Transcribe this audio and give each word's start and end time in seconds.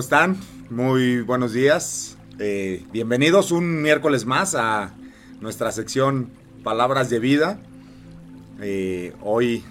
¿Cómo 0.00 0.06
están? 0.06 0.38
Muy 0.70 1.20
buenos 1.20 1.52
días. 1.52 2.16
Eh, 2.38 2.86
bienvenidos 2.90 3.52
un 3.52 3.82
miércoles 3.82 4.24
más 4.24 4.54
a 4.54 4.94
nuestra 5.42 5.72
sección 5.72 6.30
Palabras 6.64 7.10
de 7.10 7.18
Vida. 7.18 7.60
Eh, 8.62 9.12
hoy 9.20 9.62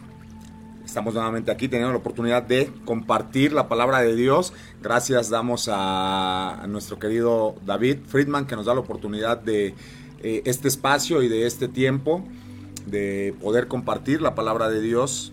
estamos 0.85 1.15
nuevamente 1.15 1.49
aquí 1.49 1.67
teniendo 1.67 1.93
la 1.93 1.97
oportunidad 1.97 2.43
de 2.43 2.71
compartir 2.85 3.53
la 3.53 3.67
palabra 3.67 4.01
de 4.01 4.15
Dios. 4.15 4.53
Gracias 4.83 5.31
damos 5.31 5.67
a, 5.67 6.63
nuestro 6.69 6.99
querido 6.99 7.55
David 7.65 7.97
Friedman 8.05 8.45
que 8.45 8.55
nos 8.55 8.67
da 8.67 8.75
la 8.75 8.81
oportunidad 8.81 9.39
de 9.39 9.73
eh, 10.21 10.43
este 10.45 10.67
espacio 10.67 11.23
y 11.23 11.27
de 11.27 11.47
este 11.47 11.67
tiempo 11.67 12.23
de 12.85 13.33
poder 13.41 13.67
compartir 13.67 14.21
la 14.21 14.35
palabra 14.35 14.69
de 14.69 14.79
Dios. 14.79 15.31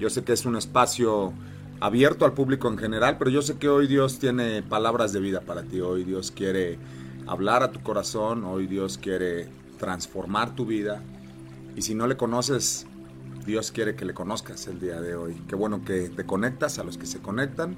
Yo 0.00 0.10
sé 0.10 0.24
que 0.24 0.32
es 0.32 0.44
un 0.46 0.56
espacio 0.56 1.32
abierto 1.80 2.24
al 2.24 2.32
público 2.32 2.68
en 2.68 2.78
general, 2.78 3.16
pero 3.18 3.30
yo 3.30 3.42
sé 3.42 3.56
que 3.58 3.68
hoy 3.68 3.86
Dios 3.86 4.18
tiene 4.18 4.62
palabras 4.62 5.12
de 5.12 5.20
vida 5.20 5.40
para 5.40 5.62
ti, 5.62 5.80
hoy 5.80 6.04
Dios 6.04 6.30
quiere 6.30 6.78
hablar 7.26 7.62
a 7.62 7.70
tu 7.70 7.82
corazón, 7.82 8.44
hoy 8.44 8.66
Dios 8.66 8.98
quiere 8.98 9.48
transformar 9.78 10.54
tu 10.54 10.64
vida 10.64 11.02
y 11.76 11.82
si 11.82 11.94
no 11.94 12.06
le 12.06 12.16
conoces, 12.16 12.86
Dios 13.44 13.70
quiere 13.70 13.94
que 13.94 14.04
le 14.04 14.14
conozcas 14.14 14.66
el 14.66 14.80
día 14.80 15.00
de 15.00 15.14
hoy. 15.14 15.40
Qué 15.46 15.54
bueno 15.54 15.84
que 15.84 16.08
te 16.08 16.24
conectas 16.24 16.78
a 16.78 16.84
los 16.84 16.96
que 16.96 17.06
se 17.06 17.20
conectan. 17.20 17.76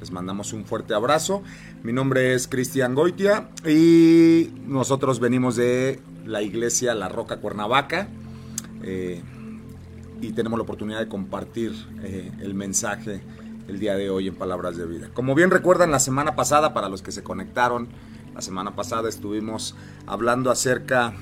Les 0.00 0.12
mandamos 0.12 0.52
un 0.52 0.64
fuerte 0.64 0.94
abrazo. 0.94 1.42
Mi 1.82 1.92
nombre 1.92 2.34
es 2.34 2.46
Cristian 2.46 2.94
Goitia 2.94 3.50
y 3.66 4.50
nosotros 4.66 5.18
venimos 5.18 5.56
de 5.56 6.00
la 6.24 6.42
iglesia 6.42 6.94
La 6.94 7.08
Roca 7.08 7.38
Cuernavaca. 7.38 8.08
Eh, 8.82 9.20
y 10.24 10.32
tenemos 10.32 10.58
la 10.58 10.62
oportunidad 10.62 11.00
de 11.00 11.08
compartir 11.08 11.72
eh, 12.02 12.32
el 12.40 12.54
mensaje 12.54 13.22
el 13.68 13.78
día 13.78 13.94
de 13.94 14.10
hoy 14.10 14.28
en 14.28 14.34
Palabras 14.34 14.76
de 14.76 14.86
Vida. 14.86 15.10
Como 15.12 15.34
bien 15.34 15.50
recuerdan, 15.50 15.90
la 15.90 15.98
semana 15.98 16.34
pasada, 16.34 16.72
para 16.74 16.88
los 16.88 17.02
que 17.02 17.12
se 17.12 17.22
conectaron, 17.22 17.88
la 18.34 18.40
semana 18.40 18.74
pasada 18.74 19.08
estuvimos 19.08 19.74
hablando 20.06 20.50
acerca 20.50 21.14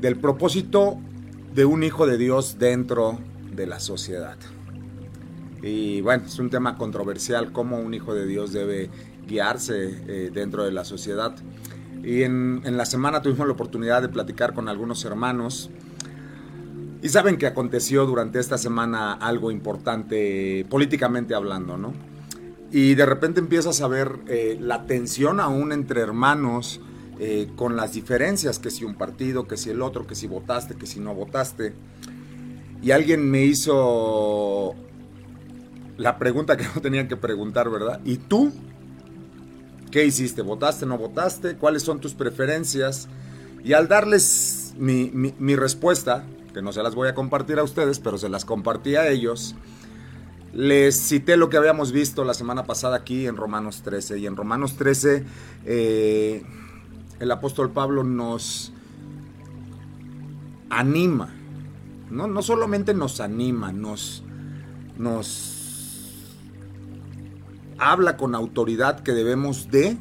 del 0.00 0.16
propósito 0.16 0.98
de 1.54 1.64
un 1.64 1.82
hijo 1.82 2.06
de 2.06 2.16
Dios 2.16 2.58
dentro 2.58 3.18
de 3.52 3.66
la 3.66 3.80
sociedad. 3.80 4.36
Y 5.62 6.00
bueno, 6.00 6.24
es 6.26 6.38
un 6.38 6.50
tema 6.50 6.76
controversial 6.76 7.52
cómo 7.52 7.78
un 7.78 7.94
hijo 7.94 8.14
de 8.14 8.26
Dios 8.26 8.52
debe 8.52 8.88
guiarse 9.26 10.02
eh, 10.08 10.30
dentro 10.32 10.64
de 10.64 10.72
la 10.72 10.84
sociedad. 10.84 11.34
Y 12.02 12.22
en, 12.22 12.62
en 12.64 12.76
la 12.76 12.84
semana 12.84 13.22
tuvimos 13.22 13.46
la 13.46 13.52
oportunidad 13.52 14.02
de 14.02 14.08
platicar 14.08 14.54
con 14.54 14.68
algunos 14.68 15.04
hermanos 15.04 15.70
y 17.02 17.08
saben 17.08 17.36
que 17.36 17.46
aconteció 17.46 18.06
durante 18.06 18.38
esta 18.38 18.56
semana 18.56 19.12
algo 19.12 19.50
importante 19.50 20.64
políticamente 20.70 21.34
hablando, 21.34 21.76
¿no? 21.76 21.92
Y 22.70 22.94
de 22.94 23.04
repente 23.04 23.40
empiezas 23.40 23.80
a 23.82 23.88
ver 23.88 24.20
eh, 24.28 24.56
la 24.58 24.86
tensión 24.86 25.40
aún 25.40 25.72
entre 25.72 26.00
hermanos 26.00 26.80
eh, 27.18 27.48
con 27.56 27.76
las 27.76 27.92
diferencias, 27.92 28.58
que 28.58 28.70
si 28.70 28.84
un 28.84 28.94
partido, 28.94 29.46
que 29.46 29.56
si 29.56 29.70
el 29.70 29.82
otro, 29.82 30.06
que 30.06 30.14
si 30.14 30.26
votaste, 30.26 30.76
que 30.76 30.86
si 30.86 31.00
no 31.00 31.14
votaste. 31.14 31.74
Y 32.82 32.92
alguien 32.92 33.30
me 33.30 33.44
hizo 33.44 34.74
la 35.98 36.18
pregunta 36.18 36.56
que 36.56 36.64
no 36.74 36.80
tenían 36.80 37.08
que 37.08 37.16
preguntar, 37.16 37.68
¿verdad? 37.68 38.00
¿Y 38.04 38.16
tú? 38.16 38.52
¿Qué 39.90 40.06
hiciste? 40.06 40.40
¿Votaste, 40.40 40.86
no 40.86 40.96
votaste? 40.96 41.56
¿Cuáles 41.56 41.82
son 41.82 42.00
tus 42.00 42.14
preferencias? 42.14 43.08
Y 43.62 43.74
al 43.74 43.88
darles 43.88 44.74
mi, 44.78 45.54
respuesta, 45.54 46.24
que 46.52 46.62
no 46.62 46.72
se 46.72 46.82
las 46.82 46.94
voy 46.94 47.08
a 47.08 47.14
compartir 47.14 47.58
a 47.58 47.62
ustedes, 47.62 47.98
pero 47.98 48.18
se 48.18 48.28
las 48.28 48.44
compartí 48.44 48.96
a 48.96 49.08
ellos. 49.08 49.54
Les 50.52 50.94
cité 50.94 51.36
lo 51.36 51.48
que 51.48 51.56
habíamos 51.56 51.92
visto 51.92 52.24
la 52.24 52.34
semana 52.34 52.64
pasada 52.64 52.96
aquí 52.96 53.26
en 53.26 53.36
Romanos 53.36 53.82
13. 53.82 54.18
Y 54.18 54.26
en 54.26 54.36
Romanos 54.36 54.76
13 54.76 55.24
eh, 55.64 56.42
el 57.20 57.30
apóstol 57.30 57.70
Pablo 57.70 58.04
nos 58.04 58.72
anima. 60.68 61.30
¿no? 62.10 62.26
no 62.26 62.42
solamente 62.42 62.94
nos 62.94 63.20
anima, 63.20 63.72
nos, 63.72 64.22
nos 64.98 66.36
habla 67.78 68.16
con 68.16 68.34
autoridad 68.34 69.00
que 69.00 69.12
debemos 69.12 69.70
de 69.70 69.96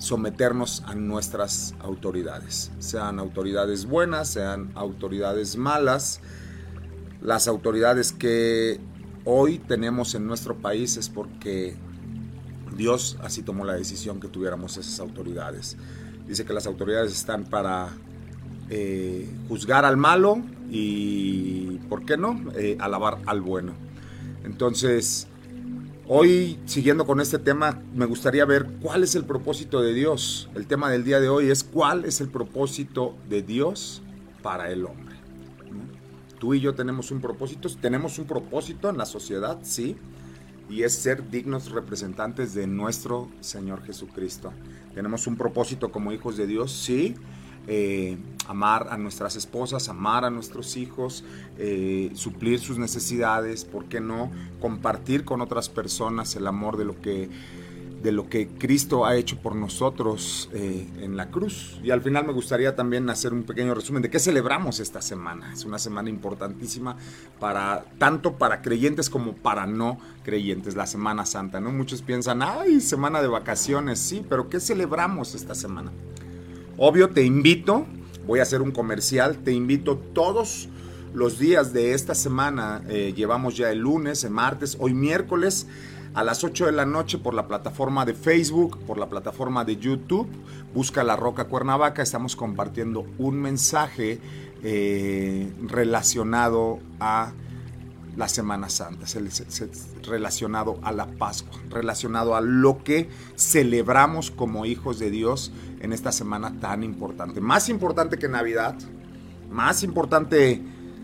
someternos 0.00 0.82
a 0.86 0.94
nuestras 0.94 1.74
autoridades, 1.78 2.72
sean 2.78 3.18
autoridades 3.18 3.84
buenas, 3.84 4.28
sean 4.30 4.72
autoridades 4.74 5.56
malas. 5.56 6.20
Las 7.20 7.46
autoridades 7.48 8.12
que 8.12 8.80
hoy 9.26 9.58
tenemos 9.58 10.14
en 10.14 10.26
nuestro 10.26 10.56
país 10.56 10.96
es 10.96 11.10
porque 11.10 11.76
Dios 12.74 13.18
así 13.22 13.42
tomó 13.42 13.66
la 13.66 13.74
decisión 13.74 14.20
que 14.20 14.28
tuviéramos 14.28 14.78
esas 14.78 15.00
autoridades. 15.00 15.76
Dice 16.26 16.46
que 16.46 16.54
las 16.54 16.66
autoridades 16.66 17.12
están 17.12 17.44
para 17.44 17.90
eh, 18.70 19.28
juzgar 19.48 19.84
al 19.84 19.98
malo 19.98 20.40
y, 20.70 21.78
¿por 21.90 22.06
qué 22.06 22.16
no?, 22.16 22.40
eh, 22.56 22.78
alabar 22.80 23.18
al 23.26 23.42
bueno. 23.42 23.74
Entonces, 24.44 25.28
Hoy, 26.12 26.58
siguiendo 26.66 27.06
con 27.06 27.20
este 27.20 27.38
tema, 27.38 27.80
me 27.94 28.04
gustaría 28.04 28.44
ver 28.44 28.66
cuál 28.82 29.04
es 29.04 29.14
el 29.14 29.24
propósito 29.24 29.80
de 29.80 29.94
Dios. 29.94 30.50
El 30.56 30.66
tema 30.66 30.90
del 30.90 31.04
día 31.04 31.20
de 31.20 31.28
hoy 31.28 31.50
es 31.50 31.62
cuál 31.62 32.04
es 32.04 32.20
el 32.20 32.28
propósito 32.28 33.14
de 33.28 33.42
Dios 33.42 34.02
para 34.42 34.72
el 34.72 34.86
hombre. 34.86 35.14
Tú 36.40 36.52
y 36.52 36.58
yo 36.58 36.74
tenemos 36.74 37.12
un 37.12 37.20
propósito, 37.20 37.68
tenemos 37.80 38.18
un 38.18 38.24
propósito 38.24 38.90
en 38.90 38.98
la 38.98 39.06
sociedad, 39.06 39.60
sí, 39.62 39.96
y 40.68 40.82
es 40.82 40.94
ser 40.94 41.30
dignos 41.30 41.70
representantes 41.70 42.54
de 42.54 42.66
nuestro 42.66 43.28
Señor 43.38 43.84
Jesucristo. 43.84 44.52
Tenemos 44.96 45.28
un 45.28 45.36
propósito 45.36 45.92
como 45.92 46.10
hijos 46.10 46.36
de 46.36 46.48
Dios, 46.48 46.72
sí, 46.72 47.14
eh, 47.66 48.16
amar 48.48 48.88
a 48.90 48.96
nuestras 48.96 49.36
esposas, 49.36 49.88
amar 49.88 50.24
a 50.24 50.30
nuestros 50.30 50.76
hijos, 50.76 51.24
eh, 51.58 52.10
suplir 52.14 52.58
sus 52.58 52.78
necesidades, 52.78 53.64
¿por 53.64 53.84
qué 53.84 54.00
no? 54.00 54.30
Compartir 54.60 55.24
con 55.24 55.40
otras 55.40 55.68
personas 55.68 56.34
el 56.34 56.46
amor 56.48 56.76
de 56.76 56.84
lo 56.84 57.00
que, 57.00 57.28
de 58.02 58.10
lo 58.10 58.28
que 58.28 58.48
Cristo 58.48 59.06
ha 59.06 59.14
hecho 59.14 59.40
por 59.40 59.54
nosotros 59.54 60.50
eh, 60.52 60.88
en 61.00 61.16
la 61.16 61.30
cruz. 61.30 61.78
Y 61.84 61.90
al 61.90 62.02
final 62.02 62.26
me 62.26 62.32
gustaría 62.32 62.74
también 62.74 63.08
hacer 63.08 63.32
un 63.32 63.44
pequeño 63.44 63.72
resumen 63.72 64.02
de 64.02 64.10
qué 64.10 64.18
celebramos 64.18 64.80
esta 64.80 65.00
semana. 65.00 65.52
Es 65.52 65.64
una 65.64 65.78
semana 65.78 66.08
importantísima 66.08 66.96
para 67.38 67.84
tanto 67.98 68.36
para 68.36 68.62
creyentes 68.62 69.10
como 69.10 69.34
para 69.34 69.66
no 69.66 69.98
creyentes, 70.24 70.74
la 70.74 70.86
Semana 70.86 71.24
Santa, 71.24 71.60
¿no? 71.60 71.70
Muchos 71.70 72.02
piensan, 72.02 72.42
ay, 72.42 72.80
semana 72.80 73.22
de 73.22 73.28
vacaciones, 73.28 74.00
sí, 74.00 74.24
pero 74.28 74.48
¿qué 74.48 74.58
celebramos 74.58 75.34
esta 75.34 75.54
semana? 75.54 75.92
Obvio, 76.82 77.10
te 77.10 77.22
invito, 77.22 77.84
voy 78.26 78.38
a 78.38 78.42
hacer 78.42 78.62
un 78.62 78.70
comercial, 78.70 79.36
te 79.44 79.52
invito 79.52 79.98
todos 79.98 80.70
los 81.12 81.38
días 81.38 81.74
de 81.74 81.92
esta 81.92 82.14
semana, 82.14 82.82
eh, 82.88 83.12
llevamos 83.14 83.54
ya 83.54 83.70
el 83.70 83.80
lunes, 83.80 84.24
el 84.24 84.30
martes, 84.30 84.78
hoy 84.80 84.94
miércoles 84.94 85.66
a 86.14 86.24
las 86.24 86.42
8 86.42 86.64
de 86.64 86.72
la 86.72 86.86
noche 86.86 87.18
por 87.18 87.34
la 87.34 87.46
plataforma 87.46 88.06
de 88.06 88.14
Facebook, 88.14 88.78
por 88.86 88.96
la 88.96 89.10
plataforma 89.10 89.62
de 89.66 89.76
YouTube. 89.76 90.26
Busca 90.72 91.04
La 91.04 91.16
Roca 91.16 91.44
Cuernavaca. 91.44 92.02
Estamos 92.02 92.34
compartiendo 92.34 93.04
un 93.18 93.38
mensaje 93.42 94.18
eh, 94.62 95.52
relacionado 95.60 96.78
a 96.98 97.34
la 98.16 98.28
Semana 98.28 98.70
Santa, 98.70 99.06
relacionado 100.02 100.78
a 100.82 100.92
la 100.92 101.06
Pascua, 101.06 101.60
relacionado 101.68 102.34
a 102.34 102.40
lo 102.40 102.82
que 102.82 103.10
celebramos 103.36 104.30
como 104.30 104.64
hijos 104.64 104.98
de 104.98 105.10
Dios 105.10 105.52
en 105.80 105.92
esta 105.92 106.12
semana 106.12 106.60
tan 106.60 106.82
importante. 106.82 107.40
Más 107.40 107.68
importante 107.68 108.18
que 108.18 108.28
Navidad, 108.28 108.76
más 109.50 109.82
importante 109.82 110.62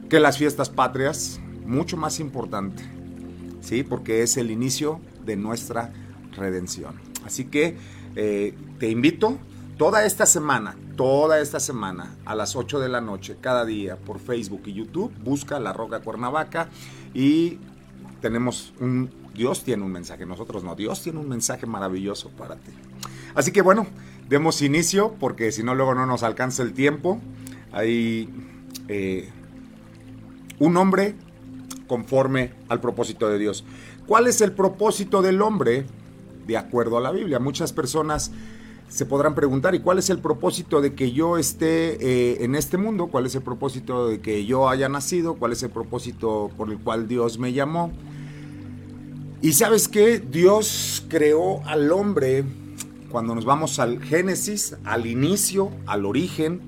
que 0.08 0.20
las 0.20 0.38
fiestas 0.38 0.70
patrias, 0.70 1.40
mucho 1.64 1.96
más 1.96 2.20
importante, 2.20 2.84
¿sí? 3.60 3.82
Porque 3.82 4.22
es 4.22 4.36
el 4.36 4.50
inicio 4.50 5.00
de 5.24 5.36
nuestra 5.36 5.92
redención. 6.32 6.94
Así 7.24 7.46
que 7.46 7.76
eh, 8.14 8.54
te 8.78 8.88
invito 8.88 9.38
toda 9.76 10.04
esta 10.04 10.26
semana, 10.26 10.76
toda 10.96 11.40
esta 11.40 11.60
semana 11.60 12.14
a 12.24 12.34
las 12.34 12.56
8 12.56 12.78
de 12.78 12.88
la 12.88 13.00
noche, 13.00 13.36
cada 13.40 13.64
día, 13.64 13.96
por 13.96 14.18
Facebook 14.20 14.62
y 14.66 14.74
YouTube. 14.74 15.12
Busca 15.22 15.58
La 15.58 15.72
Roca 15.72 16.00
Cuernavaca 16.00 16.68
y 17.12 17.58
tenemos 18.20 18.72
un... 18.80 19.10
Dios 19.34 19.64
tiene 19.64 19.82
un 19.82 19.92
mensaje, 19.92 20.24
nosotros 20.24 20.64
no. 20.64 20.74
Dios 20.74 21.02
tiene 21.02 21.18
un 21.18 21.28
mensaje 21.28 21.66
maravilloso 21.66 22.30
para 22.30 22.56
ti. 22.56 22.72
Así 23.34 23.52
que 23.52 23.60
bueno, 23.60 23.86
demos 24.28 24.62
inicio 24.62 25.14
porque 25.18 25.52
si 25.52 25.62
no 25.62 25.74
luego 25.74 25.94
no 25.94 26.06
nos 26.06 26.22
alcanza 26.22 26.62
el 26.62 26.72
tiempo. 26.72 27.20
Hay 27.72 28.28
eh, 28.88 29.28
un 30.58 30.76
hombre 30.76 31.14
conforme 31.86 32.52
al 32.68 32.80
propósito 32.80 33.28
de 33.28 33.38
Dios. 33.38 33.64
¿Cuál 34.06 34.26
es 34.26 34.40
el 34.40 34.52
propósito 34.52 35.22
del 35.22 35.42
hombre 35.42 35.86
de 36.46 36.56
acuerdo 36.56 36.96
a 36.96 37.00
la 37.00 37.10
Biblia? 37.10 37.38
Muchas 37.38 37.72
personas 37.72 38.32
se 38.88 39.04
podrán 39.04 39.34
preguntar, 39.34 39.74
¿y 39.74 39.80
cuál 39.80 39.98
es 39.98 40.10
el 40.10 40.20
propósito 40.20 40.80
de 40.80 40.94
que 40.94 41.10
yo 41.10 41.38
esté 41.38 41.96
eh, 42.00 42.44
en 42.44 42.54
este 42.54 42.78
mundo? 42.78 43.08
¿Cuál 43.08 43.26
es 43.26 43.34
el 43.34 43.42
propósito 43.42 44.08
de 44.08 44.20
que 44.20 44.46
yo 44.46 44.68
haya 44.68 44.88
nacido? 44.88 45.34
¿Cuál 45.34 45.52
es 45.52 45.62
el 45.64 45.70
propósito 45.70 46.50
por 46.56 46.70
el 46.70 46.78
cual 46.78 47.08
Dios 47.08 47.38
me 47.38 47.52
llamó? 47.52 47.90
Y 49.42 49.52
sabes 49.52 49.88
qué? 49.88 50.20
Dios 50.20 51.04
creó 51.08 51.64
al 51.66 51.90
hombre 51.92 52.44
cuando 53.16 53.34
nos 53.34 53.46
vamos 53.46 53.78
al 53.78 54.02
Génesis, 54.04 54.76
al 54.84 55.06
inicio, 55.06 55.70
al 55.86 56.04
origen. 56.04 56.60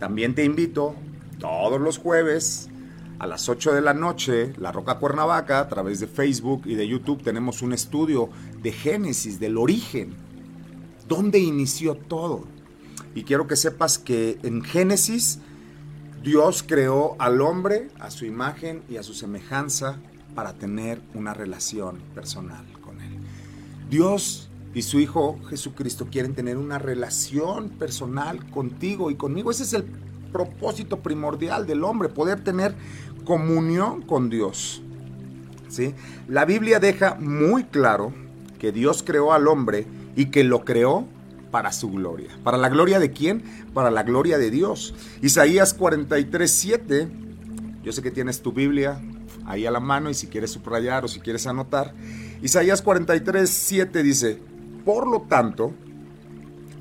También 0.00 0.34
te 0.34 0.44
invito 0.44 0.96
todos 1.38 1.80
los 1.80 1.98
jueves 1.98 2.68
a 3.20 3.28
las 3.28 3.48
8 3.48 3.72
de 3.72 3.80
la 3.80 3.94
noche, 3.94 4.52
La 4.58 4.72
Roca 4.72 4.98
Cuernavaca, 4.98 5.60
a 5.60 5.68
través 5.68 6.00
de 6.00 6.08
Facebook 6.08 6.62
y 6.64 6.74
de 6.74 6.88
YouTube, 6.88 7.22
tenemos 7.22 7.62
un 7.62 7.72
estudio 7.72 8.30
de 8.64 8.72
Génesis, 8.72 9.38
del 9.38 9.56
origen 9.56 10.16
dónde 11.06 11.38
inició 11.38 11.94
todo. 11.94 12.42
Y 13.14 13.22
quiero 13.22 13.46
que 13.46 13.54
sepas 13.54 13.96
que 13.96 14.40
en 14.42 14.64
Génesis 14.64 15.38
Dios 16.24 16.64
creó 16.66 17.14
al 17.20 17.40
hombre 17.40 17.90
a 18.00 18.10
su 18.10 18.24
imagen 18.24 18.82
y 18.88 18.96
a 18.96 19.04
su 19.04 19.14
semejanza 19.14 19.98
para 20.34 20.54
tener 20.54 21.00
una 21.14 21.32
relación 21.32 22.00
personal 22.12 22.66
con 22.80 23.00
él. 23.00 23.20
Dios 23.88 24.50
y 24.74 24.82
su 24.82 24.98
Hijo 24.98 25.38
Jesucristo 25.48 26.08
quieren 26.10 26.34
tener 26.34 26.56
una 26.56 26.78
relación 26.78 27.70
personal 27.70 28.44
contigo 28.50 29.10
y 29.10 29.14
conmigo. 29.14 29.50
Ese 29.50 29.62
es 29.62 29.72
el 29.72 29.84
propósito 30.32 30.98
primordial 30.98 31.66
del 31.66 31.84
hombre, 31.84 32.08
poder 32.08 32.42
tener 32.42 32.74
comunión 33.24 34.02
con 34.02 34.28
Dios. 34.28 34.82
¿Sí? 35.68 35.94
La 36.28 36.44
Biblia 36.44 36.80
deja 36.80 37.14
muy 37.14 37.64
claro 37.64 38.12
que 38.58 38.72
Dios 38.72 39.02
creó 39.02 39.32
al 39.32 39.48
hombre 39.48 39.86
y 40.16 40.26
que 40.26 40.44
lo 40.44 40.64
creó 40.64 41.06
para 41.50 41.70
su 41.70 41.90
gloria. 41.90 42.30
¿Para 42.42 42.58
la 42.58 42.68
gloria 42.68 42.98
de 42.98 43.12
quién? 43.12 43.44
Para 43.72 43.90
la 43.90 44.02
gloria 44.02 44.38
de 44.38 44.50
Dios. 44.50 44.94
Isaías 45.22 45.72
43, 45.72 46.50
7. 46.50 47.08
Yo 47.84 47.92
sé 47.92 48.02
que 48.02 48.10
tienes 48.10 48.42
tu 48.42 48.52
Biblia 48.52 49.00
ahí 49.46 49.66
a 49.66 49.70
la 49.70 49.80
mano 49.80 50.10
y 50.10 50.14
si 50.14 50.26
quieres 50.26 50.50
subrayar 50.50 51.04
o 51.04 51.08
si 51.08 51.20
quieres 51.20 51.46
anotar. 51.46 51.94
Isaías 52.42 52.82
43, 52.82 53.48
7 53.48 54.02
dice, 54.02 54.40
por 54.84 55.06
lo 55.06 55.22
tanto, 55.22 55.72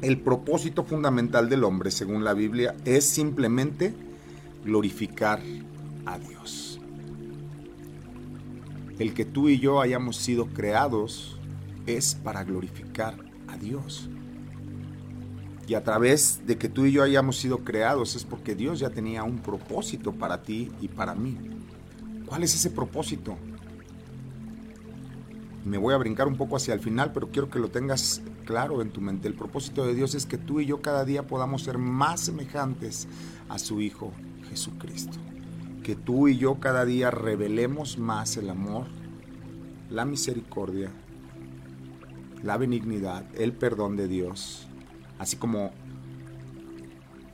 el 0.01 0.19
propósito 0.19 0.83
fundamental 0.83 1.49
del 1.49 1.63
hombre, 1.63 1.91
según 1.91 2.23
la 2.23 2.33
Biblia, 2.33 2.75
es 2.83 3.05
simplemente 3.05 3.93
glorificar 4.65 5.41
a 6.05 6.19
Dios. 6.19 6.81
El 8.99 9.13
que 9.13 9.25
tú 9.25 9.49
y 9.49 9.59
yo 9.59 9.81
hayamos 9.81 10.17
sido 10.17 10.47
creados 10.47 11.39
es 11.85 12.15
para 12.15 12.43
glorificar 12.43 13.15
a 13.47 13.57
Dios. 13.57 14.09
Y 15.67 15.75
a 15.75 15.83
través 15.83 16.45
de 16.45 16.57
que 16.57 16.67
tú 16.67 16.85
y 16.85 16.91
yo 16.91 17.03
hayamos 17.03 17.37
sido 17.37 17.59
creados 17.59 18.15
es 18.15 18.25
porque 18.25 18.53
Dios 18.53 18.79
ya 18.79 18.89
tenía 18.89 19.23
un 19.23 19.39
propósito 19.39 20.11
para 20.11 20.43
ti 20.43 20.71
y 20.81 20.89
para 20.89 21.15
mí. 21.15 21.37
¿Cuál 22.25 22.43
es 22.43 22.53
ese 22.53 22.69
propósito? 22.69 23.37
Me 25.65 25.77
voy 25.77 25.93
a 25.93 25.97
brincar 25.97 26.27
un 26.27 26.35
poco 26.35 26.55
hacia 26.55 26.73
el 26.73 26.79
final, 26.79 27.11
pero 27.13 27.29
quiero 27.29 27.49
que 27.49 27.59
lo 27.59 27.69
tengas 27.69 28.21
claro 28.45 28.81
en 28.81 28.91
tu 28.91 29.01
mente. 29.01 29.27
El 29.27 29.33
propósito 29.33 29.85
de 29.85 29.93
Dios 29.93 30.15
es 30.15 30.25
que 30.25 30.37
tú 30.37 30.59
y 30.59 30.65
yo 30.65 30.81
cada 30.81 31.05
día 31.05 31.27
podamos 31.27 31.63
ser 31.63 31.77
más 31.77 32.19
semejantes 32.19 33.07
a 33.49 33.59
su 33.59 33.81
Hijo 33.81 34.11
Jesucristo. 34.49 35.17
Que 35.83 35.95
tú 35.95 36.27
y 36.27 36.37
yo 36.37 36.59
cada 36.59 36.85
día 36.85 37.11
revelemos 37.11 37.97
más 37.97 38.37
el 38.37 38.49
amor, 38.49 38.87
la 39.89 40.05
misericordia 40.05 40.91
la 42.43 42.57
benignidad, 42.57 43.23
el 43.35 43.53
perdón 43.53 43.95
de 43.95 44.07
Dios, 44.07 44.67
así 45.17 45.37
como 45.37 45.71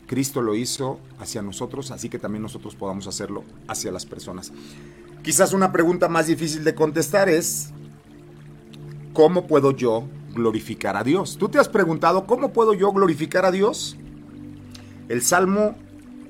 Cristo 0.06 0.42
lo 0.42 0.56
hizo 0.56 1.00
hacia 1.20 1.42
nosotros, 1.42 1.92
así 1.92 2.10
que 2.10 2.20
también 2.20 2.44
nosotros 2.44 2.76
podamos 2.76 3.08
hacerlo 3.08 3.44
hacia 3.68 3.92
las 3.92 4.06
personas. 4.06 4.54
Quizás 5.24 5.54
una 5.54 5.72
pregunta 5.72 6.08
más 6.08 6.28
difícil 6.28 6.64
de 6.64 6.76
contestar 6.76 7.28
es, 7.28 7.72
¿cómo 9.20 9.48
puedo 9.48 9.72
yo 9.72 10.06
glorificar 10.34 10.96
a 10.96 11.04
Dios? 11.04 11.36
¿Tú 11.38 11.50
te 11.50 11.60
has 11.60 11.68
preguntado, 11.68 12.26
¿cómo 12.26 12.54
puedo 12.54 12.74
yo 12.74 12.94
glorificar 12.94 13.44
a 13.44 13.52
Dios? 13.52 13.98
El 15.10 15.24
Salmo 15.24 15.76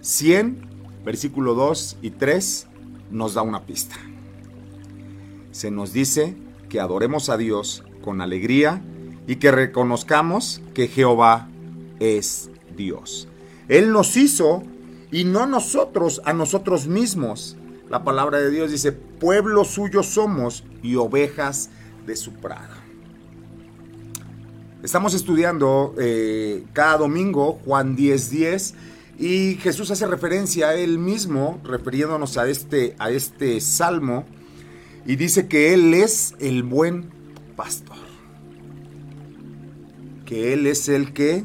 100, 0.02 0.58
versículo 1.06 1.54
2 1.54 1.98
y 2.02 2.10
3 2.10 2.66
nos 3.12 3.36
da 3.36 3.44
una 3.44 3.68
pista. 3.68 3.96
Se 5.52 5.70
nos 5.70 5.94
dice 5.94 6.36
que 6.68 6.80
adoremos 6.80 7.30
a 7.30 7.38
Dios 7.38 7.84
con 8.02 8.22
alegría 8.22 8.82
y 9.28 9.36
que 9.36 9.52
reconozcamos 9.52 10.60
que 10.74 10.88
Jehová 10.88 11.48
es 12.00 12.50
Dios. 12.76 13.28
Él 13.68 13.92
nos 13.92 14.18
hizo 14.18 14.64
y 15.12 15.26
no 15.26 15.46
nosotros 15.46 16.24
a 16.26 16.34
nosotros 16.34 16.88
mismos. 16.88 17.56
La 17.88 18.04
palabra 18.04 18.40
de 18.40 18.50
Dios 18.50 18.72
dice, 18.72 18.94
pueblo 18.94 19.64
suyo 19.64 20.02
somos 20.02 20.64
y 20.82 20.96
ovejas 20.96 21.70
de 22.10 22.16
su 22.16 22.34
prado. 22.34 22.74
Estamos 24.84 25.14
estudiando 25.14 25.94
eh, 26.00 26.64
cada 26.74 26.98
domingo 26.98 27.60
Juan 27.66 27.96
10:10 27.96 28.30
10, 28.30 28.76
y 29.20 29.56
Jesús 29.56 29.92
hace 29.92 30.08
referencia 30.08 30.70
a 30.70 30.76
él 30.76 30.98
mismo, 30.98 31.62
refiriéndonos 31.64 32.38
a 32.38 32.50
este, 32.50 32.96
a 32.98 33.12
este 33.12 33.62
salmo, 33.62 34.26
y 35.06 35.16
dice 35.18 35.48
que 35.48 35.74
Él 35.74 35.94
es 35.94 36.36
el 36.40 36.64
buen 36.64 37.10
pastor. 37.56 37.98
Que 40.26 40.54
Él 40.54 40.68
es 40.68 40.88
el 40.88 41.14
que 41.14 41.44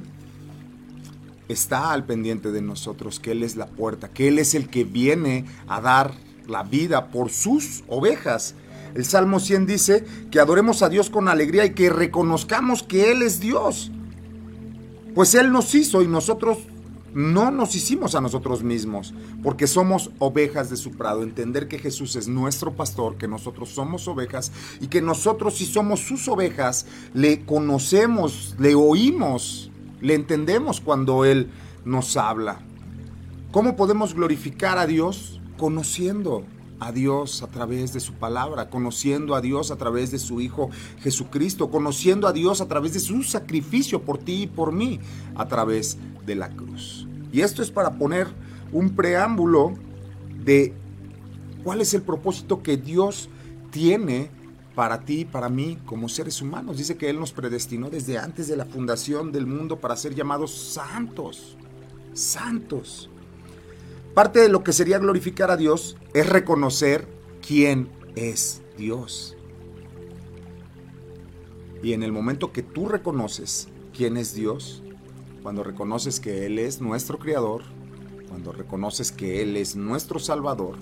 está 1.48 1.92
al 1.92 2.04
pendiente 2.04 2.52
de 2.52 2.62
nosotros, 2.62 3.20
que 3.20 3.32
Él 3.32 3.42
es 3.42 3.56
la 3.56 3.66
puerta, 3.66 4.08
que 4.08 4.28
Él 4.28 4.38
es 4.38 4.54
el 4.54 4.68
que 4.68 4.84
viene 4.84 5.44
a 5.66 5.80
dar 5.80 6.14
la 6.46 6.62
vida 6.62 7.10
por 7.10 7.30
sus 7.30 7.84
ovejas. 7.88 8.54
El 8.94 9.04
Salmo 9.04 9.40
100 9.40 9.66
dice 9.66 10.04
que 10.30 10.38
adoremos 10.38 10.82
a 10.82 10.88
Dios 10.88 11.10
con 11.10 11.28
alegría 11.28 11.64
y 11.64 11.74
que 11.74 11.90
reconozcamos 11.90 12.82
que 12.82 13.10
Él 13.10 13.22
es 13.22 13.40
Dios. 13.40 13.90
Pues 15.14 15.34
Él 15.34 15.50
nos 15.50 15.74
hizo 15.74 16.02
y 16.02 16.06
nosotros 16.06 16.58
no 17.14 17.52
nos 17.52 17.76
hicimos 17.76 18.16
a 18.16 18.20
nosotros 18.20 18.64
mismos, 18.64 19.14
porque 19.42 19.68
somos 19.68 20.10
ovejas 20.18 20.68
de 20.68 20.76
su 20.76 20.92
prado. 20.92 21.22
Entender 21.22 21.68
que 21.68 21.78
Jesús 21.78 22.16
es 22.16 22.26
nuestro 22.26 22.74
pastor, 22.74 23.16
que 23.16 23.28
nosotros 23.28 23.70
somos 23.70 24.08
ovejas 24.08 24.50
y 24.80 24.88
que 24.88 25.00
nosotros 25.00 25.54
si 25.54 25.66
somos 25.66 26.00
sus 26.00 26.26
ovejas, 26.28 26.86
le 27.14 27.44
conocemos, 27.44 28.56
le 28.58 28.74
oímos, 28.74 29.70
le 30.00 30.14
entendemos 30.14 30.80
cuando 30.80 31.24
Él 31.24 31.50
nos 31.84 32.16
habla. 32.16 32.60
¿Cómo 33.52 33.76
podemos 33.76 34.14
glorificar 34.14 34.78
a 34.78 34.86
Dios? 34.86 35.40
Conociendo 35.56 36.44
a 36.84 36.92
Dios 36.92 37.42
a 37.42 37.46
través 37.46 37.94
de 37.94 38.00
su 38.00 38.12
palabra, 38.12 38.68
conociendo 38.68 39.34
a 39.34 39.40
Dios 39.40 39.70
a 39.70 39.76
través 39.76 40.10
de 40.10 40.18
su 40.18 40.40
Hijo 40.40 40.70
Jesucristo, 41.00 41.70
conociendo 41.70 42.28
a 42.28 42.32
Dios 42.32 42.60
a 42.60 42.68
través 42.68 42.92
de 42.92 43.00
su 43.00 43.22
sacrificio 43.22 44.02
por 44.02 44.18
ti 44.18 44.42
y 44.42 44.46
por 44.46 44.72
mí, 44.72 45.00
a 45.34 45.46
través 45.48 45.96
de 46.26 46.34
la 46.34 46.50
cruz. 46.50 47.06
Y 47.32 47.40
esto 47.40 47.62
es 47.62 47.70
para 47.70 47.94
poner 47.94 48.28
un 48.70 48.90
preámbulo 48.90 49.72
de 50.44 50.74
cuál 51.62 51.80
es 51.80 51.94
el 51.94 52.02
propósito 52.02 52.62
que 52.62 52.76
Dios 52.76 53.30
tiene 53.70 54.30
para 54.74 55.00
ti 55.00 55.20
y 55.20 55.24
para 55.24 55.48
mí 55.48 55.78
como 55.86 56.08
seres 56.08 56.42
humanos. 56.42 56.76
Dice 56.76 56.96
que 56.96 57.08
Él 57.08 57.18
nos 57.18 57.32
predestinó 57.32 57.88
desde 57.88 58.18
antes 58.18 58.46
de 58.46 58.56
la 58.56 58.66
fundación 58.66 59.32
del 59.32 59.46
mundo 59.46 59.80
para 59.80 59.96
ser 59.96 60.14
llamados 60.14 60.52
santos. 60.52 61.56
Santos. 62.12 63.08
Parte 64.14 64.38
de 64.38 64.48
lo 64.48 64.62
que 64.62 64.72
sería 64.72 64.98
glorificar 64.98 65.50
a 65.50 65.56
Dios 65.56 65.96
es 66.14 66.28
reconocer 66.28 67.08
quién 67.44 67.90
es 68.14 68.62
Dios. 68.76 69.36
Y 71.82 71.94
en 71.94 72.04
el 72.04 72.12
momento 72.12 72.52
que 72.52 72.62
tú 72.62 72.88
reconoces 72.88 73.68
quién 73.92 74.16
es 74.16 74.32
Dios, 74.32 74.84
cuando 75.42 75.64
reconoces 75.64 76.20
que 76.20 76.46
Él 76.46 76.60
es 76.60 76.80
nuestro 76.80 77.18
Creador, 77.18 77.62
cuando 78.28 78.52
reconoces 78.52 79.10
que 79.10 79.42
Él 79.42 79.56
es 79.56 79.74
nuestro 79.74 80.20
Salvador, 80.20 80.76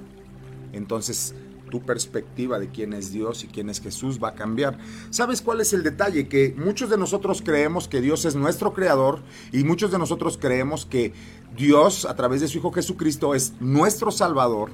entonces 0.72 1.34
tu 1.72 1.80
perspectiva 1.80 2.58
de 2.58 2.68
quién 2.68 2.92
es 2.92 3.12
Dios 3.12 3.44
y 3.44 3.46
quién 3.46 3.70
es 3.70 3.80
Jesús 3.80 4.22
va 4.22 4.28
a 4.28 4.34
cambiar. 4.34 4.76
¿Sabes 5.08 5.40
cuál 5.40 5.62
es 5.62 5.72
el 5.72 5.82
detalle? 5.82 6.28
Que 6.28 6.54
muchos 6.58 6.90
de 6.90 6.98
nosotros 6.98 7.40
creemos 7.40 7.88
que 7.88 8.02
Dios 8.02 8.26
es 8.26 8.36
nuestro 8.36 8.74
creador 8.74 9.22
y 9.52 9.64
muchos 9.64 9.90
de 9.90 9.98
nosotros 9.98 10.36
creemos 10.38 10.84
que 10.84 11.14
Dios 11.56 12.04
a 12.04 12.14
través 12.14 12.42
de 12.42 12.48
su 12.48 12.58
Hijo 12.58 12.72
Jesucristo 12.72 13.34
es 13.34 13.54
nuestro 13.58 14.10
Salvador. 14.10 14.70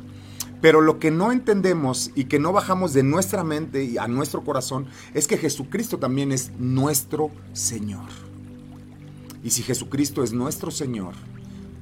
Pero 0.60 0.80
lo 0.80 0.98
que 0.98 1.12
no 1.12 1.30
entendemos 1.30 2.10
y 2.16 2.24
que 2.24 2.40
no 2.40 2.52
bajamos 2.52 2.94
de 2.94 3.04
nuestra 3.04 3.44
mente 3.44 3.84
y 3.84 3.96
a 3.96 4.08
nuestro 4.08 4.42
corazón 4.42 4.88
es 5.14 5.28
que 5.28 5.38
Jesucristo 5.38 5.98
también 5.98 6.32
es 6.32 6.50
nuestro 6.58 7.30
Señor. 7.52 8.08
Y 9.44 9.50
si 9.50 9.62
Jesucristo 9.62 10.24
es 10.24 10.32
nuestro 10.32 10.72
Señor, 10.72 11.14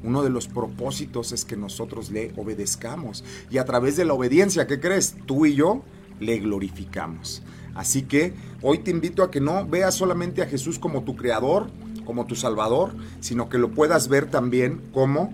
uno 0.02 0.22
de 0.22 0.30
los 0.30 0.48
propósitos 0.48 1.32
es 1.32 1.44
que 1.44 1.56
nosotros 1.56 2.10
le 2.10 2.32
obedezcamos. 2.36 3.24
Y 3.50 3.58
a 3.58 3.64
través 3.64 3.96
de 3.96 4.04
la 4.04 4.14
obediencia, 4.14 4.66
¿qué 4.66 4.80
crees? 4.80 5.16
Tú 5.26 5.46
y 5.46 5.54
yo 5.54 5.82
le 6.20 6.38
glorificamos. 6.38 7.42
Así 7.74 8.02
que 8.02 8.32
hoy 8.62 8.78
te 8.78 8.90
invito 8.90 9.22
a 9.22 9.30
que 9.30 9.40
no 9.40 9.66
veas 9.66 9.94
solamente 9.94 10.42
a 10.42 10.46
Jesús 10.46 10.78
como 10.78 11.02
tu 11.02 11.16
creador, 11.16 11.70
como 12.04 12.24
tu 12.24 12.34
salvador, 12.34 12.94
sino 13.20 13.48
que 13.48 13.58
lo 13.58 13.70
puedas 13.70 14.08
ver 14.08 14.30
también 14.30 14.80
como 14.92 15.32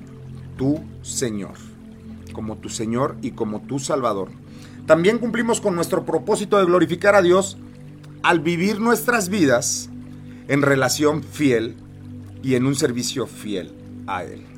tu 0.56 0.80
Señor. 1.02 1.54
Como 2.32 2.56
tu 2.56 2.68
Señor 2.68 3.16
y 3.22 3.32
como 3.32 3.62
tu 3.62 3.78
Salvador. 3.78 4.30
También 4.86 5.18
cumplimos 5.18 5.60
con 5.60 5.76
nuestro 5.76 6.04
propósito 6.04 6.58
de 6.58 6.64
glorificar 6.64 7.14
a 7.14 7.22
Dios 7.22 7.58
al 8.22 8.40
vivir 8.40 8.80
nuestras 8.80 9.28
vidas 9.28 9.90
en 10.48 10.62
relación 10.62 11.22
fiel 11.22 11.76
y 12.42 12.56
en 12.56 12.66
un 12.66 12.74
servicio 12.74 13.26
fiel 13.26 13.72
a 14.06 14.24
Él. 14.24 14.51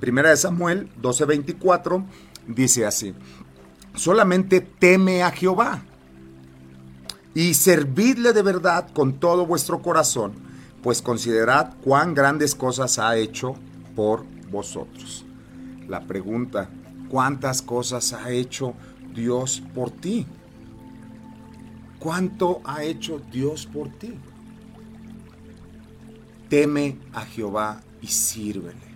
Primera 0.00 0.30
de 0.30 0.36
Samuel 0.36 0.88
12:24 1.02 2.04
dice 2.46 2.86
así, 2.86 3.14
solamente 3.94 4.60
teme 4.60 5.22
a 5.22 5.30
Jehová 5.30 5.82
y 7.34 7.54
servidle 7.54 8.32
de 8.32 8.42
verdad 8.42 8.88
con 8.92 9.14
todo 9.14 9.44
vuestro 9.44 9.82
corazón, 9.82 10.34
pues 10.82 11.02
considerad 11.02 11.74
cuán 11.82 12.14
grandes 12.14 12.54
cosas 12.54 12.98
ha 12.98 13.16
hecho 13.16 13.54
por 13.96 14.24
vosotros. 14.50 15.24
La 15.88 16.06
pregunta, 16.06 16.70
¿cuántas 17.08 17.60
cosas 17.60 18.12
ha 18.12 18.30
hecho 18.30 18.74
Dios 19.14 19.62
por 19.74 19.90
ti? 19.90 20.26
¿Cuánto 21.98 22.60
ha 22.64 22.84
hecho 22.84 23.20
Dios 23.32 23.66
por 23.66 23.88
ti? 23.88 24.14
Teme 26.48 26.98
a 27.12 27.22
Jehová 27.22 27.80
y 28.00 28.06
sírvele 28.06 28.87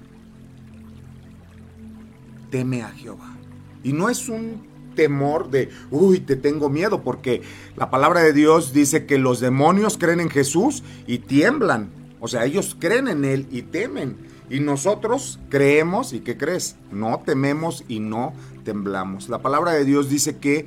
teme 2.52 2.82
a 2.82 2.90
Jehová. 2.90 3.34
Y 3.82 3.94
no 3.94 4.08
es 4.08 4.28
un 4.28 4.62
temor 4.94 5.50
de, 5.50 5.70
uy, 5.90 6.20
te 6.20 6.36
tengo 6.36 6.68
miedo, 6.68 7.02
porque 7.02 7.42
la 7.76 7.90
palabra 7.90 8.20
de 8.20 8.32
Dios 8.32 8.72
dice 8.72 9.06
que 9.06 9.18
los 9.18 9.40
demonios 9.40 9.98
creen 9.98 10.20
en 10.20 10.30
Jesús 10.30 10.84
y 11.08 11.18
tiemblan. 11.18 11.90
O 12.20 12.28
sea, 12.28 12.44
ellos 12.44 12.76
creen 12.78 13.08
en 13.08 13.24
Él 13.24 13.48
y 13.50 13.62
temen. 13.62 14.16
Y 14.50 14.60
nosotros 14.60 15.40
creemos 15.48 16.12
y 16.12 16.20
¿qué 16.20 16.36
crees? 16.36 16.76
No 16.92 17.22
tememos 17.24 17.84
y 17.88 18.00
no 18.00 18.34
temblamos. 18.64 19.30
La 19.30 19.40
palabra 19.40 19.72
de 19.72 19.86
Dios 19.86 20.10
dice 20.10 20.36
que 20.36 20.66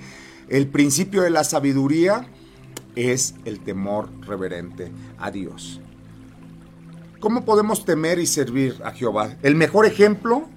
el 0.50 0.68
principio 0.68 1.22
de 1.22 1.30
la 1.30 1.44
sabiduría 1.44 2.28
es 2.96 3.36
el 3.46 3.60
temor 3.60 4.10
reverente 4.26 4.92
a 5.20 5.30
Dios. 5.30 5.80
¿Cómo 7.20 7.46
podemos 7.46 7.86
temer 7.86 8.18
y 8.18 8.26
servir 8.26 8.82
a 8.84 8.92
Jehová? 8.92 9.36
El 9.44 9.56
mejor 9.56 9.86
ejemplo 9.86 10.50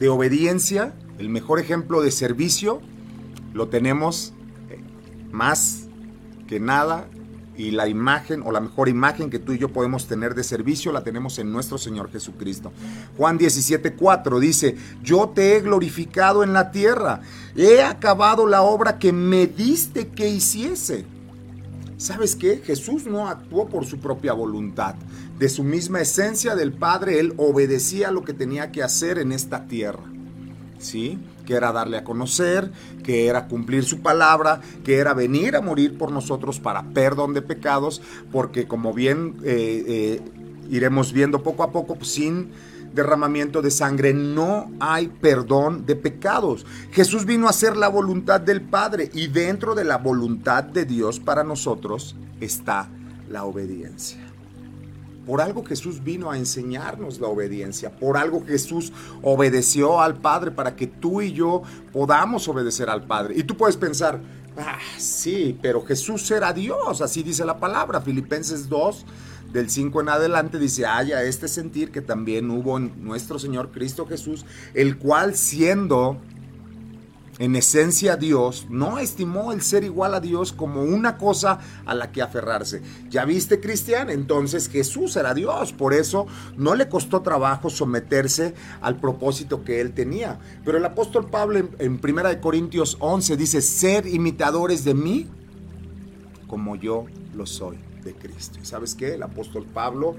de 0.00 0.08
obediencia, 0.08 0.94
el 1.18 1.28
mejor 1.28 1.60
ejemplo 1.60 2.00
de 2.00 2.10
servicio, 2.10 2.80
lo 3.52 3.68
tenemos 3.68 4.32
eh, 4.70 4.80
más 5.30 5.88
que 6.48 6.58
nada 6.58 7.06
y 7.56 7.72
la 7.72 7.86
imagen 7.86 8.42
o 8.42 8.50
la 8.50 8.60
mejor 8.60 8.88
imagen 8.88 9.28
que 9.28 9.38
tú 9.38 9.52
y 9.52 9.58
yo 9.58 9.68
podemos 9.68 10.06
tener 10.06 10.34
de 10.34 10.42
servicio 10.42 10.90
la 10.92 11.04
tenemos 11.04 11.38
en 11.38 11.52
nuestro 11.52 11.76
Señor 11.76 12.10
Jesucristo. 12.10 12.72
Juan 13.18 13.38
17:4 13.38 14.40
dice, 14.40 14.76
yo 15.02 15.28
te 15.34 15.56
he 15.56 15.60
glorificado 15.60 16.42
en 16.42 16.54
la 16.54 16.70
tierra, 16.70 17.20
he 17.54 17.82
acabado 17.82 18.46
la 18.46 18.62
obra 18.62 18.98
que 18.98 19.12
me 19.12 19.46
diste 19.46 20.08
que 20.08 20.30
hiciese. 20.30 21.04
¿Sabes 22.00 22.34
qué? 22.34 22.62
Jesús 22.64 23.04
no 23.04 23.28
actuó 23.28 23.68
por 23.68 23.84
su 23.84 23.98
propia 23.98 24.32
voluntad. 24.32 24.94
De 25.38 25.50
su 25.50 25.62
misma 25.62 26.00
esencia 26.00 26.54
del 26.56 26.72
Padre, 26.72 27.20
Él 27.20 27.34
obedecía 27.36 28.10
lo 28.10 28.24
que 28.24 28.32
tenía 28.32 28.72
que 28.72 28.82
hacer 28.82 29.18
en 29.18 29.32
esta 29.32 29.66
tierra. 29.66 30.04
¿Sí? 30.78 31.18
Que 31.44 31.56
era 31.56 31.72
darle 31.72 31.98
a 31.98 32.04
conocer, 32.04 32.72
que 33.04 33.26
era 33.26 33.48
cumplir 33.48 33.84
su 33.84 34.00
palabra, 34.00 34.62
que 34.82 34.96
era 34.96 35.12
venir 35.12 35.56
a 35.56 35.60
morir 35.60 35.98
por 35.98 36.10
nosotros 36.10 36.58
para 36.58 36.84
perdón 36.84 37.34
de 37.34 37.42
pecados, 37.42 38.00
porque 38.32 38.66
como 38.66 38.94
bien 38.94 39.36
eh, 39.44 39.84
eh, 39.86 40.22
iremos 40.70 41.12
viendo 41.12 41.42
poco 41.42 41.64
a 41.64 41.70
poco, 41.70 41.96
pues, 41.96 42.12
sin 42.12 42.48
derramamiento 42.92 43.62
de 43.62 43.70
sangre, 43.70 44.12
no 44.14 44.70
hay 44.80 45.08
perdón 45.08 45.86
de 45.86 45.96
pecados. 45.96 46.66
Jesús 46.92 47.24
vino 47.24 47.46
a 47.46 47.50
hacer 47.50 47.76
la 47.76 47.88
voluntad 47.88 48.40
del 48.40 48.60
Padre 48.62 49.10
y 49.12 49.28
dentro 49.28 49.74
de 49.74 49.84
la 49.84 49.98
voluntad 49.98 50.64
de 50.64 50.84
Dios 50.84 51.20
para 51.20 51.44
nosotros 51.44 52.16
está 52.40 52.88
la 53.28 53.44
obediencia. 53.44 54.30
Por 55.26 55.40
algo 55.40 55.64
Jesús 55.64 56.02
vino 56.02 56.30
a 56.30 56.36
enseñarnos 56.36 57.20
la 57.20 57.28
obediencia. 57.28 57.90
Por 57.90 58.16
algo 58.16 58.44
Jesús 58.44 58.92
obedeció 59.22 60.00
al 60.00 60.16
Padre 60.16 60.50
para 60.50 60.74
que 60.74 60.86
tú 60.86 61.20
y 61.20 61.32
yo 61.32 61.62
podamos 61.92 62.48
obedecer 62.48 62.90
al 62.90 63.04
Padre. 63.04 63.34
Y 63.36 63.44
tú 63.44 63.56
puedes 63.56 63.76
pensar, 63.76 64.20
ah, 64.58 64.78
sí, 64.98 65.56
pero 65.62 65.84
Jesús 65.84 66.28
era 66.30 66.52
Dios, 66.52 67.00
así 67.00 67.22
dice 67.22 67.44
la 67.44 67.60
palabra. 67.60 68.00
Filipenses 68.00 68.68
2 68.68 69.06
del 69.52 69.70
5 69.70 70.00
en 70.00 70.08
adelante 70.08 70.58
dice, 70.58 70.86
haya 70.86 71.22
este 71.22 71.48
sentir 71.48 71.90
que 71.90 72.00
también 72.00 72.50
hubo 72.50 72.78
en 72.78 73.04
nuestro 73.04 73.38
Señor 73.38 73.70
Cristo 73.70 74.06
Jesús, 74.06 74.44
el 74.74 74.98
cual 74.98 75.34
siendo 75.34 76.18
en 77.40 77.56
esencia 77.56 78.16
Dios, 78.16 78.66
no 78.68 78.98
estimó 78.98 79.52
el 79.52 79.62
ser 79.62 79.82
igual 79.82 80.14
a 80.14 80.20
Dios 80.20 80.52
como 80.52 80.82
una 80.82 81.16
cosa 81.16 81.58
a 81.86 81.94
la 81.94 82.12
que 82.12 82.20
aferrarse. 82.20 82.82
¿Ya 83.08 83.24
viste, 83.24 83.60
Cristian? 83.60 84.10
Entonces 84.10 84.68
Jesús 84.68 85.16
era 85.16 85.32
Dios, 85.32 85.72
por 85.72 85.94
eso 85.94 86.26
no 86.58 86.74
le 86.74 86.90
costó 86.90 87.22
trabajo 87.22 87.70
someterse 87.70 88.54
al 88.82 88.96
propósito 88.96 89.64
que 89.64 89.80
él 89.80 89.94
tenía. 89.94 90.38
Pero 90.66 90.76
el 90.76 90.84
apóstol 90.84 91.30
Pablo 91.30 91.58
en, 91.58 91.70
en 91.78 91.98
1 92.04 92.40
Corintios 92.42 92.98
11 93.00 93.38
dice, 93.38 93.62
ser 93.62 94.06
imitadores 94.06 94.84
de 94.84 94.92
mí 94.92 95.26
como 96.46 96.76
yo 96.76 97.06
lo 97.34 97.46
soy 97.46 97.78
de 98.02 98.14
Cristo. 98.14 98.58
¿Y 98.62 98.66
sabes 98.66 98.94
qué? 98.94 99.14
El 99.14 99.22
apóstol 99.22 99.64
Pablo 99.64 100.16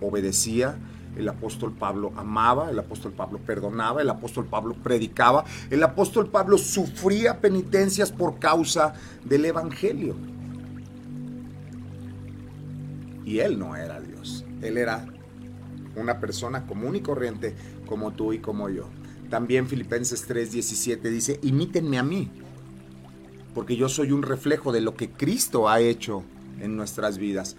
obedecía, 0.00 0.76
el 1.16 1.28
apóstol 1.28 1.72
Pablo 1.72 2.12
amaba, 2.16 2.70
el 2.70 2.78
apóstol 2.78 3.12
Pablo 3.12 3.38
perdonaba, 3.38 4.02
el 4.02 4.10
apóstol 4.10 4.46
Pablo 4.46 4.74
predicaba, 4.74 5.44
el 5.70 5.82
apóstol 5.82 6.28
Pablo 6.28 6.58
sufría 6.58 7.40
penitencias 7.40 8.10
por 8.10 8.38
causa 8.38 8.94
del 9.24 9.44
Evangelio. 9.44 10.16
Y 13.24 13.38
él 13.38 13.58
no 13.58 13.76
era 13.76 14.00
Dios, 14.00 14.44
él 14.62 14.78
era 14.78 15.06
una 15.94 16.18
persona 16.18 16.66
común 16.66 16.96
y 16.96 17.00
corriente 17.00 17.54
como 17.86 18.12
tú 18.12 18.32
y 18.32 18.38
como 18.38 18.68
yo. 18.68 18.88
También 19.30 19.68
Filipenses 19.68 20.28
3:17 20.28 21.00
dice, 21.10 21.38
imítenme 21.42 21.98
a 21.98 22.02
mí, 22.02 22.30
porque 23.54 23.76
yo 23.76 23.88
soy 23.88 24.12
un 24.12 24.22
reflejo 24.22 24.72
de 24.72 24.80
lo 24.80 24.94
que 24.94 25.10
Cristo 25.10 25.68
ha 25.68 25.80
hecho 25.80 26.22
en 26.60 26.76
nuestras 26.76 27.18
vidas. 27.18 27.56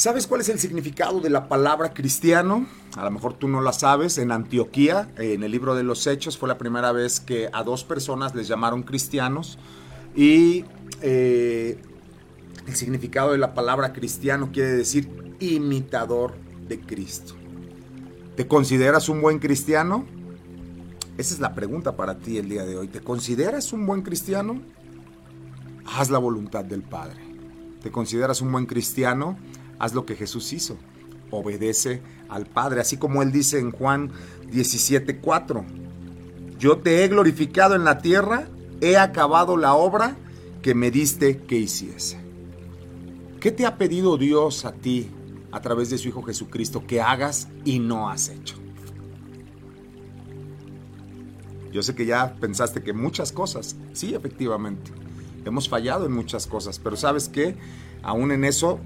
¿Sabes 0.00 0.26
cuál 0.26 0.40
es 0.40 0.48
el 0.48 0.58
significado 0.58 1.20
de 1.20 1.30
la 1.30 1.48
palabra 1.48 1.92
cristiano? 1.92 2.66
A 2.96 3.04
lo 3.04 3.10
mejor 3.10 3.34
tú 3.34 3.48
no 3.48 3.60
la 3.60 3.72
sabes. 3.72 4.18
En 4.18 4.32
Antioquía, 4.32 5.10
en 5.18 5.42
el 5.42 5.50
libro 5.50 5.74
de 5.74 5.82
los 5.82 6.06
Hechos, 6.06 6.38
fue 6.38 6.48
la 6.48 6.58
primera 6.58 6.92
vez 6.92 7.20
que 7.20 7.50
a 7.52 7.62
dos 7.64 7.84
personas 7.84 8.34
les 8.34 8.48
llamaron 8.48 8.82
cristianos. 8.82 9.58
Y 10.14 10.64
eh, 11.02 11.78
el 12.66 12.76
significado 12.76 13.32
de 13.32 13.38
la 13.38 13.52
palabra 13.52 13.92
cristiano 13.92 14.50
quiere 14.52 14.70
decir 14.70 15.36
imitador 15.40 16.34
de 16.66 16.80
Cristo. 16.80 17.34
¿Te 18.36 18.46
consideras 18.46 19.08
un 19.08 19.20
buen 19.20 19.38
cristiano? 19.38 20.06
Esa 21.18 21.34
es 21.34 21.40
la 21.40 21.54
pregunta 21.54 21.96
para 21.96 22.16
ti 22.16 22.38
el 22.38 22.48
día 22.48 22.64
de 22.64 22.78
hoy. 22.78 22.88
¿Te 22.88 23.00
consideras 23.00 23.72
un 23.72 23.84
buen 23.84 24.02
cristiano? 24.02 24.62
Haz 25.84 26.08
la 26.08 26.18
voluntad 26.18 26.64
del 26.64 26.82
Padre 26.82 27.29
te 27.82 27.90
consideras 27.90 28.40
un 28.40 28.52
buen 28.52 28.66
cristiano, 28.66 29.38
haz 29.78 29.94
lo 29.94 30.06
que 30.06 30.16
Jesús 30.16 30.52
hizo. 30.52 30.76
Obedece 31.30 32.02
al 32.28 32.46
Padre, 32.46 32.80
así 32.80 32.96
como 32.96 33.22
él 33.22 33.32
dice 33.32 33.58
en 33.58 33.70
Juan 33.70 34.10
17:4. 34.50 35.64
Yo 36.58 36.78
te 36.78 37.04
he 37.04 37.08
glorificado 37.08 37.74
en 37.74 37.84
la 37.84 37.98
tierra, 37.98 38.48
he 38.80 38.96
acabado 38.96 39.56
la 39.56 39.74
obra 39.74 40.16
que 40.62 40.74
me 40.74 40.90
diste 40.90 41.38
que 41.38 41.56
hiciese. 41.56 42.20
¿Qué 43.40 43.50
te 43.50 43.64
ha 43.64 43.78
pedido 43.78 44.18
Dios 44.18 44.66
a 44.66 44.72
ti 44.72 45.08
a 45.50 45.60
través 45.60 45.88
de 45.88 45.96
su 45.96 46.08
Hijo 46.08 46.22
Jesucristo 46.22 46.86
que 46.86 47.00
hagas 47.00 47.48
y 47.64 47.78
no 47.78 48.10
has 48.10 48.28
hecho? 48.28 48.56
Yo 51.72 51.82
sé 51.82 51.94
que 51.94 52.04
ya 52.04 52.34
pensaste 52.34 52.82
que 52.82 52.92
muchas 52.92 53.32
cosas, 53.32 53.76
sí, 53.92 54.14
efectivamente, 54.14 54.90
hemos 55.44 55.68
fallado 55.68 56.06
en 56.06 56.12
muchas 56.12 56.46
cosas, 56.46 56.78
pero 56.78 56.96
sabes 56.96 57.28
qué, 57.28 57.56
aún 58.02 58.32
en 58.32 58.44
eso, 58.44 58.80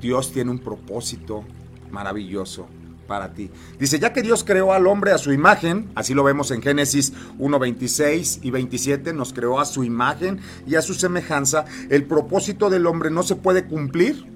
Dios 0.00 0.32
tiene 0.32 0.50
un 0.50 0.58
propósito 0.58 1.44
maravilloso 1.90 2.66
para 3.06 3.32
ti. 3.32 3.50
Dice, 3.80 3.98
ya 3.98 4.12
que 4.12 4.22
Dios 4.22 4.44
creó 4.44 4.72
al 4.72 4.86
hombre 4.86 5.12
a 5.12 5.18
su 5.18 5.32
imagen, 5.32 5.90
así 5.94 6.14
lo 6.14 6.22
vemos 6.22 6.50
en 6.50 6.62
Génesis 6.62 7.12
1, 7.38 7.58
26 7.58 8.40
y 8.42 8.50
27, 8.50 9.12
nos 9.14 9.32
creó 9.32 9.58
a 9.58 9.64
su 9.64 9.82
imagen 9.82 10.40
y 10.66 10.76
a 10.76 10.82
su 10.82 10.94
semejanza, 10.94 11.64
el 11.88 12.04
propósito 12.04 12.70
del 12.70 12.86
hombre 12.86 13.10
no 13.10 13.22
se 13.22 13.34
puede 13.34 13.66
cumplir 13.66 14.26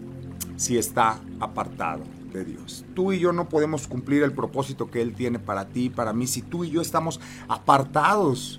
si 0.56 0.78
está 0.78 1.20
apartado 1.38 2.02
de 2.32 2.44
Dios. 2.44 2.84
Tú 2.94 3.12
y 3.12 3.18
yo 3.18 3.32
no 3.32 3.48
podemos 3.48 3.86
cumplir 3.86 4.22
el 4.22 4.32
propósito 4.32 4.90
que 4.90 5.02
Él 5.02 5.14
tiene 5.14 5.38
para 5.38 5.68
ti 5.68 5.84
y 5.84 5.90
para 5.90 6.14
mí 6.14 6.26
si 6.26 6.40
tú 6.40 6.64
y 6.64 6.70
yo 6.70 6.80
estamos 6.80 7.20
apartados 7.48 8.58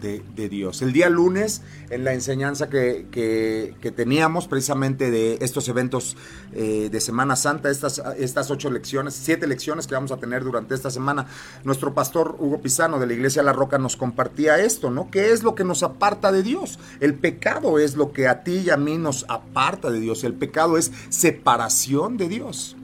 de, 0.00 0.48
Dios. 0.48 0.82
El 0.82 0.92
día 0.92 1.08
lunes, 1.08 1.62
en 1.90 2.04
la 2.04 2.12
enseñanza 2.14 2.68
que, 2.68 3.74
teníamos 3.94 4.48
precisamente 4.48 5.10
de 5.10 5.38
estos 5.40 5.68
eventos 5.68 6.16
eh, 6.52 6.88
de 6.90 7.00
Semana 7.00 7.36
Santa, 7.36 7.70
estas, 7.70 8.02
estas 8.18 8.50
ocho 8.50 8.70
lecciones, 8.70 9.14
siete 9.14 9.46
lecciones 9.46 9.86
que 9.86 9.94
vamos 9.94 10.12
a 10.12 10.16
tener 10.16 10.42
durante 10.42 10.74
esta 10.74 10.90
semana, 10.90 11.26
nuestro 11.64 11.94
pastor 11.94 12.36
Hugo 12.38 12.60
Pisano 12.60 12.98
de 12.98 13.06
la 13.06 13.12
Iglesia 13.12 13.42
La 13.42 13.52
Roca 13.52 13.78
nos 13.78 13.96
compartía 13.96 14.58
esto, 14.58 14.90
¿no? 14.90 15.10
¿Qué 15.10 15.32
es 15.32 15.42
lo 15.42 15.54
que 15.54 15.64
nos 15.64 15.82
aparta 15.82 16.32
de 16.32 16.42
Dios? 16.42 16.78
El 17.00 17.14
pecado 17.14 17.78
es 17.78 17.96
lo 17.96 18.12
que 18.12 18.28
a 18.28 18.42
ti 18.42 18.62
y 18.66 18.70
a 18.70 18.76
mí 18.76 18.98
nos 18.98 19.26
aparta 19.28 19.90
de 19.90 20.00
Dios. 20.00 20.24
El 20.24 20.34
pecado 20.34 20.78
es 20.78 20.90
separación 21.08 22.16
de 22.16 22.28
Dios. 22.28 22.76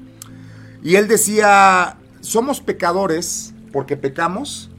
Y 0.83 0.97
él 0.97 1.09
decía, 1.09 1.97
somos 2.21 2.61
pecadores 2.61 3.55
porque 3.73 3.97
pecamos 3.97 4.71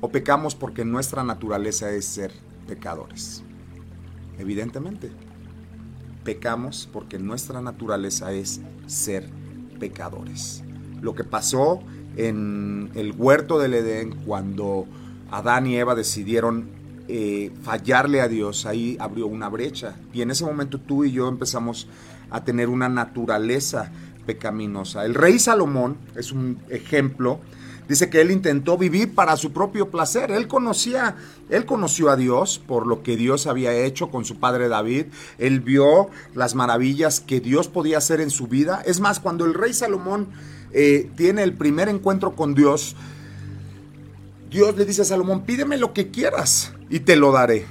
o 0.00 0.08
pecamos 0.10 0.54
porque 0.54 0.84
nuestra 0.84 1.24
naturaleza 1.24 1.90
es 1.90 2.04
ser 2.04 2.32
pecadores. 2.66 3.42
Evidentemente, 4.38 5.10
pecamos 6.24 6.88
porque 6.92 7.18
nuestra 7.18 7.60
naturaleza 7.60 8.32
es 8.32 8.60
ser 8.86 9.28
pecadores. 9.80 10.62
Lo 11.00 11.14
que 11.14 11.24
pasó 11.24 11.80
en 12.16 12.90
el 12.94 13.12
huerto 13.12 13.58
del 13.58 13.74
Edén 13.74 14.14
cuando 14.26 14.86
Adán 15.30 15.66
y 15.66 15.76
Eva 15.76 15.94
decidieron 15.94 16.68
eh, 17.08 17.52
fallarle 17.62 18.20
a 18.20 18.28
Dios, 18.28 18.66
ahí 18.66 18.96
abrió 19.00 19.26
una 19.26 19.48
brecha. 19.48 19.96
Y 20.12 20.22
en 20.22 20.30
ese 20.30 20.44
momento 20.44 20.78
tú 20.78 21.04
y 21.04 21.12
yo 21.12 21.28
empezamos 21.28 21.88
a 22.30 22.44
tener 22.44 22.68
una 22.68 22.88
naturaleza 22.88 23.90
pecaminosa. 24.28 25.06
El 25.06 25.14
rey 25.14 25.38
Salomón 25.38 25.96
es 26.14 26.32
un 26.32 26.58
ejemplo 26.68 27.40
Dice 27.88 28.10
que 28.10 28.20
él 28.20 28.30
intentó 28.30 28.76
vivir 28.76 29.14
para 29.14 29.36
su 29.38 29.52
propio 29.52 29.90
placer. 29.90 30.30
Él 30.30 30.46
conocía, 30.46 31.16
él 31.48 31.64
conoció 31.64 32.10
a 32.10 32.16
Dios 32.16 32.60
por 32.64 32.86
lo 32.86 33.02
que 33.02 33.16
Dios 33.16 33.46
había 33.46 33.72
hecho 33.72 34.10
con 34.10 34.26
su 34.26 34.38
padre 34.38 34.68
David. 34.68 35.06
Él 35.38 35.60
vio 35.60 36.10
las 36.34 36.54
maravillas 36.54 37.20
que 37.20 37.40
Dios 37.40 37.68
podía 37.68 37.96
hacer 37.96 38.20
en 38.20 38.28
su 38.28 38.46
vida. 38.46 38.82
Es 38.84 39.00
más, 39.00 39.20
cuando 39.20 39.46
el 39.46 39.54
rey 39.54 39.72
Salomón 39.72 40.28
eh, 40.72 41.10
tiene 41.16 41.42
el 41.42 41.54
primer 41.54 41.88
encuentro 41.88 42.36
con 42.36 42.54
Dios, 42.54 42.94
Dios 44.50 44.76
le 44.76 44.84
dice 44.84 45.02
a 45.02 45.06
Salomón, 45.06 45.44
pídeme 45.44 45.78
lo 45.78 45.94
que 45.94 46.10
quieras 46.10 46.74
y 46.90 47.00
te 47.00 47.16
lo 47.16 47.32
daré. 47.32 47.64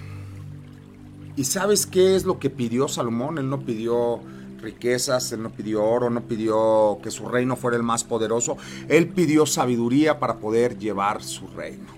¿Y 1.36 1.44
sabes 1.44 1.86
qué 1.86 2.16
es 2.16 2.26
lo 2.26 2.40
que 2.40 2.50
pidió 2.50 2.88
Salomón? 2.88 3.38
Él 3.38 3.52
no 3.52 3.60
pidió 3.60 4.20
riquezas, 4.62 5.32
él 5.32 5.44
no 5.44 5.52
pidió 5.52 5.84
oro, 5.84 6.10
no 6.10 6.22
pidió 6.22 7.00
que 7.02 7.12
su 7.12 7.28
reino 7.28 7.56
fuera 7.56 7.78
el 7.78 7.84
más 7.84 8.04
poderoso, 8.04 8.58
él 8.88 9.08
pidió 9.10 9.46
sabiduría 9.46 10.20
para 10.20 10.38
poder 10.38 10.78
llevar 10.78 11.24
su 11.24 11.48
reino. 11.48 11.98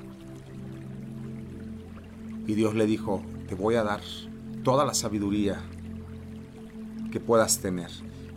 Y 2.47 2.53
Dios 2.55 2.73
le 2.75 2.85
dijo, 2.85 3.21
te 3.47 3.55
voy 3.55 3.75
a 3.75 3.83
dar 3.83 4.01
toda 4.63 4.85
la 4.85 4.93
sabiduría 4.93 5.61
que 7.11 7.19
puedas 7.19 7.59
tener. 7.59 7.89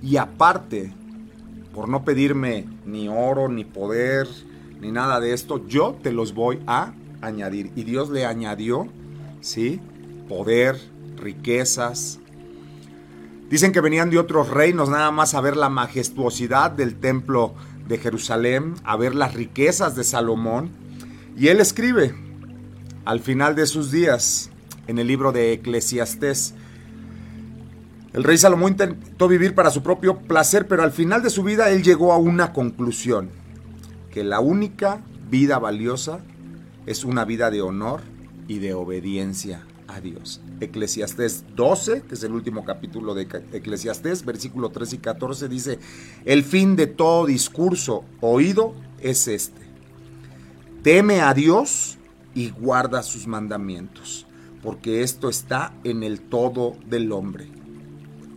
Y 0.03 0.17
aparte, 0.17 0.93
por 1.75 1.89
no 1.89 2.05
pedirme 2.05 2.67
ni 2.85 3.09
oro, 3.09 3.49
ni 3.49 3.65
poder, 3.65 4.29
ni 4.81 4.91
nada 4.91 5.21
de 5.21 5.33
esto, 5.33 5.67
yo 5.67 5.97
te 6.03 6.13
los 6.13 6.35
voy 6.35 6.61
a 6.67 6.93
añadir. 7.21 7.73
Y 7.77 7.85
Dios 7.85 8.11
le 8.11 8.27
añadió, 8.27 8.89
¿sí? 9.41 9.81
Poder, 10.29 10.79
riquezas, 11.17 12.19
Dicen 13.53 13.73
que 13.73 13.83
venían 13.83 14.09
de 14.09 14.19
otros 14.19 14.49
reinos 14.49 14.89
nada 14.89 15.11
más 15.11 15.35
a 15.35 15.43
ver 15.43 15.59
la 15.59 15.69
majestuosidad 15.69 16.71
del 16.71 16.95
templo 16.95 17.53
de 17.87 17.99
Jerusalén, 17.99 18.77
a 18.83 18.97
ver 18.97 19.15
las 19.15 19.35
riquezas 19.35 19.95
de 19.95 20.05
Salomón. 20.05 20.71
Y 21.37 21.49
él 21.49 21.61
escribe 21.61 22.15
al 23.05 23.21
final 23.21 23.55
de 23.55 23.67
sus 23.67 23.91
días 23.91 24.49
en 24.87 24.99
el 24.99 25.07
libro 25.07 25.33
de 25.33 25.53
Eclesiastés. 25.53 26.55
El 28.15 28.25
rey 28.25 28.39
Salomón 28.39 28.73
intentó 28.73 29.29
vivir 29.29 29.55
para 29.55 29.71
su 29.71 29.83
propio 29.83 30.17
placer, 30.17 30.67
pero 30.67 30.83
al 30.83 30.93
final 30.93 31.23
de 31.23 31.29
su 31.29 31.43
vida 31.43 31.69
él 31.69 31.83
llegó 31.83 32.15
a 32.15 32.17
una 32.17 32.55
conclusión, 32.55 33.29
que 34.11 34.25
la 34.25 34.41
única 34.41 35.03
vida 35.29 35.59
valiosa 35.59 36.21
es 36.87 37.05
una 37.05 37.27
vida 37.27 37.51
de 37.51 37.61
honor 37.61 38.01
y 38.49 38.61
de 38.61 38.73
obediencia 38.73 39.61
a 39.95 40.01
Dios. 40.01 40.41
Eclesiastés 40.61 41.45
12, 41.55 42.03
que 42.03 42.15
es 42.15 42.23
el 42.23 42.33
último 42.33 42.65
capítulo 42.65 43.15
de 43.15 43.23
Eclesiastés, 43.53 44.25
versículo 44.25 44.71
3 44.71 44.95
y 44.95 44.99
14, 44.99 45.49
dice, 45.49 45.79
el 46.25 46.45
fin 46.45 46.77
de 46.77 46.87
todo 46.87 47.27
discurso 47.27 48.05
oído 48.21 48.75
es 49.01 49.29
este. 49.29 49.63
Teme 50.83 51.21
a 51.21 51.35
Dios 51.35 51.99
y 52.35 52.51
guarda 52.51 53.03
sus 53.03 53.27
mandamientos, 53.27 54.27
porque 54.63 55.03
esto 55.03 55.29
está 55.29 55.75
en 55.85 56.03
el 56.03 56.21
todo 56.21 56.77
del 56.87 57.13
hombre. 57.13 57.49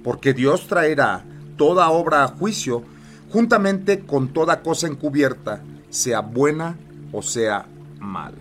Porque 0.04 0.34
Dios 0.34 0.68
traerá 0.68 1.26
toda 1.58 1.89
obra 1.89 2.24
a 2.24 2.28
juicio, 2.28 2.84
juntamente 3.32 4.02
con 4.02 4.30
toda 4.30 4.62
cosa 4.62 4.88
encubierta, 4.88 5.63
sea 5.89 6.20
buena 6.20 6.78
o 7.12 7.22
sea 7.22 7.65
mala. 8.00 8.38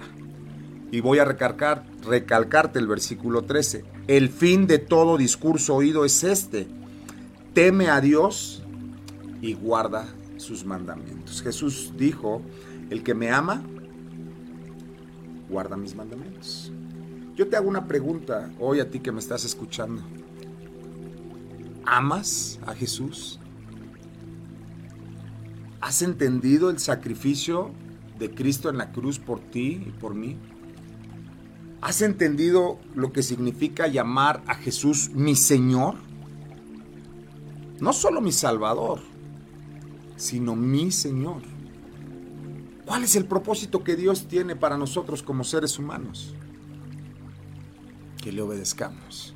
Y 0.94 1.00
voy 1.00 1.18
a 1.18 1.24
recalcar, 1.24 1.84
recalcarte 2.06 2.78
el 2.78 2.86
versículo 2.86 3.42
13. 3.42 3.84
El 4.06 4.28
fin 4.28 4.68
de 4.68 4.78
todo 4.78 5.16
discurso 5.16 5.74
oído 5.74 6.04
es 6.04 6.22
este. 6.22 6.68
Teme 7.52 7.88
a 7.88 8.00
Dios 8.00 8.62
y 9.42 9.54
guarda 9.54 10.06
sus 10.36 10.64
mandamientos. 10.64 11.42
Jesús 11.42 11.94
dijo, 11.98 12.42
el 12.90 13.02
que 13.02 13.12
me 13.12 13.32
ama, 13.32 13.60
guarda 15.48 15.76
mis 15.76 15.96
mandamientos. 15.96 16.70
Yo 17.34 17.48
te 17.48 17.56
hago 17.56 17.68
una 17.68 17.88
pregunta 17.88 18.52
hoy 18.60 18.78
a 18.78 18.88
ti 18.88 19.00
que 19.00 19.10
me 19.10 19.18
estás 19.18 19.44
escuchando. 19.44 20.00
¿Amas 21.84 22.60
a 22.68 22.72
Jesús? 22.72 23.40
¿Has 25.80 26.02
entendido 26.02 26.70
el 26.70 26.78
sacrificio 26.78 27.72
de 28.16 28.30
Cristo 28.30 28.70
en 28.70 28.78
la 28.78 28.92
cruz 28.92 29.18
por 29.18 29.40
ti 29.40 29.82
y 29.88 29.90
por 29.90 30.14
mí? 30.14 30.38
¿Has 31.84 32.00
entendido 32.00 32.78
lo 32.94 33.12
que 33.12 33.22
significa 33.22 33.88
llamar 33.88 34.42
a 34.46 34.54
Jesús 34.54 35.10
mi 35.10 35.36
Señor? 35.36 35.96
No 37.78 37.92
solo 37.92 38.22
mi 38.22 38.32
Salvador, 38.32 39.00
sino 40.16 40.56
mi 40.56 40.90
Señor. 40.90 41.42
¿Cuál 42.86 43.04
es 43.04 43.16
el 43.16 43.26
propósito 43.26 43.84
que 43.84 43.96
Dios 43.96 44.28
tiene 44.28 44.56
para 44.56 44.78
nosotros 44.78 45.22
como 45.22 45.44
seres 45.44 45.78
humanos? 45.78 46.34
Que 48.22 48.32
le 48.32 48.40
obedezcamos, 48.40 49.34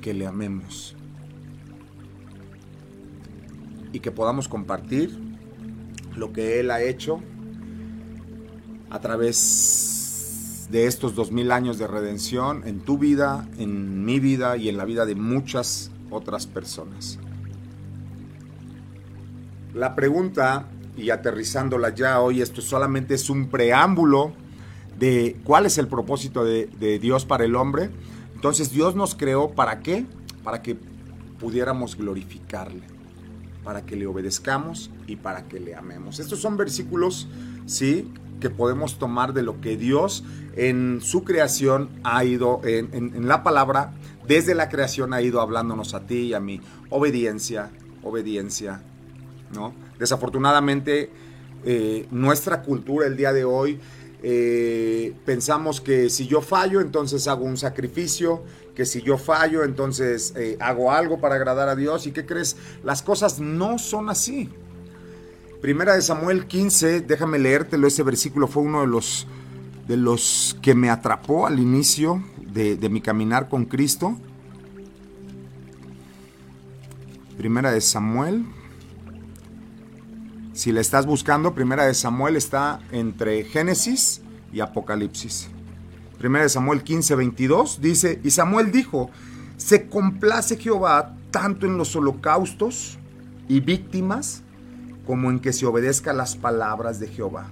que 0.00 0.14
le 0.14 0.26
amemos 0.26 0.96
y 3.92 4.00
que 4.00 4.10
podamos 4.10 4.48
compartir 4.48 5.14
lo 6.16 6.32
que 6.32 6.58
Él 6.58 6.70
ha 6.70 6.80
hecho 6.80 7.20
a 8.88 8.98
través 9.00 9.99
de 10.70 10.86
estos 10.86 11.14
dos 11.14 11.32
mil 11.32 11.50
años 11.50 11.78
de 11.78 11.86
redención 11.86 12.62
en 12.66 12.80
tu 12.80 12.96
vida, 12.96 13.48
en 13.58 14.04
mi 14.04 14.20
vida 14.20 14.56
y 14.56 14.68
en 14.68 14.76
la 14.76 14.84
vida 14.84 15.04
de 15.04 15.14
muchas 15.14 15.90
otras 16.10 16.46
personas. 16.46 17.18
La 19.74 19.94
pregunta, 19.94 20.68
y 20.96 21.10
aterrizándola 21.10 21.94
ya 21.94 22.20
hoy, 22.20 22.40
esto 22.40 22.60
solamente 22.60 23.14
es 23.14 23.30
un 23.30 23.48
preámbulo 23.48 24.32
de 24.98 25.36
cuál 25.44 25.66
es 25.66 25.78
el 25.78 25.88
propósito 25.88 26.44
de, 26.44 26.66
de 26.78 26.98
Dios 26.98 27.24
para 27.24 27.44
el 27.44 27.56
hombre. 27.56 27.90
Entonces 28.34 28.70
Dios 28.70 28.94
nos 28.94 29.14
creó 29.14 29.50
para 29.50 29.80
qué? 29.80 30.06
Para 30.44 30.62
que 30.62 30.76
pudiéramos 31.40 31.96
glorificarle, 31.96 32.82
para 33.64 33.84
que 33.86 33.96
le 33.96 34.06
obedezcamos 34.06 34.90
y 35.06 35.16
para 35.16 35.46
que 35.48 35.58
le 35.58 35.74
amemos. 35.74 36.20
Estos 36.20 36.40
son 36.40 36.56
versículos, 36.56 37.28
sí, 37.66 38.08
que 38.40 38.50
podemos 38.50 38.98
tomar 38.98 39.32
de 39.32 39.42
lo 39.42 39.60
que 39.60 39.76
Dios 39.76 40.24
en 40.56 41.00
su 41.00 41.24
creación 41.24 41.90
ha 42.02 42.24
ido, 42.24 42.60
en, 42.64 43.28
la 43.28 43.42
palabra, 43.42 43.92
desde 44.26 44.54
la 44.54 44.68
creación 44.68 45.14
ha 45.14 45.22
ido 45.22 45.40
hablándonos 45.40 45.94
a 45.94 46.00
ti 46.00 46.28
y 46.28 46.34
a 46.34 46.40
mí. 46.40 46.60
Obediencia, 46.88 47.70
obediencia, 48.02 48.80
¿no? 49.54 49.72
Desafortunadamente, 49.98 51.10
eh, 51.64 52.06
nuestra 52.10 52.62
cultura 52.62 53.06
el 53.06 53.16
día 53.16 53.32
de 53.32 53.44
hoy 53.44 53.78
eh, 54.22 55.14
pensamos 55.24 55.80
que 55.80 56.10
si 56.10 56.26
yo 56.26 56.40
fallo, 56.40 56.80
entonces 56.80 57.26
hago 57.26 57.44
un 57.44 57.56
sacrificio, 57.56 58.42
que 58.74 58.84
si 58.84 59.02
yo 59.02 59.18
fallo, 59.18 59.64
entonces 59.64 60.34
eh, 60.36 60.56
hago 60.60 60.92
algo 60.92 61.20
para 61.20 61.36
agradar 61.36 61.68
a 61.68 61.76
Dios. 61.76 62.06
¿Y 62.06 62.12
qué 62.12 62.26
crees? 62.26 62.56
Las 62.84 63.02
cosas 63.02 63.40
no 63.40 63.78
son 63.78 64.10
así. 64.10 64.50
Primera 65.60 65.94
de 65.94 66.00
Samuel 66.00 66.46
15, 66.46 67.02
déjame 67.02 67.38
leértelo, 67.38 67.86
ese 67.86 68.02
versículo 68.02 68.46
fue 68.46 68.62
uno 68.62 68.80
de 68.80 68.86
los, 68.86 69.26
de 69.86 69.98
los 69.98 70.56
que 70.62 70.74
me 70.74 70.88
atrapó 70.88 71.46
al 71.46 71.58
inicio 71.58 72.24
de, 72.38 72.88
mi 72.88 73.02
caminar 73.02 73.50
con 73.50 73.66
Cristo. 73.66 74.16
Primera 77.36 77.72
de 77.72 77.80
Samuel 77.82 78.46
si 80.54 80.72
la 80.72 80.80
estás 80.80 81.06
buscando, 81.06 81.54
Primera 81.54 81.86
de 81.86 81.94
Samuel 81.94 82.36
está 82.36 82.80
entre 82.90 83.44
Génesis 83.44 84.20
y 84.52 84.60
Apocalipsis. 84.60 85.48
Primera 86.18 86.42
de 86.42 86.50
Samuel 86.50 86.82
15, 86.82 87.14
22 87.14 87.80
dice, 87.80 88.20
y 88.22 88.30
Samuel 88.30 88.70
dijo, 88.70 89.10
se 89.56 89.88
complace 89.88 90.58
Jehová 90.58 91.16
tanto 91.30 91.64
en 91.64 91.78
los 91.78 91.96
holocaustos 91.96 92.98
y 93.48 93.60
víctimas 93.60 94.42
como 95.06 95.30
en 95.30 95.40
que 95.40 95.52
se 95.52 95.66
obedezca 95.66 96.12
las 96.12 96.36
palabras 96.36 97.00
de 97.00 97.08
Jehová. 97.08 97.50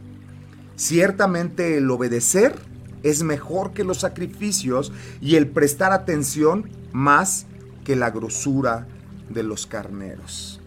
Ciertamente 0.76 1.76
el 1.76 1.90
obedecer 1.90 2.54
es 3.02 3.22
mejor 3.22 3.72
que 3.72 3.84
los 3.84 3.98
sacrificios 3.98 4.92
y 5.20 5.36
el 5.36 5.48
prestar 5.48 5.92
atención 5.92 6.70
más 6.92 7.46
que 7.84 7.96
la 7.96 8.10
grosura 8.10 8.86
de 9.28 9.42
los 9.42 9.66
carneros. 9.66 10.60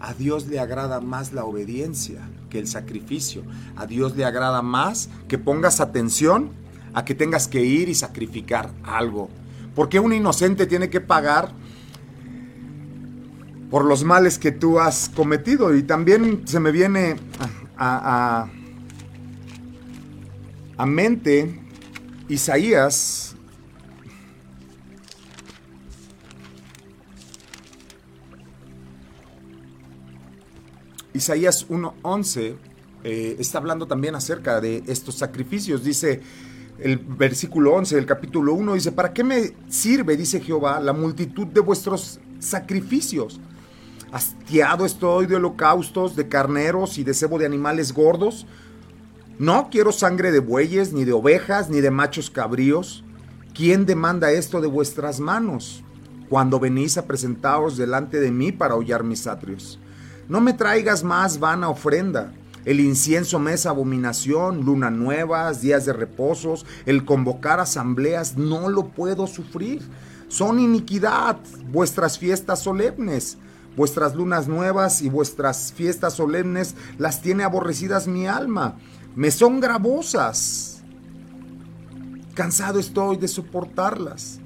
A 0.00 0.14
Dios 0.14 0.48
le 0.48 0.58
agrada 0.58 1.00
más 1.00 1.32
la 1.32 1.44
obediencia 1.44 2.28
que 2.50 2.58
el 2.58 2.66
sacrificio. 2.66 3.44
A 3.76 3.86
Dios 3.86 4.16
le 4.16 4.24
agrada 4.24 4.60
más 4.60 5.08
que 5.28 5.38
pongas 5.38 5.80
atención 5.80 6.50
a 6.92 7.04
que 7.04 7.14
tengas 7.14 7.48
que 7.48 7.64
ir 7.64 7.88
y 7.88 7.94
sacrificar 7.94 8.70
algo. 8.82 9.28
Porque 9.74 10.00
un 10.00 10.12
inocente 10.12 10.66
tiene 10.66 10.90
que 10.90 11.00
pagar 11.00 11.52
por 13.72 13.86
los 13.86 14.04
males 14.04 14.38
que 14.38 14.52
tú 14.52 14.78
has 14.78 15.08
cometido. 15.08 15.74
Y 15.74 15.82
también 15.82 16.46
se 16.46 16.60
me 16.60 16.70
viene 16.72 17.16
a, 17.78 18.46
a 20.76 20.86
mente 20.86 21.58
Isaías 22.28 23.34
Isaías 31.14 31.66
1.11 31.68 32.56
eh, 33.04 33.36
está 33.38 33.56
hablando 33.56 33.86
también 33.86 34.14
acerca 34.14 34.60
de 34.60 34.82
estos 34.86 35.14
sacrificios. 35.14 35.82
Dice 35.82 36.20
el 36.78 36.98
versículo 36.98 37.72
11 37.72 37.96
del 37.96 38.04
capítulo 38.04 38.52
1, 38.52 38.74
dice, 38.74 38.92
¿para 38.92 39.14
qué 39.14 39.24
me 39.24 39.54
sirve, 39.70 40.14
dice 40.18 40.40
Jehová, 40.40 40.78
la 40.78 40.92
multitud 40.92 41.46
de 41.46 41.60
vuestros 41.60 42.20
sacrificios? 42.38 43.40
Hastiado 44.12 44.84
estoy 44.84 45.24
de 45.24 45.36
holocaustos, 45.36 46.14
de 46.16 46.28
carneros 46.28 46.98
y 46.98 47.02
de 47.04 47.14
cebo 47.14 47.38
de 47.38 47.46
animales 47.46 47.94
gordos. 47.94 48.46
No 49.38 49.70
quiero 49.70 49.90
sangre 49.90 50.30
de 50.30 50.38
bueyes, 50.38 50.92
ni 50.92 51.04
de 51.04 51.14
ovejas, 51.14 51.70
ni 51.70 51.80
de 51.80 51.90
machos 51.90 52.28
cabríos. 52.28 53.04
¿Quién 53.54 53.86
demanda 53.86 54.30
esto 54.30 54.60
de 54.60 54.68
vuestras 54.68 55.18
manos? 55.18 55.82
Cuando 56.28 56.60
venís 56.60 56.98
a 56.98 57.06
presentaros 57.06 57.78
delante 57.78 58.20
de 58.20 58.30
mí 58.30 58.52
para 58.52 58.74
hollar 58.74 59.02
mis 59.02 59.26
atrios. 59.26 59.78
No 60.28 60.42
me 60.42 60.52
traigas 60.52 61.02
más 61.02 61.40
vana 61.40 61.70
ofrenda. 61.70 62.34
El 62.66 62.80
incienso 62.80 63.38
me 63.38 63.54
es 63.54 63.64
abominación, 63.64 64.62
luna 64.64 64.90
nuevas, 64.90 65.62
días 65.62 65.86
de 65.86 65.94
reposos, 65.94 66.66
el 66.84 67.06
convocar 67.06 67.60
asambleas, 67.60 68.36
no 68.36 68.68
lo 68.68 68.88
puedo 68.88 69.26
sufrir. 69.26 69.80
Son 70.28 70.60
iniquidad 70.60 71.38
vuestras 71.72 72.18
fiestas 72.18 72.60
solemnes. 72.60 73.38
Vuestras 73.76 74.14
lunas 74.14 74.48
nuevas 74.48 75.00
y 75.00 75.08
vuestras 75.08 75.72
fiestas 75.72 76.14
solemnes 76.14 76.74
las 76.98 77.22
tiene 77.22 77.42
aborrecidas 77.42 78.06
mi 78.06 78.26
alma. 78.26 78.76
Me 79.16 79.30
son 79.30 79.60
gravosas. 79.60 80.82
Cansado 82.34 82.78
estoy 82.78 83.16
de 83.16 83.28
soportarlas. 83.28 84.40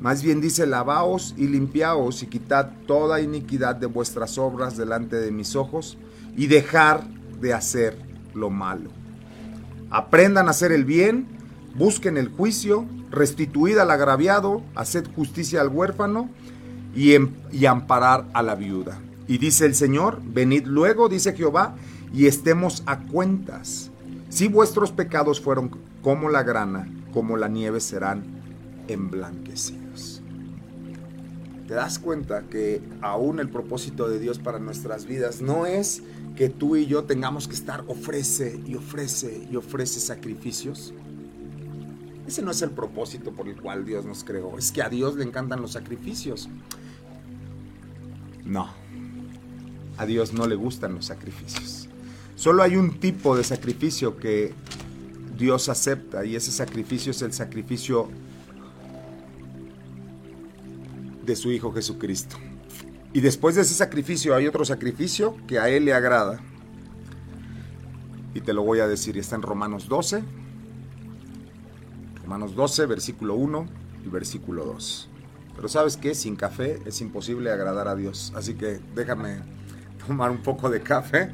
Más 0.00 0.22
bien 0.22 0.40
dice, 0.40 0.66
lavaos 0.66 1.34
y 1.36 1.46
limpiaos 1.46 2.22
y 2.22 2.26
quitad 2.26 2.70
toda 2.86 3.20
iniquidad 3.20 3.76
de 3.76 3.86
vuestras 3.86 4.36
obras 4.36 4.76
delante 4.76 5.16
de 5.16 5.30
mis 5.30 5.56
ojos 5.56 5.96
y 6.36 6.46
dejar 6.48 7.06
de 7.40 7.54
hacer 7.54 7.96
lo 8.34 8.50
malo. 8.50 8.90
Aprendan 9.90 10.48
a 10.48 10.50
hacer 10.50 10.72
el 10.72 10.84
bien, 10.84 11.26
busquen 11.74 12.16
el 12.16 12.28
juicio, 12.28 12.84
restituid 13.10 13.78
al 13.78 13.90
agraviado, 13.90 14.62
haced 14.74 15.06
justicia 15.14 15.60
al 15.60 15.68
huérfano 15.68 16.28
y, 16.94 17.12
em, 17.12 17.30
y 17.52 17.66
amparar 17.66 18.26
a 18.32 18.42
la 18.42 18.54
viuda. 18.54 18.98
Y 19.26 19.38
dice 19.38 19.66
el 19.66 19.74
Señor, 19.74 20.20
venid 20.24 20.66
luego, 20.66 21.08
dice 21.08 21.32
Jehová, 21.32 21.76
y 22.12 22.26
estemos 22.26 22.82
a 22.86 23.00
cuentas. 23.00 23.90
Si 24.28 24.48
vuestros 24.48 24.92
pecados 24.92 25.40
fueron 25.40 25.70
como 26.02 26.28
la 26.28 26.42
grana, 26.42 26.88
como 27.12 27.36
la 27.36 27.48
nieve 27.48 27.80
serán 27.80 28.24
emblanquecidos 28.88 29.84
te 31.66 31.74
das 31.74 31.98
cuenta 31.98 32.42
que 32.42 32.80
aún 33.00 33.40
el 33.40 33.48
propósito 33.48 34.08
de 34.08 34.18
Dios 34.18 34.38
para 34.38 34.58
nuestras 34.58 35.06
vidas 35.06 35.40
no 35.40 35.66
es 35.66 36.02
que 36.36 36.48
tú 36.48 36.76
y 36.76 36.86
yo 36.86 37.04
tengamos 37.04 37.48
que 37.48 37.54
estar 37.54 37.84
ofrece 37.88 38.60
y 38.66 38.74
ofrece 38.74 39.46
y 39.50 39.56
ofrece 39.56 40.00
sacrificios. 40.00 40.92
Ese 42.26 42.42
no 42.42 42.50
es 42.50 42.62
el 42.62 42.70
propósito 42.70 43.32
por 43.32 43.48
el 43.48 43.60
cual 43.60 43.84
Dios 43.84 44.04
nos 44.04 44.24
creó. 44.24 44.56
Es 44.56 44.72
que 44.72 44.82
a 44.82 44.88
Dios 44.88 45.16
le 45.16 45.24
encantan 45.24 45.60
los 45.60 45.72
sacrificios. 45.72 46.48
No. 48.44 48.68
A 49.96 50.06
Dios 50.06 50.32
no 50.32 50.46
le 50.46 50.54
gustan 50.54 50.94
los 50.94 51.06
sacrificios. 51.06 51.88
Solo 52.36 52.62
hay 52.62 52.76
un 52.76 52.98
tipo 52.98 53.36
de 53.36 53.44
sacrificio 53.44 54.16
que 54.16 54.54
Dios 55.36 55.68
acepta 55.68 56.24
y 56.24 56.36
ese 56.36 56.50
sacrificio 56.50 57.10
es 57.10 57.22
el 57.22 57.32
sacrificio 57.32 58.08
de 61.24 61.36
su 61.36 61.50
Hijo 61.52 61.72
Jesucristo. 61.72 62.36
Y 63.12 63.20
después 63.20 63.54
de 63.54 63.62
ese 63.62 63.74
sacrificio 63.74 64.34
hay 64.34 64.46
otro 64.46 64.64
sacrificio 64.64 65.36
que 65.46 65.58
a 65.58 65.68
Él 65.68 65.84
le 65.84 65.94
agrada. 65.94 66.40
Y 68.34 68.40
te 68.40 68.52
lo 68.52 68.62
voy 68.62 68.80
a 68.80 68.88
decir, 68.88 69.16
está 69.16 69.36
en 69.36 69.42
Romanos 69.42 69.88
12. 69.88 70.24
Romanos 72.24 72.54
12, 72.54 72.86
versículo 72.86 73.34
1 73.34 73.66
y 74.06 74.08
versículo 74.08 74.64
2. 74.64 75.10
Pero 75.56 75.68
sabes 75.68 75.98
que 75.98 76.14
sin 76.14 76.36
café 76.36 76.80
es 76.86 77.02
imposible 77.02 77.52
agradar 77.52 77.86
a 77.86 77.94
Dios. 77.94 78.32
Así 78.34 78.54
que 78.54 78.80
déjame 78.94 79.40
tomar 80.06 80.30
un 80.30 80.38
poco 80.38 80.70
de 80.70 80.80
café. 80.80 81.32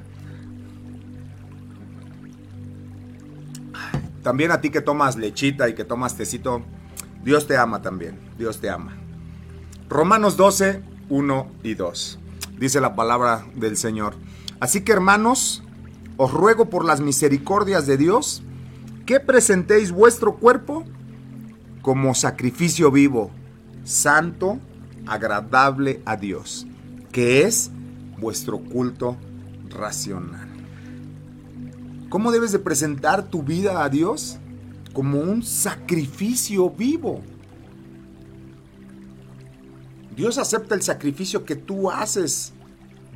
También 4.25 4.51
a 4.51 4.61
ti 4.61 4.71
que 4.71 4.81
tomas 4.81 5.17
lechita 5.17 5.69
y 5.69 5.75
que 5.75 5.85
tomas 5.85 6.17
tecito, 6.17 6.63
Dios 7.23 7.47
te 7.47 7.57
ama 7.57 7.83
también. 7.83 8.19
Dios 8.37 8.59
te 8.59 8.69
ama. 8.69 8.97
Romanos 9.89 10.37
12, 10.37 10.83
1 11.09 11.51
y 11.63 11.75
2. 11.75 12.19
Dice 12.59 12.81
la 12.81 12.97
palabra 12.97 13.47
del 13.55 13.77
Señor. 13.77 14.15
Así 14.59 14.83
que 14.83 14.91
hermanos, 14.91 15.63
os 16.17 16.33
ruego 16.33 16.69
por 16.69 16.85
las 16.85 17.01
misericordias 17.01 17.87
de 17.87 17.97
Dios 17.97 18.43
que 19.11 19.19
presentéis 19.19 19.91
vuestro 19.91 20.37
cuerpo 20.37 20.85
como 21.83 22.15
sacrificio 22.15 22.93
vivo, 22.93 23.33
santo, 23.83 24.61
agradable 25.05 26.01
a 26.05 26.15
Dios, 26.15 26.65
que 27.11 27.43
es 27.43 27.73
vuestro 28.21 28.61
culto 28.61 29.17
racional. 29.69 30.49
¿Cómo 32.09 32.31
debes 32.31 32.53
de 32.53 32.61
presentar 32.61 33.25
tu 33.25 33.43
vida 33.43 33.83
a 33.83 33.89
Dios? 33.89 34.39
Como 34.93 35.19
un 35.19 35.43
sacrificio 35.43 36.71
vivo. 36.71 37.21
Dios 40.15 40.39
acepta 40.39 40.77
el 40.77 40.83
sacrificio 40.83 41.45
que 41.45 41.57
tú 41.57 41.91
haces 41.91 42.53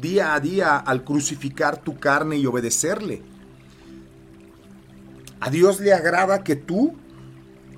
día 0.00 0.34
a 0.34 0.40
día 0.40 0.76
al 0.76 1.04
crucificar 1.04 1.76
tu 1.76 1.96
carne 2.00 2.36
y 2.36 2.46
obedecerle. 2.46 3.22
A 5.44 5.50
Dios 5.50 5.78
le 5.78 5.92
agrada 5.92 6.42
que 6.42 6.56
tú 6.56 6.94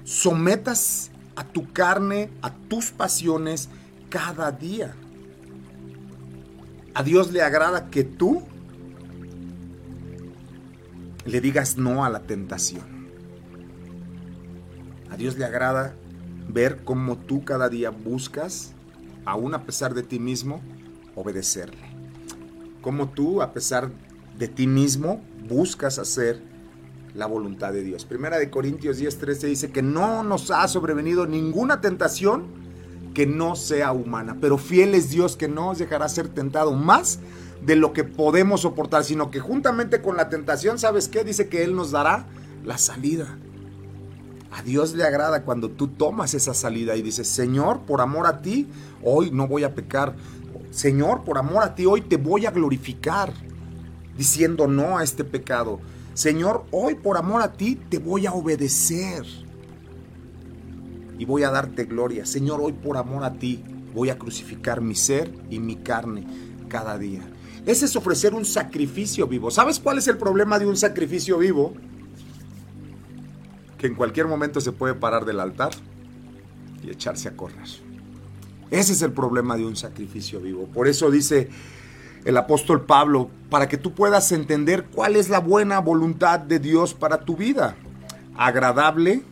sometas 0.05 1.11
a 1.35 1.43
tu 1.43 1.73
carne, 1.73 2.31
a 2.41 2.55
tus 2.55 2.93
pasiones 2.93 3.69
cada 4.09 4.53
día. 4.53 4.95
A 6.95 7.03
Dios 7.03 7.33
le 7.33 7.43
agrada 7.43 7.91
que 7.91 8.05
tú 8.05 8.45
le 11.25 11.41
digas 11.41 11.77
no 11.77 12.05
a 12.05 12.09
la 12.09 12.21
tentación. 12.21 13.09
A 15.11 15.17
Dios 15.17 15.37
le 15.37 15.45
agrada 15.45 15.97
ver 16.47 16.85
cómo 16.85 17.19
tú 17.19 17.45
cada 17.45 17.69
día 17.69 17.91
buscas 17.91 18.75
aún 19.25 19.57
a 19.57 19.65
pesar 19.65 19.93
de 19.93 20.05
ti 20.05 20.21
mismo, 20.21 20.61
obedecerle. 21.17 21.83
Como 22.81 23.09
tú, 23.09 23.43
a 23.43 23.53
pesar 23.53 23.91
de 24.39 24.47
ti 24.47 24.69
mismo, 24.69 25.21
buscas 25.49 25.99
hacer 25.99 26.55
la 27.17 27.27
voluntad 27.27 27.73
de 27.73 27.83
Dios. 27.83 28.05
Primera 28.05 28.39
de 28.39 28.51
Corintios 28.51 28.99
10:13 28.99 29.49
dice 29.49 29.71
que 29.71 29.83
no 29.83 30.23
nos 30.23 30.51
ha 30.51 30.69
sobrevenido 30.69 31.27
ninguna 31.27 31.81
tentación 31.81 32.45
que 33.15 33.27
no 33.27 33.57
sea 33.57 33.93
humana, 33.93 34.37
pero 34.41 34.59
fiel 34.59 34.95
es 34.95 35.11
Dios 35.11 35.37
que 35.37 35.49
no 35.49 35.71
os 35.71 35.79
dejará 35.79 36.09
ser 36.09 36.29
tentado 36.29 36.73
más 36.73 37.19
de 37.65 37.75
lo 37.75 37.95
que 37.95 38.05
podemos 38.05 38.61
soportar, 38.61 39.05
sino 39.05 39.31
que 39.31 39.41
juntamente 39.41 40.03
con 40.03 40.17
la 40.17 40.29
tentación, 40.29 40.79
¿sabes 40.79 41.09
qué? 41.09 41.25
Dice 41.25 41.49
que 41.49 41.65
Él 41.65 41.75
nos 41.75 41.91
dará 41.91 42.27
la 42.65 42.77
salida. 42.77 43.39
A 44.53 44.63
Dios 44.63 44.95
le 44.95 45.05
agrada 45.05 45.45
cuando 45.45 45.71
tú 45.71 45.89
tomas 45.89 46.35
esa 46.35 46.53
salida 46.53 46.97
y 46.97 47.03
dices, 47.03 47.27
Señor, 47.29 47.81
por 47.81 48.01
amor 48.03 48.27
a 48.27 48.43
ti, 48.43 48.69
hoy 49.03 49.31
no 49.31 49.49
voy 49.49 49.65
a 49.65 49.75
pecar. 49.75 50.15
Señor, 50.71 51.25
por 51.25 51.39
amor 51.39 51.63
a 51.63 51.75
ti, 51.75 51.87
hoy 51.87 52.03
te 52.03 52.19
voy 52.19 52.45
a 52.45 52.51
glorificar, 52.51 53.33
diciendo 54.17 54.67
no 54.67 54.99
a 54.99 55.05
este 55.05 55.25
pecado. 55.25 55.81
Señor, 56.17 56.65
hoy 56.71 56.95
por 56.95 57.19
amor 57.19 57.43
a 57.43 57.53
ti 57.53 57.79
te 57.91 57.99
voy 57.99 58.25
a 58.25 58.33
obedecer 58.33 59.27
y 61.19 61.27
voy 61.27 61.43
a 61.43 61.51
darte 61.51 61.85
gloria. 61.85 62.25
Señor, 62.25 62.59
hoy 62.63 62.73
por 62.73 62.97
amor 62.97 63.23
a 63.23 63.35
ti 63.35 63.63
voy 63.95 64.09
a 64.09 64.17
crucificar 64.17 64.81
mi 64.81 64.95
ser 64.95 65.31
y 65.51 65.59
mi 65.59 65.77
carne 65.77 66.27
cada 66.69 66.97
día. 66.97 67.21
Ese 67.67 67.85
es 67.85 67.95
ofrecer 67.97 68.33
un 68.33 68.47
sacrificio 68.47 69.27
vivo. 69.27 69.51
¿Sabes 69.51 69.79
cuál 69.79 69.99
es 69.99 70.09
el 70.09 70.17
problema 70.17 70.59
de 70.59 70.65
un 70.65 70.79
sacrificio 70.79 71.37
vivo? 71.37 71.75
Que 73.77 73.87
en 73.87 73.95
cualquier 73.95 74.27
momento 74.27 74.63
se 74.63 74.73
puede 74.73 74.95
parar 74.95 75.27
del 75.27 75.39
altar 75.39 75.73
y 76.83 76.89
echarse 76.89 77.29
a 77.29 77.37
correr. 77.37 77.69
Ese 78.71 78.95
es 78.95 79.03
el 79.03 79.13
problema 79.13 79.55
de 79.59 79.67
un 79.67 79.77
sacrificio 79.77 80.41
vivo. 80.41 80.67
Por 80.73 80.89
eso 80.89 81.11
dice 81.11 81.51
el 82.27 82.37
apóstol 82.37 82.85
Pablo, 82.85 83.31
para 83.51 83.69
que 83.69 83.79
tú 83.79 83.93
puedas 83.93 84.33
entender 84.33 84.87
cuál 84.93 85.15
es 85.15 85.29
la 85.29 85.39
buena 85.39 85.79
voluntad 85.79 86.41
de 86.41 86.59
Dios 86.59 86.93
para 86.93 87.21
tu 87.21 87.37
vida, 87.37 87.77
agradable 88.37 89.23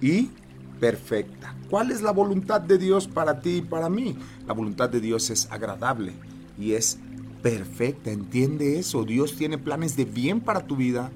y 0.00 0.30
perfecta. 0.78 1.56
¿Cuál 1.68 1.90
es 1.90 2.02
la 2.02 2.12
voluntad 2.12 2.60
de 2.60 2.78
Dios 2.78 3.08
para 3.08 3.40
ti 3.40 3.56
y 3.56 3.62
para 3.62 3.88
mí? 3.88 4.16
La 4.46 4.54
voluntad 4.54 4.88
de 4.88 5.00
Dios 5.00 5.28
es 5.30 5.50
agradable 5.50 6.12
y 6.56 6.74
es 6.74 6.98
perfecta. 7.42 8.12
Entiende 8.12 8.78
eso. 8.78 9.04
Dios 9.04 9.34
tiene 9.34 9.58
planes 9.58 9.96
de 9.96 10.04
bien 10.04 10.40
para 10.40 10.60
tu 10.60 10.76
vida. 10.76 11.10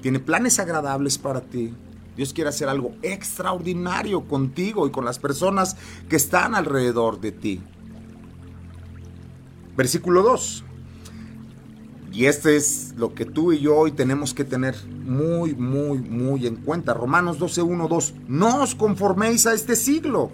Tiene 0.00 0.20
planes 0.20 0.58
agradables 0.58 1.18
para 1.18 1.42
ti. 1.42 1.74
Dios 2.16 2.32
quiere 2.32 2.48
hacer 2.48 2.70
algo 2.70 2.94
extraordinario 3.02 4.24
contigo 4.24 4.86
y 4.86 4.90
con 4.90 5.04
las 5.04 5.18
personas 5.18 5.76
que 6.08 6.16
están 6.16 6.54
alrededor 6.54 7.20
de 7.20 7.32
ti. 7.32 7.60
Versículo 9.76 10.22
2. 10.22 10.64
Y 12.12 12.24
este 12.24 12.56
es 12.56 12.94
lo 12.96 13.14
que 13.14 13.26
tú 13.26 13.52
y 13.52 13.60
yo 13.60 13.76
hoy 13.76 13.92
tenemos 13.92 14.32
que 14.32 14.44
tener 14.44 14.74
muy, 14.88 15.54
muy, 15.54 15.98
muy 15.98 16.46
en 16.46 16.56
cuenta. 16.56 16.94
Romanos 16.94 17.38
12, 17.38 17.60
1, 17.60 17.88
2. 17.88 18.14
No 18.26 18.62
os 18.62 18.74
conforméis 18.74 19.46
a 19.46 19.52
este 19.52 19.76
siglo. 19.76 20.32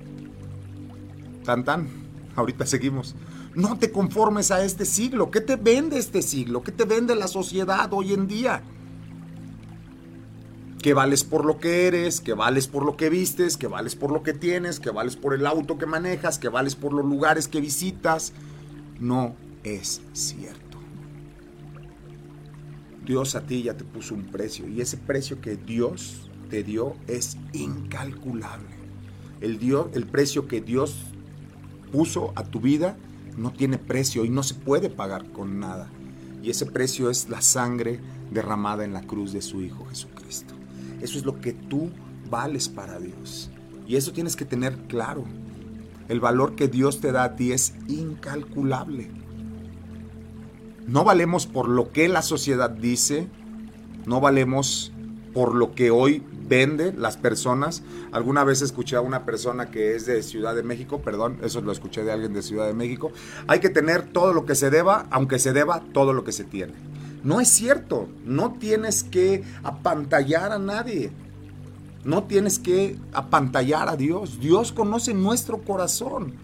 Tan, 1.44 1.64
tan. 1.64 1.88
Ahorita 2.36 2.66
seguimos. 2.66 3.16
No 3.56 3.78
te 3.78 3.90
conformes 3.90 4.52
a 4.52 4.64
este 4.64 4.84
siglo. 4.84 5.32
¿Qué 5.32 5.40
te 5.40 5.56
vende 5.56 5.98
este 5.98 6.22
siglo? 6.22 6.62
¿Qué 6.62 6.70
te 6.70 6.84
vende 6.84 7.16
la 7.16 7.26
sociedad 7.26 7.92
hoy 7.92 8.12
en 8.12 8.28
día? 8.28 8.62
Que 10.80 10.94
vales 10.94 11.24
por 11.24 11.44
lo 11.44 11.58
que 11.58 11.88
eres, 11.88 12.20
que 12.20 12.34
vales 12.34 12.68
por 12.68 12.84
lo 12.84 12.96
que 12.96 13.10
vistes, 13.10 13.56
que 13.56 13.66
vales 13.66 13.96
por 13.96 14.12
lo 14.12 14.22
que 14.22 14.34
tienes, 14.34 14.78
que 14.78 14.90
vales 14.90 15.16
por 15.16 15.34
el 15.34 15.46
auto 15.46 15.78
que 15.78 15.86
manejas, 15.86 16.38
que 16.38 16.48
vales 16.48 16.76
por 16.76 16.92
los 16.92 17.04
lugares 17.04 17.48
que 17.48 17.60
visitas 17.60 18.32
no 19.02 19.34
es 19.64 20.00
cierto. 20.12 20.78
Dios 23.04 23.34
a 23.34 23.44
ti 23.44 23.64
ya 23.64 23.76
te 23.76 23.84
puso 23.84 24.14
un 24.14 24.24
precio 24.26 24.68
y 24.68 24.80
ese 24.80 24.96
precio 24.96 25.40
que 25.40 25.56
Dios 25.56 26.30
te 26.48 26.62
dio 26.62 26.94
es 27.08 27.36
incalculable. 27.52 28.70
El, 29.40 29.58
Dios, 29.58 29.88
el 29.94 30.06
precio 30.06 30.46
que 30.46 30.60
Dios 30.60 30.96
puso 31.90 32.32
a 32.36 32.44
tu 32.44 32.60
vida 32.60 32.96
no 33.36 33.52
tiene 33.52 33.76
precio 33.76 34.24
y 34.24 34.30
no 34.30 34.44
se 34.44 34.54
puede 34.54 34.88
pagar 34.88 35.30
con 35.32 35.58
nada. 35.58 35.90
Y 36.42 36.50
ese 36.50 36.66
precio 36.66 37.10
es 37.10 37.28
la 37.28 37.40
sangre 37.40 37.98
derramada 38.30 38.84
en 38.84 38.92
la 38.92 39.02
cruz 39.02 39.32
de 39.32 39.42
su 39.42 39.62
Hijo 39.62 39.84
Jesucristo. 39.86 40.54
Eso 41.00 41.18
es 41.18 41.24
lo 41.24 41.40
que 41.40 41.52
tú 41.52 41.90
vales 42.30 42.68
para 42.68 43.00
Dios. 43.00 43.50
Y 43.86 43.96
eso 43.96 44.12
tienes 44.12 44.36
que 44.36 44.44
tener 44.44 44.76
claro. 44.86 45.24
El 46.12 46.20
valor 46.20 46.56
que 46.56 46.68
Dios 46.68 47.00
te 47.00 47.10
da 47.10 47.24
a 47.24 47.36
ti 47.36 47.52
es 47.52 47.72
incalculable. 47.88 49.10
No 50.86 51.04
valemos 51.04 51.46
por 51.46 51.70
lo 51.70 51.90
que 51.90 52.06
la 52.06 52.20
sociedad 52.20 52.68
dice, 52.68 53.28
no 54.04 54.20
valemos 54.20 54.92
por 55.32 55.54
lo 55.54 55.74
que 55.74 55.90
hoy 55.90 56.22
vende 56.46 56.92
las 56.92 57.16
personas. 57.16 57.82
Alguna 58.12 58.44
vez 58.44 58.60
escuché 58.60 58.96
a 58.96 59.00
una 59.00 59.24
persona 59.24 59.70
que 59.70 59.94
es 59.96 60.04
de 60.04 60.22
Ciudad 60.22 60.54
de 60.54 60.62
México, 60.62 61.00
perdón, 61.00 61.38
eso 61.42 61.62
lo 61.62 61.72
escuché 61.72 62.04
de 62.04 62.12
alguien 62.12 62.34
de 62.34 62.42
Ciudad 62.42 62.66
de 62.66 62.74
México. 62.74 63.10
Hay 63.46 63.60
que 63.60 63.70
tener 63.70 64.02
todo 64.02 64.34
lo 64.34 64.44
que 64.44 64.54
se 64.54 64.68
deba, 64.68 65.06
aunque 65.10 65.38
se 65.38 65.54
deba 65.54 65.82
todo 65.94 66.12
lo 66.12 66.24
que 66.24 66.32
se 66.32 66.44
tiene. 66.44 66.74
No 67.24 67.40
es 67.40 67.48
cierto, 67.48 68.06
no 68.26 68.52
tienes 68.60 69.02
que 69.02 69.44
apantallar 69.62 70.52
a 70.52 70.58
nadie. 70.58 71.10
No 72.04 72.24
tienes 72.24 72.58
que 72.58 72.96
apantallar 73.12 73.88
a 73.88 73.96
Dios. 73.96 74.40
Dios 74.40 74.72
conoce 74.72 75.14
nuestro 75.14 75.58
corazón. 75.62 76.34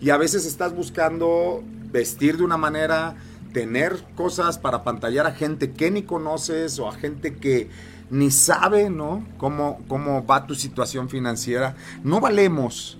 Y 0.00 0.10
a 0.10 0.16
veces 0.16 0.46
estás 0.46 0.74
buscando 0.74 1.62
vestir 1.92 2.38
de 2.38 2.44
una 2.44 2.56
manera, 2.56 3.16
tener 3.52 4.04
cosas 4.16 4.58
para 4.58 4.78
apantallar 4.78 5.26
a 5.26 5.32
gente 5.32 5.72
que 5.72 5.90
ni 5.90 6.02
conoces 6.02 6.78
o 6.78 6.88
a 6.88 6.92
gente 6.92 7.36
que 7.36 7.68
ni 8.10 8.30
sabe, 8.30 8.90
¿no? 8.90 9.24
Cómo, 9.36 9.80
cómo 9.88 10.24
va 10.26 10.46
tu 10.46 10.54
situación 10.54 11.08
financiera. 11.08 11.76
No 12.02 12.20
valemos 12.20 12.98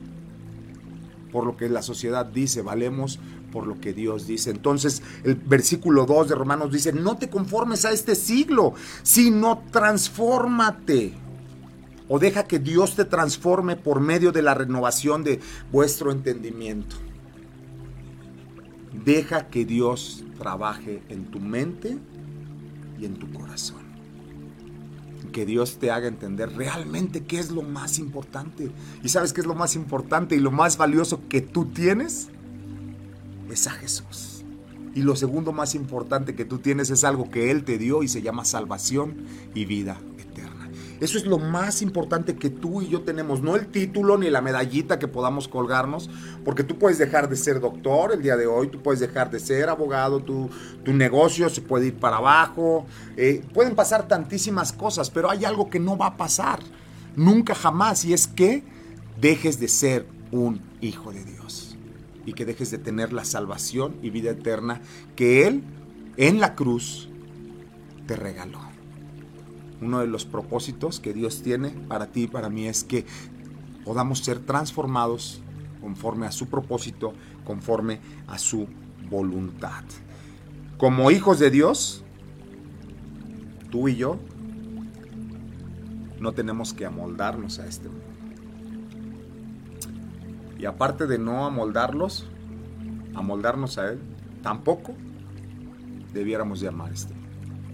por 1.33 1.47
lo 1.47 1.57
que 1.57 1.69
la 1.69 1.83
sociedad 1.83 2.27
dice, 2.27 2.61
valemos 2.61 3.19
por 3.53 3.67
lo 3.67 3.81
que 3.81 3.93
Dios 3.93 4.27
dice. 4.27 4.51
Entonces 4.51 5.03
el 5.25 5.35
versículo 5.35 6.05
2 6.07 6.29
de 6.29 6.35
Romanos 6.35 6.73
dice, 6.73 6.93
no 6.93 7.17
te 7.17 7.31
conformes 7.31 7.85
a 7.85 7.91
este 7.91 8.15
siglo, 8.15 8.75
sino 9.03 9.63
transfórmate 9.71 11.15
o 12.15 12.19
deja 12.19 12.45
que 12.45 12.59
Dios 12.59 12.95
te 12.95 13.07
transforme 13.07 13.75
por 13.75 14.01
medio 14.01 14.33
de 14.33 14.43
la 14.43 14.53
renovación 14.53 15.25
de 15.25 15.41
vuestro 15.73 16.13
entendimiento. 16.13 16.97
Deja 19.03 19.49
que 19.49 19.65
Dios 19.65 20.23
trabaje 20.39 21.03
en 21.09 21.31
tu 21.31 21.41
mente 21.41 21.97
y 23.01 23.07
en 23.07 23.15
tu 23.15 23.33
corazón. 23.33 23.81
Que 25.33 25.47
Dios 25.47 25.79
te 25.79 25.91
haga 25.91 26.07
entender 26.07 26.55
realmente 26.55 27.25
qué 27.25 27.39
es 27.39 27.51
lo 27.51 27.63
más 27.63 27.99
importante. 27.99 28.71
¿Y 29.03 29.09
sabes 29.09 29.33
qué 29.33 29.41
es 29.41 29.47
lo 29.47 29.55
más 29.55 29.75
importante 29.75 30.37
y 30.37 30.39
lo 30.39 30.51
más 30.51 30.77
valioso 30.77 31.23
que 31.31 31.41
tú 31.41 31.65
tienes? 31.65 32.29
Es 33.49 33.67
a 33.67 33.71
Jesús. 33.71 34.45
Y 34.95 35.01
lo 35.01 35.17
segundo 35.17 35.53
más 35.53 35.75
importante 35.75 36.35
que 36.35 36.45
tú 36.45 36.59
tienes 36.59 36.91
es 36.91 37.05
algo 37.05 37.31
que 37.31 37.51
Él 37.51 37.65
te 37.65 37.79
dio 37.79 38.03
y 38.03 38.09
se 38.09 38.21
llama 38.21 38.45
salvación 38.45 39.15
y 39.55 39.65
vida 39.65 39.99
eso 41.03 41.19
es 41.19 41.27
lo 41.27 41.39
más 41.39 41.83
importante 41.83 42.37
que 42.37 42.49
tú 42.49 42.81
y 42.81 42.89
yo 42.89 43.01
tenemos, 43.01 43.43
no 43.43 43.57
el 43.57 43.67
título 43.67 44.17
ni 44.19 44.31
la 44.31 44.41
medallita 44.41 45.01
que 45.01 45.09
podamos 45.09 45.49
colgarnos, 45.49 46.09
porque 46.45 46.63
tú 46.63 46.79
puedes 46.79 46.97
dejar 46.97 47.29
de 47.29 47.35
ser 47.35 47.59
doctor 47.59 48.13
el 48.13 48.23
día 48.23 48.37
de 48.37 48.47
hoy, 48.47 48.69
tú 48.69 48.81
puedes 48.81 49.01
dejar 49.01 49.29
de 49.29 49.41
ser 49.41 49.69
abogado, 49.69 50.21
tu, 50.21 50.49
tu 50.85 50.93
negocio 50.93 51.51
se 51.51 51.61
puede 51.61 51.89
ir 51.89 51.97
para 51.97 52.19
abajo, 52.19 52.87
eh, 53.17 53.43
pueden 53.53 53.75
pasar 53.75 54.07
tantísimas 54.07 54.73
cosas, 54.73 55.11
pero 55.11 55.29
hay 55.29 55.45
algo 55.45 55.69
que 55.69 55.81
no 55.81 55.97
va 55.99 56.07
a 56.07 56.17
pasar, 56.17 56.61
nunca 57.17 57.57
jamás, 57.57 58.05
y 58.05 58.13
es 58.13 58.29
que 58.29 58.63
dejes 59.21 59.59
de 59.59 59.67
ser 59.67 60.07
un 60.31 60.61
hijo 60.81 61.13
de 61.13 61.25
Dios 61.25 61.77
y 62.25 62.33
que 62.35 62.45
dejes 62.45 62.71
de 62.71 62.79
tener 62.79 63.13
la 63.13 63.25
salvación 63.25 63.97
y 64.03 64.11
vida 64.11 64.31
eterna 64.31 64.81
que 65.17 65.49
Él 65.49 65.65
en 66.17 66.39
la 66.39 66.55
cruz 66.55 67.09
te 68.07 68.15
regaló 68.15 68.72
uno 69.83 70.01
de 70.01 70.07
los 70.07 70.25
propósitos 70.25 71.01
que 71.01 71.13
Dios 71.13 71.43
tiene 71.43 71.71
para 71.71 72.07
ti 72.07 72.23
y 72.23 72.27
para 72.29 72.49
mí 72.49 72.67
es 72.67 72.85
que 72.85 73.05
podamos 73.85 74.21
ser 74.21 74.39
transformados 74.39 75.43
conforme 75.81 76.27
a 76.27 76.33
su 76.33 76.47
propósito, 76.49 77.13
conforme 77.45 78.01
a 78.29 78.39
su 78.39 78.69
voluntad. 79.11 79.83
Como 80.79 81.11
hijos 81.11 81.39
de 81.41 81.51
Dios, 81.51 82.05
tú 83.71 83.89
y 83.89 83.97
yo 83.97 84.19
no 86.21 86.33
tenemos 86.33 86.73
que 86.73 86.87
amoldarnos 86.87 87.59
a 87.59 87.67
este 87.67 87.89
mundo. 87.89 88.05
Y 90.59 90.65
aparte 90.65 91.09
de 91.09 91.19
no 91.19 91.45
amoldarlos, 91.45 92.29
amoldarnos 93.15 93.79
a 93.79 93.91
Él, 93.91 94.01
tampoco 94.43 94.95
debiéramos 96.13 96.61
de 96.61 96.69
amar 96.69 96.93
este 96.93 97.13
mundo 97.15 97.22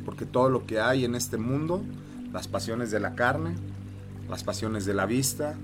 porque 0.08 0.24
todo 0.24 0.48
lo 0.48 0.64
que 0.64 0.80
hay 0.80 1.04
en 1.04 1.14
este 1.14 1.36
mundo, 1.36 1.82
las 2.32 2.48
pasiones 2.48 2.90
de 2.90 2.98
la 2.98 3.14
carne, 3.14 3.56
las 4.26 4.42
pasiones 4.42 4.86
de 4.86 4.94
la 4.94 5.04
vista, 5.04 5.54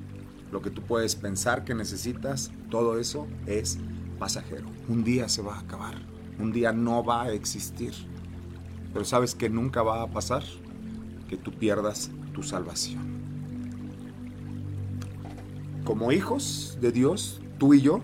lo 0.53 0.61
que 0.61 0.69
tú 0.69 0.83
puedes 0.83 1.17
pensar 1.17 1.65
que 1.65 1.75
necesitas, 1.75 2.51
todo 2.69 2.99
eso 2.99 3.27
es 3.47 3.79
pasajero. 4.19 4.67
Un 4.87 5.03
día 5.03 5.31
se 5.31 5.41
va 5.41 5.55
a 5.55 5.61
acabar, 5.61 5.95
un 6.39 6.53
día 6.53 6.75
no 6.75 7.03
va 7.03 7.23
a 7.23 7.33
existir. 7.33 7.95
Pero 8.93 9.07
¿sabes 9.07 9.35
que 9.35 9.49
nunca 9.49 9.83
va 9.83 10.03
a 10.03 10.09
pasar? 10.09 10.45
que 11.27 11.39
tú 11.39 11.51
pierdas 11.53 12.11
tu 12.35 12.43
salvación. 12.43 13.03
Como 15.85 16.13
hijos 16.13 16.77
de 16.83 16.93
Dios, 16.93 17.41
tú 17.57 17.73
y 17.73 17.81
yo 17.81 18.03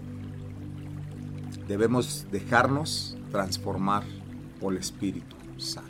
debemos 1.68 2.26
dejarnos 2.32 3.18
transformar 3.30 4.04
por 4.58 4.72
el 4.72 4.78
Espíritu 4.78 5.36
Santo. 5.58 5.89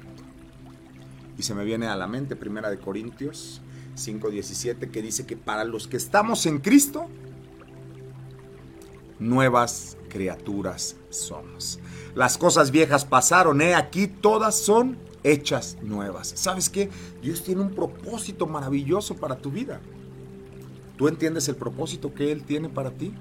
Y 1.41 1.43
se 1.43 1.55
me 1.55 1.65
viene 1.65 1.87
a 1.87 1.97
la 1.97 2.07
mente 2.07 2.37
Primera 2.37 2.69
de 2.69 2.79
Corintios 2.79 3.63
5:17 3.97 4.91
que 4.91 5.01
dice 5.01 5.25
que 5.25 5.39
para 5.39 5.65
los 5.65 5.89
que 5.89 5.97
estamos 5.97 6.45
en 6.45 6.59
Cristo 6.59 7.07
nuevas 9.19 9.97
criaturas 10.11 10.97
somos. 11.09 11.81
Las 12.15 12.37
cosas 12.37 12.71
viejas 12.71 13.07
pasaron, 13.07 13.63
¿eh? 13.63 13.75
aquí 13.75 14.07
todas 14.07 14.55
son 14.55 14.99
hechas 15.23 15.79
nuevas. 15.81 16.31
¿Sabes 16.37 16.69
qué? 16.69 16.91
Dios 17.23 17.43
tiene 17.43 17.63
un 17.63 17.71
propósito 17.71 18.47
maravilloso 18.47 19.17
para 19.17 19.39
tu 19.39 19.51
vida. 19.51 19.81
¿Tú 20.99 21.09
entiendes 21.09 21.49
el 21.49 21.57
propósito 21.57 22.13
que 22.13 22.33
Él 22.33 22.43
tiene 22.45 22.69
para 22.69 22.91
ti? 22.91 23.15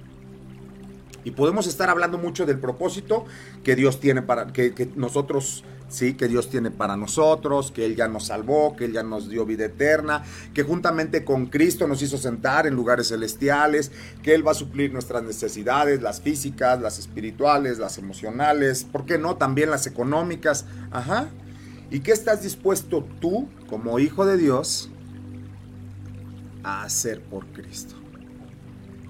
Y 1.23 1.31
podemos 1.31 1.67
estar 1.67 1.89
hablando 1.89 2.17
mucho 2.17 2.45
del 2.45 2.59
propósito 2.59 3.25
que 3.63 3.75
Dios 3.75 3.99
tiene 3.99 4.21
para 4.21 4.47
que, 4.47 4.91
nosotros, 4.95 5.63
sí, 5.89 6.13
que 6.13 6.27
Dios 6.27 6.49
tiene 6.49 6.71
para 6.71 6.95
nosotros, 6.95 7.71
que 7.71 7.85
Él 7.85 7.95
ya 7.95 8.07
nos 8.07 8.27
salvó, 8.27 8.75
que 8.75 8.85
Él 8.85 8.93
ya 8.93 9.03
nos 9.03 9.29
dio 9.29 9.45
vida 9.45 9.65
eterna, 9.65 10.23
que 10.53 10.63
juntamente 10.63 11.25
con 11.25 11.47
Cristo 11.47 11.87
nos 11.87 12.01
hizo 12.01 12.17
sentar 12.17 12.67
en 12.67 12.75
lugares 12.75 13.09
celestiales, 13.09 13.91
que 14.23 14.33
Él 14.33 14.47
va 14.47 14.51
a 14.51 14.55
suplir 14.55 14.93
nuestras 14.93 15.23
necesidades, 15.23 16.01
las 16.01 16.21
físicas, 16.21 16.81
las 16.81 16.99
espirituales, 16.99 17.79
las 17.79 17.97
emocionales, 17.97 18.85
¿por 18.85 19.05
qué 19.05 19.17
no? 19.17 19.35
También 19.35 19.69
las 19.69 19.87
económicas. 19.87 20.65
Ajá. 20.91 21.29
¿Y 21.91 22.01
qué 22.01 22.11
estás 22.11 22.43
dispuesto 22.43 23.05
tú, 23.19 23.49
como 23.67 23.99
hijo 23.99 24.25
de 24.25 24.37
Dios, 24.37 24.89
a 26.63 26.83
hacer 26.83 27.21
por 27.21 27.47
Cristo? 27.47 27.98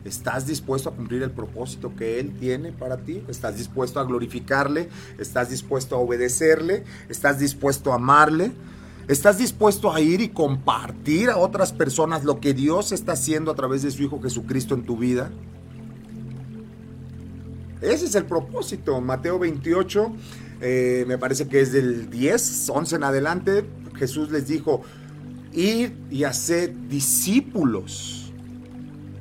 ¿Estás 0.05 0.47
dispuesto 0.47 0.89
a 0.89 0.93
cumplir 0.93 1.23
el 1.23 1.31
propósito 1.31 1.93
que 1.95 2.19
Él 2.19 2.33
tiene 2.39 2.71
para 2.71 2.97
ti? 2.97 3.21
¿Estás 3.27 3.57
dispuesto 3.57 3.99
a 3.99 4.05
glorificarle? 4.05 4.89
¿Estás 5.17 5.49
dispuesto 5.49 5.95
a 5.95 5.99
obedecerle? 5.99 6.85
¿Estás 7.09 7.39
dispuesto 7.39 7.91
a 7.91 7.95
amarle? 7.95 8.51
¿Estás 9.09 9.39
dispuesto 9.39 9.91
a 9.91 9.99
ir 9.99 10.21
y 10.21 10.29
compartir 10.29 11.29
a 11.29 11.38
otras 11.38 11.73
personas 11.73 12.23
lo 12.23 12.39
que 12.39 12.53
Dios 12.53 12.91
está 12.91 13.13
haciendo 13.13 13.51
a 13.51 13.55
través 13.55 13.81
de 13.81 13.91
su 13.91 14.03
Hijo 14.03 14.21
Jesucristo 14.21 14.75
en 14.75 14.83
tu 14.83 14.97
vida? 14.97 15.31
Ese 17.81 18.05
es 18.05 18.15
el 18.15 18.25
propósito. 18.25 19.01
Mateo 19.01 19.39
28, 19.39 20.12
eh, 20.62 21.05
me 21.07 21.17
parece 21.17 21.47
que 21.47 21.62
es 21.62 21.71
del 21.71 22.09
10, 22.09 22.69
11 22.69 22.95
en 22.95 23.03
adelante. 23.03 23.65
Jesús 23.95 24.31
les 24.31 24.47
dijo, 24.47 24.81
ir 25.53 25.97
y 26.09 26.23
hacer 26.23 26.73
discípulos 26.88 28.18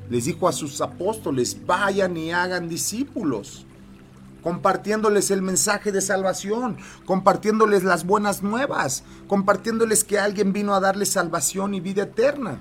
les 0.09 0.25
dijo 0.25 0.47
a 0.47 0.51
sus 0.51 0.81
apóstoles, 0.81 1.65
vayan 1.65 2.17
y 2.17 2.31
hagan 2.31 2.67
discípulos, 2.67 3.65
compartiéndoles 4.41 5.31
el 5.31 5.41
mensaje 5.41 5.91
de 5.91 6.01
salvación, 6.01 6.77
compartiéndoles 7.05 7.83
las 7.83 8.05
buenas 8.05 8.41
nuevas, 8.41 9.03
compartiéndoles 9.27 10.03
que 10.03 10.19
alguien 10.19 10.53
vino 10.53 10.73
a 10.73 10.79
darles 10.79 11.09
salvación 11.09 11.73
y 11.73 11.79
vida 11.79 12.03
eterna. 12.03 12.59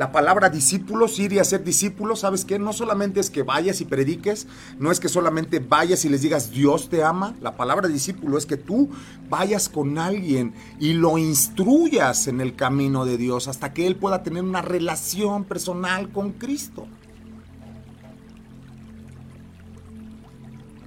La 0.00 0.12
palabra 0.12 0.48
discípulos, 0.48 1.18
ir 1.18 1.34
y 1.34 1.40
hacer 1.40 1.62
discípulos, 1.62 2.20
¿sabes 2.20 2.46
qué? 2.46 2.58
No 2.58 2.72
solamente 2.72 3.20
es 3.20 3.28
que 3.28 3.42
vayas 3.42 3.82
y 3.82 3.84
prediques, 3.84 4.46
no 4.78 4.90
es 4.90 4.98
que 4.98 5.10
solamente 5.10 5.58
vayas 5.58 6.06
y 6.06 6.08
les 6.08 6.22
digas 6.22 6.50
Dios 6.50 6.88
te 6.88 7.04
ama. 7.04 7.34
La 7.42 7.54
palabra 7.54 7.86
discípulo 7.86 8.38
es 8.38 8.46
que 8.46 8.56
tú 8.56 8.88
vayas 9.28 9.68
con 9.68 9.98
alguien 9.98 10.54
y 10.78 10.94
lo 10.94 11.18
instruyas 11.18 12.28
en 12.28 12.40
el 12.40 12.56
camino 12.56 13.04
de 13.04 13.18
Dios 13.18 13.46
hasta 13.46 13.74
que 13.74 13.86
él 13.86 13.94
pueda 13.94 14.22
tener 14.22 14.42
una 14.42 14.62
relación 14.62 15.44
personal 15.44 16.10
con 16.10 16.32
Cristo. 16.32 16.86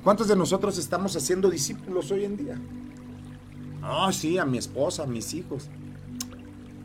¿Cuántos 0.03 0.27
de 0.27 0.35
nosotros 0.35 0.79
estamos 0.79 1.15
haciendo 1.15 1.51
discípulos 1.51 2.09
hoy 2.09 2.25
en 2.25 2.35
día? 2.35 2.59
Ah, 3.83 4.09
sí, 4.11 4.39
a 4.39 4.45
mi 4.45 4.57
esposa, 4.57 5.03
a 5.03 5.05
mis 5.05 5.35
hijos. 5.35 5.69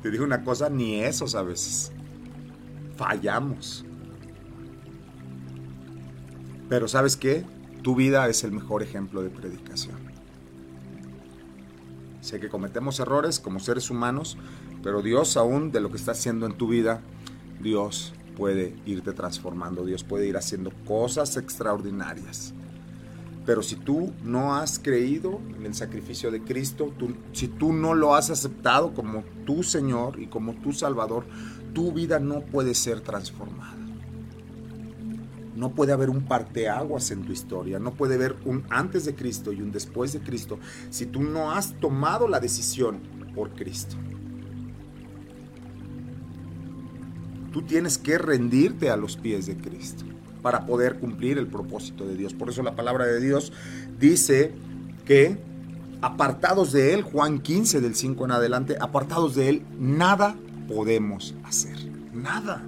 Te 0.02 0.10
digo 0.10 0.24
una 0.24 0.44
cosa, 0.44 0.68
ni 0.68 1.00
eso 1.00 1.24
a 1.38 1.42
veces 1.42 1.90
fallamos. 2.98 3.86
Pero 6.68 6.86
sabes 6.88 7.16
qué? 7.16 7.46
Tu 7.82 7.94
vida 7.94 8.28
es 8.28 8.44
el 8.44 8.52
mejor 8.52 8.82
ejemplo 8.82 9.22
de 9.22 9.30
predicación. 9.30 9.96
Sé 12.20 12.40
que 12.40 12.50
cometemos 12.50 13.00
errores 13.00 13.40
como 13.40 13.60
seres 13.60 13.88
humanos, 13.88 14.36
pero 14.82 15.00
Dios 15.00 15.38
aún 15.38 15.72
de 15.72 15.80
lo 15.80 15.90
que 15.90 15.96
está 15.96 16.12
haciendo 16.12 16.44
en 16.44 16.58
tu 16.58 16.68
vida, 16.68 17.00
Dios 17.62 18.12
puede 18.36 18.76
irte 18.84 19.12
transformando, 19.12 19.86
Dios 19.86 20.04
puede 20.04 20.26
ir 20.26 20.36
haciendo 20.36 20.70
cosas 20.84 21.36
extraordinarias. 21.36 22.52
Pero 23.46 23.62
si 23.62 23.76
tú 23.76 24.12
no 24.24 24.56
has 24.56 24.78
creído 24.78 25.40
en 25.56 25.64
el 25.64 25.74
sacrificio 25.74 26.30
de 26.30 26.42
Cristo, 26.42 26.92
si 27.32 27.48
tú 27.48 27.72
no 27.72 27.94
lo 27.94 28.14
has 28.14 28.28
aceptado 28.28 28.92
como 28.92 29.24
tu 29.46 29.62
Señor 29.62 30.20
y 30.20 30.26
como 30.26 30.52
tu 30.52 30.74
Salvador, 30.74 31.24
tu 31.72 31.92
vida 31.92 32.18
no 32.18 32.40
puede 32.40 32.74
ser 32.74 33.00
transformada. 33.00 33.76
No 35.56 35.70
puede 35.70 35.92
haber 35.92 36.08
un 36.08 36.22
parteaguas 36.22 37.10
en 37.10 37.24
tu 37.24 37.32
historia, 37.32 37.80
no 37.80 37.92
puede 37.92 38.14
haber 38.14 38.36
un 38.44 38.64
antes 38.70 39.04
de 39.04 39.16
Cristo 39.16 39.52
y 39.52 39.60
un 39.60 39.72
después 39.72 40.12
de 40.12 40.20
Cristo 40.20 40.58
si 40.88 41.06
tú 41.06 41.20
no 41.20 41.50
has 41.50 41.74
tomado 41.80 42.28
la 42.28 42.38
decisión 42.38 43.00
por 43.34 43.50
Cristo. 43.50 43.96
Tú 47.52 47.62
tienes 47.62 47.98
que 47.98 48.18
rendirte 48.18 48.90
a 48.90 48.96
los 48.96 49.16
pies 49.16 49.46
de 49.46 49.56
Cristo 49.56 50.04
para 50.42 50.64
poder 50.64 51.00
cumplir 51.00 51.38
el 51.38 51.48
propósito 51.48 52.06
de 52.06 52.16
Dios. 52.16 52.34
Por 52.34 52.50
eso 52.50 52.62
la 52.62 52.76
palabra 52.76 53.06
de 53.06 53.20
Dios 53.20 53.52
dice 53.98 54.52
que 55.04 55.38
apartados 56.00 56.72
de 56.72 56.94
Él, 56.94 57.02
Juan 57.02 57.40
15 57.40 57.80
del 57.80 57.94
5 57.94 58.24
en 58.26 58.30
adelante, 58.30 58.76
apartados 58.80 59.34
de 59.34 59.48
Él, 59.48 59.62
nada 59.78 60.36
podemos 60.68 61.34
hacer. 61.44 61.76
Nada. 62.12 62.64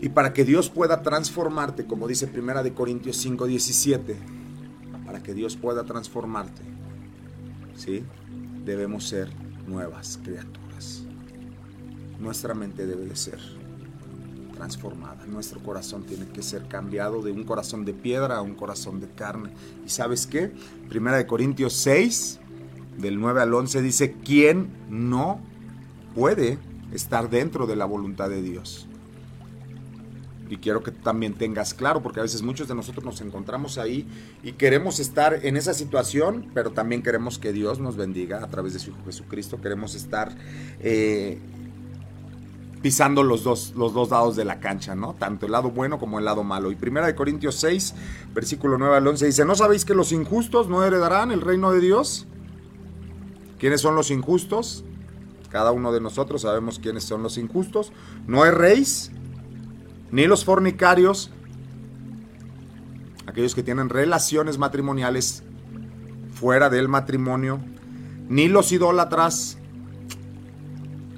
Y 0.00 0.08
para 0.08 0.32
que 0.32 0.44
Dios 0.44 0.70
pueda 0.70 1.02
transformarte, 1.02 1.84
como 1.84 2.08
dice 2.08 2.26
Primera 2.26 2.62
de 2.62 2.72
Corintios 2.72 3.16
5, 3.16 3.46
17, 3.46 4.16
para 5.04 5.22
que 5.22 5.34
Dios 5.34 5.56
pueda 5.56 5.84
transformarte, 5.84 6.62
¿sí? 7.76 8.04
Debemos 8.64 9.08
ser 9.08 9.30
nuevas 9.66 10.18
criaturas. 10.22 11.02
Nuestra 12.18 12.54
mente 12.54 12.86
debe 12.86 13.04
de 13.04 13.16
ser 13.16 13.38
transformada. 14.54 15.26
Nuestro 15.26 15.60
corazón 15.60 16.04
tiene 16.04 16.26
que 16.26 16.42
ser 16.42 16.66
cambiado 16.68 17.22
de 17.22 17.32
un 17.32 17.44
corazón 17.44 17.84
de 17.84 17.94
piedra 17.94 18.36
a 18.36 18.42
un 18.42 18.54
corazón 18.54 19.00
de 19.00 19.08
carne. 19.08 19.50
¿Y 19.86 19.90
sabes 19.90 20.26
qué? 20.26 20.52
Primera 20.88 21.16
de 21.16 21.26
Corintios 21.26 21.74
6, 21.74 22.40
del 22.98 23.18
9 23.18 23.40
al 23.40 23.54
11 23.54 23.82
dice, 23.82 24.16
¿quién 24.22 24.68
no 24.88 25.40
puede 26.14 26.58
estar 26.92 27.30
dentro 27.30 27.66
de 27.66 27.76
la 27.76 27.84
voluntad 27.84 28.28
de 28.28 28.42
Dios. 28.42 28.86
Y 30.48 30.56
quiero 30.56 30.82
que 30.82 30.90
también 30.90 31.34
tengas 31.34 31.74
claro, 31.74 32.02
porque 32.02 32.18
a 32.18 32.24
veces 32.24 32.42
muchos 32.42 32.66
de 32.66 32.74
nosotros 32.74 33.04
nos 33.04 33.20
encontramos 33.20 33.78
ahí 33.78 34.08
y 34.42 34.52
queremos 34.52 34.98
estar 34.98 35.46
en 35.46 35.56
esa 35.56 35.74
situación, 35.74 36.50
pero 36.52 36.72
también 36.72 37.02
queremos 37.02 37.38
que 37.38 37.52
Dios 37.52 37.78
nos 37.78 37.96
bendiga 37.96 38.42
a 38.42 38.48
través 38.48 38.72
de 38.72 38.80
su 38.80 38.90
Hijo 38.90 38.98
Jesucristo. 39.06 39.60
Queremos 39.60 39.94
estar 39.94 40.34
eh, 40.80 41.38
pisando 42.82 43.22
los 43.22 43.44
dos, 43.44 43.74
los 43.76 43.94
dos 43.94 44.10
lados 44.10 44.34
de 44.34 44.44
la 44.44 44.58
cancha, 44.58 44.96
¿no? 44.96 45.14
Tanto 45.14 45.46
el 45.46 45.52
lado 45.52 45.70
bueno 45.70 46.00
como 46.00 46.18
el 46.18 46.24
lado 46.24 46.42
malo. 46.42 46.72
Y 46.72 46.74
primera 46.74 47.06
de 47.06 47.14
Corintios 47.14 47.54
6, 47.56 47.94
versículo 48.34 48.76
9 48.76 48.96
al 48.96 49.06
11 49.06 49.26
dice, 49.26 49.44
¿no 49.44 49.54
sabéis 49.54 49.84
que 49.84 49.94
los 49.94 50.10
injustos 50.10 50.68
no 50.68 50.82
heredarán 50.82 51.30
el 51.30 51.42
reino 51.42 51.70
de 51.70 51.80
Dios? 51.80 52.26
¿Quiénes 53.60 53.82
son 53.82 53.94
los 53.94 54.10
injustos? 54.10 54.84
Cada 55.50 55.72
uno 55.72 55.92
de 55.92 56.00
nosotros 56.00 56.42
sabemos 56.42 56.78
quiénes 56.78 57.04
son 57.04 57.22
los 57.22 57.36
injustos. 57.36 57.92
No 58.26 58.44
erréis, 58.44 59.10
ni 60.12 60.26
los 60.26 60.44
fornicarios, 60.44 61.30
aquellos 63.26 63.54
que 63.54 63.62
tienen 63.62 63.88
relaciones 63.88 64.58
matrimoniales 64.58 65.42
fuera 66.32 66.70
del 66.70 66.88
matrimonio, 66.88 67.60
ni 68.28 68.48
los 68.48 68.70
idólatras. 68.70 69.58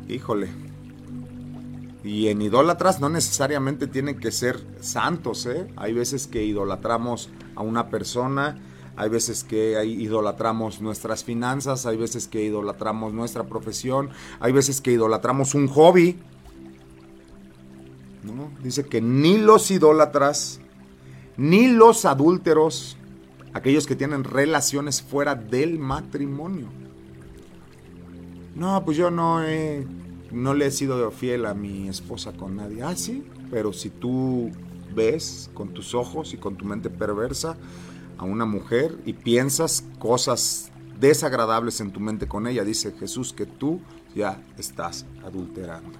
Híjole. 0.08 0.48
Y 2.02 2.28
en 2.28 2.42
idólatras 2.42 3.00
no 3.00 3.08
necesariamente 3.08 3.86
tienen 3.86 4.18
que 4.18 4.32
ser 4.32 4.60
santos, 4.80 5.46
¿eh? 5.46 5.68
Hay 5.76 5.92
veces 5.92 6.26
que 6.26 6.42
idolatramos 6.42 7.30
a 7.54 7.62
una 7.62 7.90
persona 7.90 8.58
hay 9.02 9.08
veces 9.08 9.42
que 9.42 9.84
idolatramos 9.84 10.80
nuestras 10.80 11.24
finanzas, 11.24 11.86
hay 11.86 11.96
veces 11.96 12.28
que 12.28 12.44
idolatramos 12.44 13.12
nuestra 13.12 13.42
profesión, 13.42 14.10
hay 14.38 14.52
veces 14.52 14.80
que 14.80 14.92
idolatramos 14.92 15.56
un 15.56 15.66
hobby. 15.66 16.16
Dice 18.62 18.84
que 18.84 19.00
ni 19.00 19.38
los 19.38 19.72
idólatras, 19.72 20.60
ni 21.36 21.66
los 21.66 22.04
adúlteros, 22.04 22.96
aquellos 23.52 23.88
que 23.88 23.96
tienen 23.96 24.22
relaciones 24.22 25.02
fuera 25.02 25.34
del 25.34 25.80
matrimonio. 25.80 26.68
No, 28.54 28.84
pues 28.84 28.96
yo 28.96 29.10
no 29.10 29.42
he, 29.42 29.84
no 30.30 30.54
le 30.54 30.66
he 30.66 30.70
sido 30.70 31.10
fiel 31.10 31.46
a 31.46 31.54
mi 31.54 31.88
esposa 31.88 32.32
con 32.34 32.54
nadie. 32.54 32.84
Ah, 32.84 32.94
sí, 32.94 33.24
pero 33.50 33.72
si 33.72 33.90
tú 33.90 34.52
ves 34.94 35.50
con 35.54 35.70
tus 35.70 35.92
ojos 35.92 36.34
y 36.34 36.36
con 36.36 36.54
tu 36.54 36.64
mente 36.64 36.88
perversa 36.88 37.56
a 38.22 38.24
una 38.24 38.44
mujer 38.44 38.96
y 39.04 39.14
piensas 39.14 39.84
cosas 39.98 40.70
desagradables 41.00 41.80
en 41.80 41.90
tu 41.90 41.98
mente 41.98 42.28
con 42.28 42.46
ella, 42.46 42.62
dice 42.62 42.92
Jesús 42.92 43.32
que 43.32 43.46
tú 43.46 43.80
ya 44.14 44.40
estás 44.56 45.04
adulterando. 45.24 45.98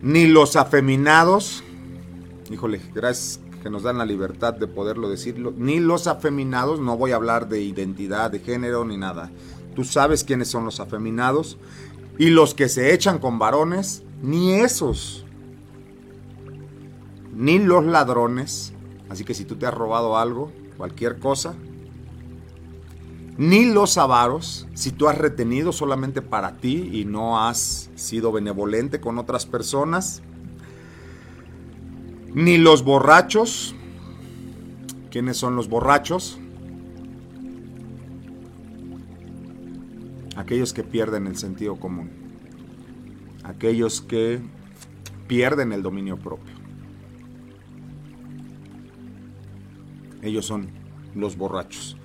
Ni 0.00 0.26
los 0.26 0.56
afeminados, 0.56 1.62
híjole, 2.50 2.80
gracias 2.94 3.40
que 3.62 3.68
nos 3.68 3.82
dan 3.82 3.98
la 3.98 4.06
libertad 4.06 4.54
de 4.54 4.66
poderlo 4.66 5.10
decirlo, 5.10 5.52
ni 5.54 5.80
los 5.80 6.06
afeminados, 6.06 6.80
no 6.80 6.96
voy 6.96 7.12
a 7.12 7.16
hablar 7.16 7.48
de 7.48 7.60
identidad, 7.60 8.30
de 8.30 8.38
género, 8.38 8.86
ni 8.86 8.96
nada. 8.96 9.30
Tú 9.74 9.84
sabes 9.84 10.24
quiénes 10.24 10.48
son 10.48 10.64
los 10.64 10.80
afeminados. 10.80 11.58
Y 12.18 12.30
los 12.30 12.54
que 12.54 12.68
se 12.68 12.94
echan 12.94 13.18
con 13.18 13.38
varones, 13.38 14.02
ni 14.22 14.54
esos. 14.54 15.26
Ni 17.36 17.58
los 17.58 17.84
ladrones. 17.84 18.72
Así 19.08 19.24
que 19.24 19.34
si 19.34 19.44
tú 19.44 19.56
te 19.56 19.66
has 19.66 19.74
robado 19.74 20.18
algo, 20.18 20.52
cualquier 20.76 21.18
cosa, 21.18 21.54
ni 23.38 23.66
los 23.66 23.98
avaros, 23.98 24.66
si 24.74 24.90
tú 24.90 25.08
has 25.08 25.16
retenido 25.16 25.72
solamente 25.72 26.22
para 26.22 26.56
ti 26.56 26.90
y 26.92 27.04
no 27.04 27.40
has 27.40 27.88
sido 27.94 28.32
benevolente 28.32 29.00
con 29.00 29.18
otras 29.18 29.46
personas, 29.46 30.22
ni 32.34 32.58
los 32.58 32.84
borrachos. 32.84 33.74
¿Quiénes 35.10 35.36
son 35.36 35.56
los 35.56 35.68
borrachos? 35.68 36.38
Aquellos 40.36 40.72
que 40.72 40.84
pierden 40.84 41.26
el 41.26 41.36
sentido 41.36 41.76
común. 41.76 42.10
Aquellos 43.44 44.00
que 44.00 44.40
pierden 45.26 45.72
el 45.72 45.82
dominio 45.82 46.16
propio. 46.18 46.57
Ellos 50.22 50.46
son 50.46 50.68
los 51.14 51.36
borrachos. 51.36 51.96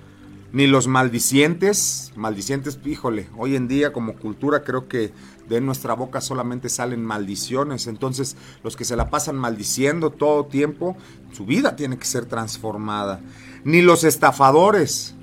Ni 0.52 0.68
los 0.68 0.86
maldicientes, 0.86 2.12
maldicientes, 2.14 2.78
híjole, 2.84 3.28
hoy 3.36 3.56
en 3.56 3.66
día 3.66 3.92
como 3.92 4.14
cultura 4.14 4.62
creo 4.62 4.86
que 4.86 5.12
de 5.48 5.60
nuestra 5.60 5.94
boca 5.94 6.20
solamente 6.20 6.68
salen 6.68 7.04
maldiciones. 7.04 7.88
Entonces, 7.88 8.36
los 8.62 8.76
que 8.76 8.84
se 8.84 8.94
la 8.94 9.10
pasan 9.10 9.36
maldiciendo 9.36 10.10
todo 10.10 10.46
tiempo, 10.46 10.96
su 11.32 11.44
vida 11.44 11.74
tiene 11.74 11.98
que 11.98 12.04
ser 12.04 12.26
transformada. 12.26 13.20
Ni 13.64 13.82
los 13.82 14.04
estafadores. 14.04 15.16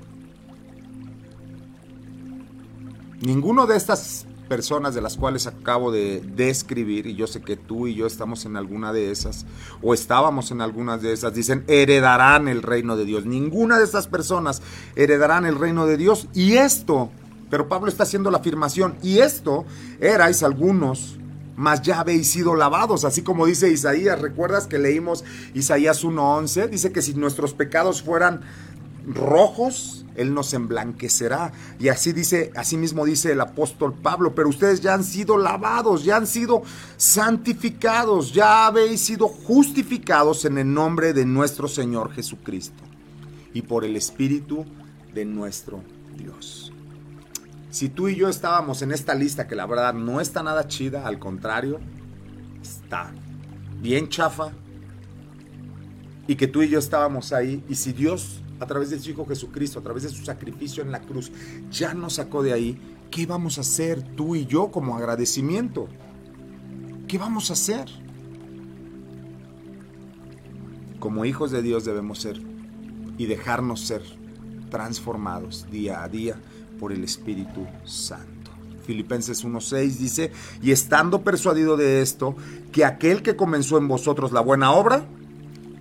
Ninguno 3.20 3.66
de 3.66 3.76
estas 3.76 4.26
personas 4.52 4.94
de 4.94 5.00
las 5.00 5.16
cuales 5.16 5.46
acabo 5.46 5.90
de 5.90 6.22
describir, 6.36 7.06
y 7.06 7.14
yo 7.14 7.26
sé 7.26 7.40
que 7.40 7.56
tú 7.56 7.86
y 7.86 7.94
yo 7.94 8.06
estamos 8.06 8.44
en 8.44 8.58
alguna 8.58 8.92
de 8.92 9.10
esas, 9.10 9.46
o 9.80 9.94
estábamos 9.94 10.50
en 10.50 10.60
algunas 10.60 11.00
de 11.00 11.14
esas, 11.14 11.32
dicen, 11.32 11.64
heredarán 11.68 12.48
el 12.48 12.60
reino 12.60 12.98
de 12.98 13.06
Dios. 13.06 13.24
Ninguna 13.24 13.78
de 13.78 13.84
estas 13.84 14.08
personas 14.08 14.60
heredarán 14.94 15.46
el 15.46 15.58
reino 15.58 15.86
de 15.86 15.96
Dios. 15.96 16.28
Y 16.34 16.56
esto 16.58 17.10
pero 17.48 17.68
Pablo 17.68 17.88
está 17.88 18.04
haciendo 18.04 18.30
la 18.30 18.38
afirmación, 18.38 18.94
y 19.02 19.18
esto 19.18 19.66
erais 20.00 20.42
algunos, 20.42 21.18
mas 21.54 21.82
ya 21.82 22.00
habéis 22.00 22.30
sido 22.30 22.54
lavados, 22.54 23.04
así 23.04 23.20
como 23.20 23.44
dice 23.44 23.70
Isaías. 23.70 24.18
¿Recuerdas 24.20 24.66
que 24.66 24.78
leímos 24.78 25.22
Isaías 25.52 26.02
1.11? 26.02 26.68
Dice 26.68 26.92
que 26.92 27.02
si 27.02 27.12
nuestros 27.12 27.52
pecados 27.52 28.02
fueran 28.02 28.40
rojos, 29.06 30.04
Él 30.14 30.34
nos 30.34 30.54
emblanquecerá. 30.54 31.52
Y 31.78 31.88
así 31.88 32.12
dice, 32.12 32.52
así 32.56 32.76
mismo 32.76 33.04
dice 33.04 33.32
el 33.32 33.40
apóstol 33.40 33.94
Pablo, 33.94 34.34
pero 34.34 34.48
ustedes 34.48 34.80
ya 34.80 34.94
han 34.94 35.04
sido 35.04 35.38
lavados, 35.38 36.04
ya 36.04 36.16
han 36.16 36.26
sido 36.26 36.62
santificados, 36.96 38.32
ya 38.32 38.66
habéis 38.66 39.00
sido 39.00 39.28
justificados 39.28 40.44
en 40.44 40.58
el 40.58 40.72
nombre 40.72 41.12
de 41.12 41.24
nuestro 41.24 41.68
Señor 41.68 42.12
Jesucristo 42.12 42.82
y 43.54 43.62
por 43.62 43.84
el 43.84 43.96
Espíritu 43.96 44.64
de 45.14 45.24
nuestro 45.24 45.82
Dios. 46.16 46.72
Si 47.70 47.88
tú 47.88 48.08
y 48.08 48.16
yo 48.16 48.28
estábamos 48.28 48.82
en 48.82 48.92
esta 48.92 49.14
lista, 49.14 49.46
que 49.46 49.56
la 49.56 49.66
verdad 49.66 49.94
no 49.94 50.20
está 50.20 50.42
nada 50.42 50.68
chida, 50.68 51.06
al 51.06 51.18
contrario, 51.18 51.80
está 52.60 53.12
bien 53.80 54.10
chafa, 54.10 54.52
y 56.26 56.36
que 56.36 56.46
tú 56.46 56.62
y 56.62 56.68
yo 56.68 56.78
estábamos 56.78 57.32
ahí, 57.32 57.64
y 57.68 57.74
si 57.76 57.92
Dios, 57.92 58.42
a 58.62 58.66
través 58.66 58.90
de 58.90 59.00
su 59.00 59.10
Hijo 59.10 59.26
Jesucristo, 59.26 59.80
a 59.80 59.82
través 59.82 60.04
de 60.04 60.08
su 60.08 60.24
sacrificio 60.24 60.84
en 60.84 60.92
la 60.92 61.00
cruz, 61.00 61.32
ya 61.70 61.94
nos 61.94 62.14
sacó 62.14 62.44
de 62.44 62.52
ahí, 62.52 62.78
¿qué 63.10 63.26
vamos 63.26 63.58
a 63.58 63.62
hacer 63.62 64.02
tú 64.14 64.36
y 64.36 64.46
yo 64.46 64.70
como 64.70 64.96
agradecimiento? 64.96 65.88
¿Qué 67.08 67.18
vamos 67.18 67.50
a 67.50 67.54
hacer? 67.54 67.88
Como 71.00 71.24
hijos 71.24 71.50
de 71.50 71.60
Dios 71.60 71.84
debemos 71.84 72.20
ser 72.20 72.40
y 73.18 73.26
dejarnos 73.26 73.80
ser 73.80 74.02
transformados 74.70 75.66
día 75.68 76.04
a 76.04 76.08
día 76.08 76.36
por 76.78 76.92
el 76.92 77.02
Espíritu 77.02 77.66
Santo. 77.84 78.52
Filipenses 78.86 79.44
1.6 79.44 79.96
dice, 79.96 80.32
y 80.62 80.70
estando 80.70 81.22
persuadido 81.22 81.76
de 81.76 82.00
esto, 82.00 82.36
que 82.70 82.84
aquel 82.84 83.22
que 83.22 83.34
comenzó 83.34 83.76
en 83.78 83.88
vosotros 83.88 84.30
la 84.30 84.40
buena 84.40 84.70
obra, 84.70 85.04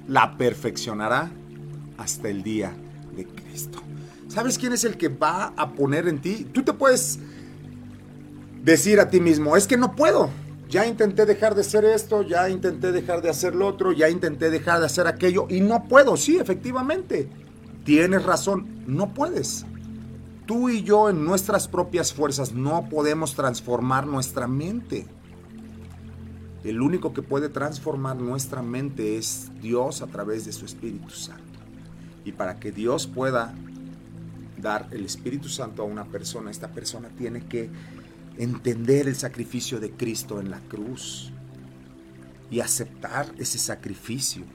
la 0.07 0.35
perfeccionará 0.35 1.31
hasta 2.01 2.29
el 2.29 2.41
día 2.41 2.73
de 3.15 3.25
Cristo. 3.25 3.79
¿Sabes 4.27 4.57
quién 4.57 4.73
es 4.73 4.83
el 4.83 4.97
que 4.97 5.07
va 5.07 5.53
a 5.55 5.73
poner 5.73 6.07
en 6.07 6.19
ti? 6.19 6.47
Tú 6.51 6.63
te 6.63 6.73
puedes 6.73 7.19
decir 8.63 8.99
a 8.99 9.09
ti 9.09 9.19
mismo, 9.19 9.55
es 9.55 9.67
que 9.67 9.77
no 9.77 9.95
puedo. 9.95 10.29
Ya 10.67 10.87
intenté 10.87 11.25
dejar 11.25 11.53
de 11.53 11.61
hacer 11.61 11.85
esto, 11.85 12.21
ya 12.21 12.49
intenté 12.49 12.91
dejar 12.91 13.21
de 13.21 13.29
hacer 13.29 13.55
lo 13.55 13.67
otro, 13.67 13.91
ya 13.91 14.09
intenté 14.09 14.49
dejar 14.49 14.79
de 14.79 14.85
hacer 14.85 15.05
aquello 15.05 15.45
y 15.49 15.59
no 15.59 15.83
puedo. 15.87 16.15
Sí, 16.17 16.37
efectivamente. 16.37 17.29
Tienes 17.83 18.23
razón, 18.23 18.83
no 18.87 19.13
puedes. 19.13 19.65
Tú 20.45 20.69
y 20.69 20.83
yo 20.83 21.09
en 21.09 21.23
nuestras 21.25 21.67
propias 21.67 22.13
fuerzas 22.13 22.53
no 22.53 22.87
podemos 22.89 23.35
transformar 23.35 24.07
nuestra 24.07 24.47
mente. 24.47 25.07
El 26.63 26.81
único 26.81 27.11
que 27.13 27.21
puede 27.21 27.49
transformar 27.49 28.15
nuestra 28.15 28.61
mente 28.61 29.17
es 29.17 29.51
Dios 29.61 30.01
a 30.01 30.07
través 30.07 30.45
de 30.45 30.53
su 30.53 30.65
Espíritu 30.65 31.09
Santo. 31.09 31.50
Y 32.25 32.31
para 32.33 32.59
que 32.59 32.71
Dios 32.71 33.07
pueda 33.07 33.53
dar 34.57 34.87
el 34.91 35.05
Espíritu 35.05 35.49
Santo 35.49 35.81
a 35.81 35.85
una 35.85 36.05
persona, 36.05 36.51
esta 36.51 36.69
persona 36.69 37.09
tiene 37.09 37.45
que 37.45 37.69
entender 38.37 39.07
el 39.07 39.15
sacrificio 39.15 39.79
de 39.79 39.91
Cristo 39.91 40.39
en 40.39 40.51
la 40.51 40.59
cruz 40.59 41.31
y 42.49 42.59
aceptar 42.59 43.31
ese 43.37 43.57
sacrificio 43.57 44.45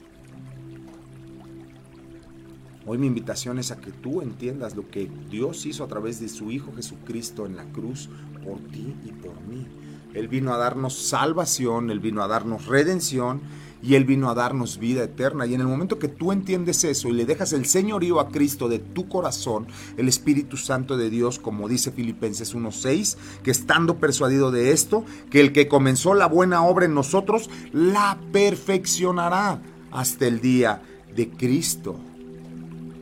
Hoy 2.89 2.97
mi 2.97 3.07
invitación 3.07 3.59
es 3.59 3.71
a 3.71 3.81
que 3.81 3.91
tú 3.91 4.21
entiendas 4.21 4.77
lo 4.77 4.89
que 4.89 5.11
Dios 5.29 5.65
hizo 5.65 5.83
a 5.83 5.89
través 5.89 6.21
de 6.21 6.29
su 6.29 6.51
Hijo 6.51 6.71
Jesucristo 6.73 7.45
en 7.45 7.57
la 7.57 7.65
cruz 7.65 8.07
por 8.45 8.59
ti 8.59 8.95
y 9.05 9.11
por 9.11 9.33
mí. 9.41 9.67
Él 10.13 10.29
vino 10.29 10.53
a 10.53 10.57
darnos 10.57 10.97
salvación, 10.97 11.91
Él 11.91 11.99
vino 11.99 12.23
a 12.23 12.29
darnos 12.29 12.65
redención 12.65 13.41
y 13.81 13.95
Él 13.95 14.05
vino 14.05 14.29
a 14.29 14.33
darnos 14.33 14.77
vida 14.77 15.03
eterna. 15.03 15.45
Y 15.45 15.53
en 15.53 15.61
el 15.61 15.67
momento 15.67 15.99
que 15.99 16.07
tú 16.07 16.31
entiendes 16.31 16.83
eso 16.83 17.09
y 17.09 17.13
le 17.13 17.25
dejas 17.25 17.53
el 17.53 17.65
señorío 17.65 18.19
a 18.19 18.29
Cristo 18.29 18.69
de 18.69 18.79
tu 18.79 19.07
corazón, 19.07 19.67
el 19.97 20.07
Espíritu 20.07 20.57
Santo 20.57 20.97
de 20.97 21.09
Dios, 21.09 21.39
como 21.39 21.67
dice 21.67 21.91
Filipenses 21.91 22.55
1.6, 22.55 23.17
que 23.43 23.51
estando 23.51 23.97
persuadido 23.97 24.51
de 24.51 24.71
esto, 24.71 25.05
que 25.29 25.41
el 25.41 25.53
que 25.53 25.67
comenzó 25.67 26.13
la 26.13 26.27
buena 26.27 26.63
obra 26.63 26.85
en 26.85 26.93
nosotros, 26.93 27.49
la 27.71 28.17
perfeccionará 28.31 29.61
hasta 29.91 30.27
el 30.27 30.41
día 30.41 30.81
de 31.15 31.29
Cristo 31.29 31.97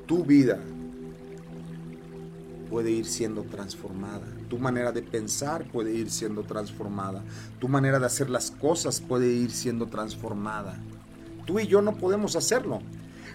tu 0.05 0.23
vida 0.23 0.59
puede 2.69 2.91
ir 2.91 3.05
siendo 3.05 3.43
transformada. 3.43 4.34
Tu 4.49 4.57
manera 4.57 4.91
de 4.91 5.01
pensar 5.01 5.65
puede 5.71 5.93
ir 5.93 6.09
siendo 6.09 6.43
transformada. 6.43 7.23
Tu 7.59 7.67
manera 7.67 7.99
de 7.99 8.05
hacer 8.05 8.29
las 8.29 8.51
cosas 8.51 9.01
puede 9.01 9.27
ir 9.27 9.51
siendo 9.51 9.87
transformada. 9.87 10.77
Tú 11.45 11.59
y 11.59 11.67
yo 11.67 11.81
no 11.81 11.95
podemos 11.95 12.35
hacerlo. 12.35 12.79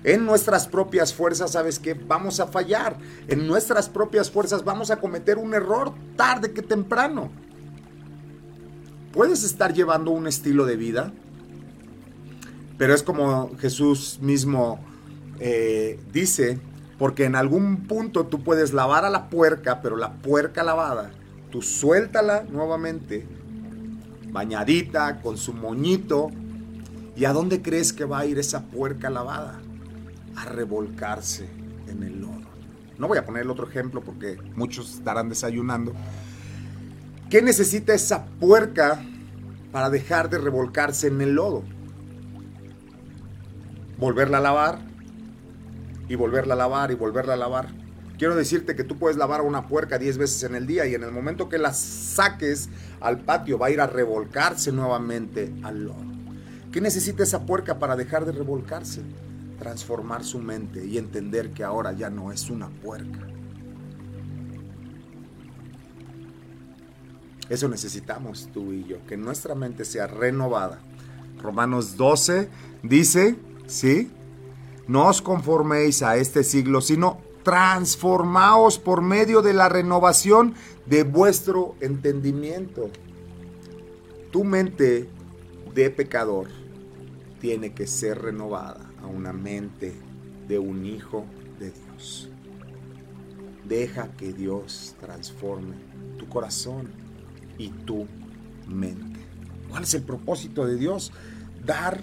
En 0.02 0.24
nuestras 0.24 0.66
propias 0.66 1.12
fuerzas, 1.12 1.52
¿sabes 1.52 1.78
que 1.78 1.94
Vamos 1.94 2.40
a 2.40 2.46
fallar. 2.46 2.96
En 3.28 3.46
nuestras 3.46 3.88
propias 3.88 4.30
fuerzas 4.30 4.64
vamos 4.64 4.90
a 4.90 4.96
cometer 4.96 5.38
un 5.38 5.54
error 5.54 5.92
tarde 6.16 6.52
que 6.52 6.62
temprano. 6.62 7.30
Puedes 9.12 9.42
estar 9.42 9.74
llevando 9.74 10.12
un 10.12 10.28
estilo 10.28 10.66
de 10.66 10.76
vida, 10.76 11.12
pero 12.78 12.94
es 12.94 13.02
como 13.02 13.50
Jesús 13.58 14.18
mismo 14.22 14.78
eh, 15.40 15.98
dice, 16.12 16.60
porque 17.00 17.24
en 17.24 17.34
algún 17.34 17.86
punto 17.86 18.26
tú 18.26 18.44
puedes 18.44 18.74
lavar 18.74 19.06
a 19.06 19.10
la 19.10 19.30
puerca, 19.30 19.80
pero 19.80 19.96
la 19.96 20.12
puerca 20.12 20.62
lavada, 20.62 21.10
tú 21.50 21.62
suéltala 21.62 22.42
nuevamente, 22.42 23.26
bañadita, 24.30 25.22
con 25.22 25.38
su 25.38 25.54
moñito, 25.54 26.30
¿y 27.16 27.24
a 27.24 27.32
dónde 27.32 27.62
crees 27.62 27.94
que 27.94 28.04
va 28.04 28.18
a 28.18 28.26
ir 28.26 28.38
esa 28.38 28.64
puerca 28.66 29.08
lavada? 29.08 29.62
A 30.36 30.44
revolcarse 30.44 31.48
en 31.88 32.02
el 32.02 32.20
lodo. 32.20 32.42
no 32.98 33.08
voy 33.08 33.16
a 33.16 33.24
poner 33.24 33.44
el 33.44 33.50
otro 33.50 33.66
ejemplo 33.66 34.02
porque 34.02 34.36
muchos 34.54 34.96
estarán 34.96 35.30
desayunando, 35.30 35.94
¿qué 37.30 37.40
necesita 37.40 37.94
esa 37.94 38.26
puerca 38.26 39.02
para 39.72 39.88
dejar 39.88 40.28
de 40.28 40.36
revolcarse 40.36 41.06
en 41.06 41.22
el 41.22 41.32
lodo? 41.32 41.62
Volverla 43.96 44.36
a 44.36 44.42
lavar 44.42 44.89
y 46.10 46.16
volverla 46.16 46.54
a 46.54 46.56
lavar 46.56 46.90
y 46.90 46.94
volverla 46.94 47.34
a 47.34 47.36
lavar. 47.36 47.68
Quiero 48.18 48.34
decirte 48.34 48.74
que 48.74 48.82
tú 48.82 48.98
puedes 48.98 49.16
lavar 49.16 49.42
una 49.42 49.68
puerca 49.68 49.96
10 49.96 50.18
veces 50.18 50.42
en 50.42 50.56
el 50.56 50.66
día 50.66 50.84
y 50.84 50.94
en 50.96 51.04
el 51.04 51.12
momento 51.12 51.48
que 51.48 51.56
la 51.56 51.72
saques 51.72 52.68
al 53.00 53.20
patio 53.20 53.58
va 53.58 53.68
a 53.68 53.70
ir 53.70 53.80
a 53.80 53.86
revolcarse 53.86 54.72
nuevamente 54.72 55.54
al 55.62 55.84
lodo. 55.84 56.02
¿Qué 56.72 56.80
necesita 56.80 57.22
esa 57.22 57.46
puerca 57.46 57.78
para 57.78 57.94
dejar 57.94 58.24
de 58.24 58.32
revolcarse? 58.32 59.02
Transformar 59.60 60.24
su 60.24 60.40
mente 60.40 60.84
y 60.84 60.98
entender 60.98 61.52
que 61.52 61.62
ahora 61.62 61.92
ya 61.92 62.10
no 62.10 62.32
es 62.32 62.50
una 62.50 62.68
puerca. 62.68 63.20
Eso 67.48 67.68
necesitamos 67.68 68.48
tú 68.52 68.72
y 68.72 68.84
yo, 68.84 68.96
que 69.06 69.16
nuestra 69.16 69.54
mente 69.54 69.84
sea 69.84 70.08
renovada. 70.08 70.80
Romanos 71.40 71.96
12 71.96 72.48
dice, 72.82 73.36
¿sí? 73.68 74.10
No 74.90 75.06
os 75.06 75.22
conforméis 75.22 76.02
a 76.02 76.16
este 76.16 76.42
siglo, 76.42 76.80
sino 76.80 77.18
transformaos 77.44 78.80
por 78.80 79.02
medio 79.02 79.40
de 79.40 79.54
la 79.54 79.68
renovación 79.68 80.54
de 80.84 81.04
vuestro 81.04 81.76
entendimiento. 81.80 82.90
Tu 84.32 84.42
mente 84.42 85.08
de 85.76 85.90
pecador 85.90 86.48
tiene 87.40 87.72
que 87.72 87.86
ser 87.86 88.20
renovada 88.20 88.90
a 89.00 89.06
una 89.06 89.32
mente 89.32 89.94
de 90.48 90.58
un 90.58 90.84
hijo 90.84 91.24
de 91.60 91.70
Dios. 91.70 92.28
Deja 93.68 94.08
que 94.16 94.32
Dios 94.32 94.96
transforme 94.98 95.76
tu 96.18 96.28
corazón 96.28 96.90
y 97.58 97.68
tu 97.68 98.08
mente. 98.66 99.20
¿Cuál 99.68 99.84
es 99.84 99.94
el 99.94 100.02
propósito 100.02 100.66
de 100.66 100.74
Dios? 100.74 101.12
Dar 101.64 102.02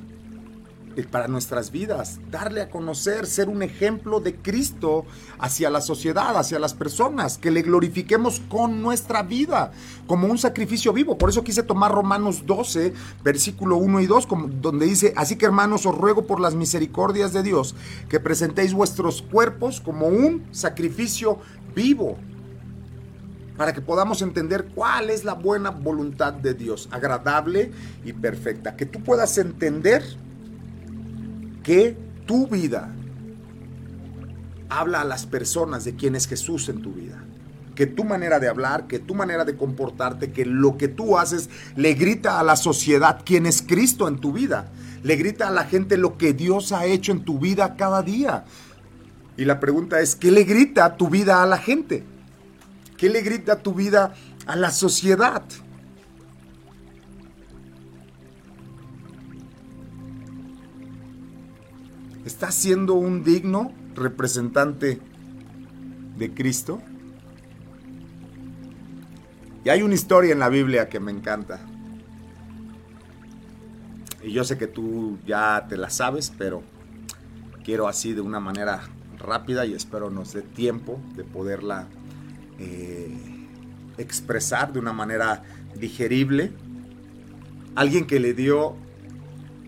para 1.05 1.27
nuestras 1.27 1.71
vidas, 1.71 2.19
darle 2.31 2.61
a 2.61 2.69
conocer, 2.69 3.27
ser 3.27 3.49
un 3.49 3.61
ejemplo 3.61 4.19
de 4.19 4.35
Cristo 4.35 5.05
hacia 5.37 5.69
la 5.69 5.81
sociedad, 5.81 6.35
hacia 6.37 6.57
las 6.57 6.73
personas, 6.73 7.37
que 7.37 7.51
le 7.51 7.61
glorifiquemos 7.61 8.41
con 8.49 8.81
nuestra 8.81 9.21
vida, 9.21 9.71
como 10.07 10.27
un 10.27 10.37
sacrificio 10.37 10.93
vivo. 10.93 11.17
Por 11.17 11.29
eso 11.29 11.43
quise 11.43 11.61
tomar 11.61 11.91
Romanos 11.91 12.45
12, 12.45 12.93
versículo 13.23 13.77
1 13.77 14.01
y 14.01 14.07
2, 14.07 14.27
donde 14.61 14.85
dice, 14.87 15.13
así 15.15 15.35
que 15.35 15.45
hermanos, 15.45 15.85
os 15.85 15.95
ruego 15.95 16.25
por 16.25 16.39
las 16.39 16.55
misericordias 16.55 17.33
de 17.33 17.43
Dios, 17.43 17.75
que 18.09 18.19
presentéis 18.19 18.73
vuestros 18.73 19.21
cuerpos 19.21 19.81
como 19.81 20.07
un 20.07 20.47
sacrificio 20.51 21.39
vivo 21.75 22.17
para 23.57 23.73
que 23.73 23.81
podamos 23.81 24.21
entender 24.21 24.67
cuál 24.73 25.09
es 25.09 25.23
la 25.23 25.33
buena 25.33 25.71
voluntad 25.71 26.31
de 26.31 26.53
Dios, 26.53 26.87
agradable 26.91 27.71
y 28.05 28.13
perfecta. 28.13 28.75
Que 28.75 28.85
tú 28.85 29.01
puedas 29.03 29.37
entender 29.39 30.03
que 31.67 31.97
tu 32.25 32.47
vida 32.47 32.89
habla 34.69 35.01
a 35.01 35.03
las 35.03 35.25
personas 35.25 35.83
de 35.83 35.97
quién 35.97 36.15
es 36.15 36.25
Jesús 36.25 36.69
en 36.69 36.81
tu 36.81 36.93
vida. 36.93 37.21
Que 37.75 37.85
tu 37.85 38.05
manera 38.05 38.39
de 38.39 38.47
hablar, 38.47 38.87
que 38.87 38.99
tu 38.99 39.13
manera 39.13 39.43
de 39.43 39.57
comportarte, 39.57 40.31
que 40.31 40.45
lo 40.45 40.77
que 40.77 40.87
tú 40.87 41.17
haces 41.17 41.49
le 41.75 41.93
grita 41.93 42.39
a 42.39 42.43
la 42.43 42.55
sociedad 42.55 43.21
quién 43.25 43.45
es 43.45 43.61
Cristo 43.61 44.07
en 44.07 44.19
tu 44.19 44.31
vida. 44.31 44.71
Le 45.03 45.17
grita 45.17 45.49
a 45.49 45.51
la 45.51 45.65
gente 45.65 45.97
lo 45.97 46.17
que 46.17 46.31
Dios 46.31 46.71
ha 46.71 46.85
hecho 46.85 47.11
en 47.11 47.25
tu 47.25 47.37
vida 47.37 47.75
cada 47.75 48.01
día. 48.01 48.45
Y 49.35 49.43
la 49.43 49.59
pregunta 49.59 49.99
es, 49.99 50.15
¿qué 50.15 50.31
le 50.31 50.45
grita 50.45 50.95
tu 50.95 51.09
vida 51.09 51.43
a 51.43 51.45
la 51.45 51.57
gente? 51.57 52.05
¿Qué 52.95 53.09
le 53.09 53.21
grita 53.23 53.61
tu 53.61 53.73
vida 53.73 54.13
a 54.45 54.55
la 54.55 54.71
sociedad? 54.71 55.43
¿Estás 62.27 62.55
siendo 62.55 62.95
un 62.95 63.23
digno 63.23 63.71
representante 63.95 64.99
de 66.17 66.33
Cristo? 66.33 66.81
Y 69.63 69.69
hay 69.69 69.81
una 69.81 69.93
historia 69.93 70.33
en 70.33 70.39
la 70.39 70.49
Biblia 70.49 70.89
que 70.89 70.99
me 70.99 71.13
encanta. 71.13 71.61
Y 74.21 74.33
yo 74.33 74.43
sé 74.43 74.57
que 74.57 74.67
tú 74.67 75.17
ya 75.25 75.67
te 75.69 75.77
la 75.77 75.89
sabes, 75.89 76.33
pero 76.37 76.63
quiero 77.63 77.87
así 77.87 78.11
de 78.11 78.19
una 78.19 78.41
manera 78.41 78.81
rápida 79.17 79.65
y 79.65 79.73
espero 79.73 80.09
nos 80.09 80.33
dé 80.33 80.41
tiempo 80.41 80.99
de 81.15 81.23
poderla 81.23 81.87
eh, 82.59 83.47
expresar 83.97 84.73
de 84.73 84.79
una 84.79 84.91
manera 84.91 85.43
digerible. 85.79 86.51
Alguien 87.75 88.05
que 88.05 88.19
le 88.19 88.33
dio 88.33 88.75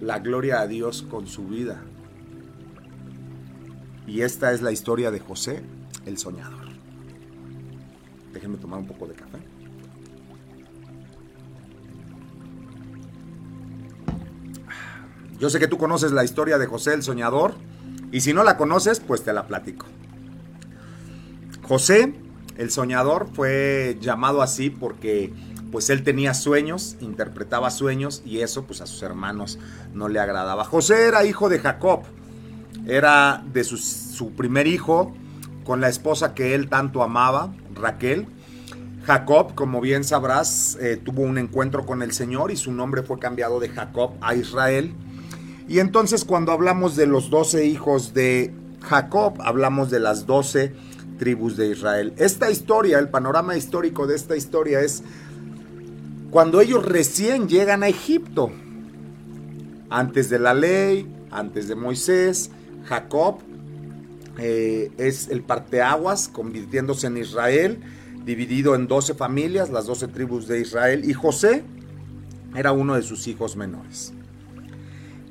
la 0.01 0.19
gloria 0.19 0.59
a 0.59 0.67
Dios 0.67 1.03
con 1.03 1.25
su 1.25 1.47
vida. 1.47 1.85
Y 4.09 4.23
esta 4.23 4.51
es 4.53 4.63
la 4.63 4.71
historia 4.71 5.11
de 5.11 5.19
José, 5.19 5.61
el 6.07 6.17
soñador. 6.17 6.67
Déjenme 8.33 8.57
tomar 8.57 8.79
un 8.79 8.87
poco 8.87 9.05
de 9.05 9.13
café. 9.13 9.37
Yo 15.39 15.51
sé 15.51 15.59
que 15.59 15.67
tú 15.67 15.77
conoces 15.77 16.11
la 16.11 16.23
historia 16.23 16.57
de 16.57 16.65
José 16.65 16.95
el 16.95 17.03
soñador 17.03 17.53
y 18.11 18.21
si 18.21 18.33
no 18.33 18.43
la 18.43 18.57
conoces, 18.57 18.99
pues 18.99 19.23
te 19.23 19.31
la 19.31 19.45
platico. 19.45 19.85
José 21.61 22.15
el 22.57 22.71
soñador 22.71 23.29
fue 23.31 23.95
llamado 24.01 24.41
así 24.41 24.71
porque 24.71 25.31
pues 25.71 25.91
él 25.91 26.03
tenía 26.03 26.33
sueños, 26.33 26.97
interpretaba 26.99 27.69
sueños 27.69 28.23
y 28.25 28.39
eso 28.39 28.65
pues 28.65 28.81
a 28.81 28.87
sus 28.87 29.03
hermanos 29.03 29.59
no 29.93 30.09
le 30.09 30.19
agradaba. 30.19 30.65
José 30.65 31.07
era 31.07 31.25
hijo 31.25 31.47
de 31.47 31.59
Jacob, 31.59 32.05
era 32.87 33.43
de 33.53 33.63
su, 33.63 34.31
primer 34.35 34.67
hijo 34.67 35.13
con 35.63 35.81
la 35.81 35.89
esposa 35.89 36.33
que 36.33 36.55
él 36.55 36.69
tanto 36.69 37.03
amaba, 37.03 37.53
Raquel. 37.73 38.27
Jacob, 39.05 39.55
como 39.55 39.81
bien 39.81 40.03
sabrás, 40.03 40.77
eh, 40.81 40.97
tuvo 40.97 41.21
un 41.21 41.37
encuentro 41.37 41.85
con 41.85 42.01
el 42.01 42.11
Señor 42.11 42.51
y 42.51 42.57
su 42.57 42.71
nombre 42.71 43.01
fue 43.01 43.17
cambiado 43.17 43.59
de 43.59 43.69
Jacob 43.69 44.11
a 44.21 44.35
Israel. 44.35 44.93
Y 45.67 45.79
entonces 45.79 46.25
cuando 46.25 46.51
hablamos 46.51 46.95
de 46.95 47.07
los 47.07 47.29
doce 47.29 47.65
hijos 47.65 48.13
de 48.13 48.53
Jacob, 48.81 49.35
hablamos 49.39 49.89
de 49.89 49.99
las 49.99 50.25
doce 50.25 50.73
tribus 51.17 51.57
de 51.57 51.67
Israel. 51.67 52.13
Esta 52.17 52.49
historia, 52.49 52.99
el 52.99 53.09
panorama 53.09 53.55
histórico 53.55 54.07
de 54.07 54.15
esta 54.15 54.35
historia 54.35 54.81
es 54.81 55.03
cuando 56.31 56.61
ellos 56.61 56.85
recién 56.85 57.47
llegan 57.47 57.83
a 57.83 57.87
Egipto, 57.87 58.51
antes 59.89 60.29
de 60.29 60.39
la 60.39 60.53
ley, 60.53 61.07
antes 61.31 61.67
de 61.67 61.75
Moisés, 61.75 62.51
Jacob 62.89 63.39
eh, 64.39 64.91
es 64.97 65.29
el 65.29 65.43
parteaguas, 65.43 66.27
convirtiéndose 66.27 67.05
en 67.07 67.17
Israel, 67.17 67.79
dividido 68.25 68.73
en 68.73 68.87
12 68.87 69.13
familias, 69.13 69.69
las 69.69 69.85
12 69.85 70.07
tribus 70.07 70.47
de 70.47 70.59
Israel, 70.59 71.07
y 71.07 71.13
José 71.13 71.63
era 72.55 72.71
uno 72.71 72.95
de 72.95 73.03
sus 73.03 73.27
hijos 73.27 73.55
menores. 73.55 74.11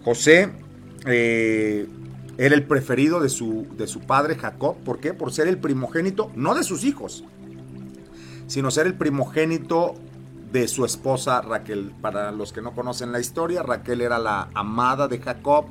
José 0.04 0.50
eh, 1.06 1.88
era 2.38 2.54
el 2.54 2.62
preferido 2.62 3.18
de 3.18 3.28
su, 3.28 3.66
de 3.76 3.88
su 3.88 4.00
padre 4.00 4.36
Jacob, 4.36 4.76
¿por 4.84 5.00
qué? 5.00 5.12
Por 5.12 5.32
ser 5.32 5.48
el 5.48 5.58
primogénito, 5.58 6.30
no 6.36 6.54
de 6.54 6.62
sus 6.62 6.84
hijos, 6.84 7.24
sino 8.46 8.70
ser 8.70 8.86
el 8.86 8.94
primogénito 8.94 9.94
de 10.52 10.68
su 10.68 10.84
esposa 10.84 11.40
Raquel. 11.42 11.92
Para 12.00 12.30
los 12.30 12.52
que 12.52 12.62
no 12.62 12.72
conocen 12.72 13.10
la 13.10 13.18
historia, 13.18 13.64
Raquel 13.64 14.00
era 14.00 14.18
la 14.18 14.48
amada 14.54 15.08
de 15.08 15.18
Jacob, 15.18 15.66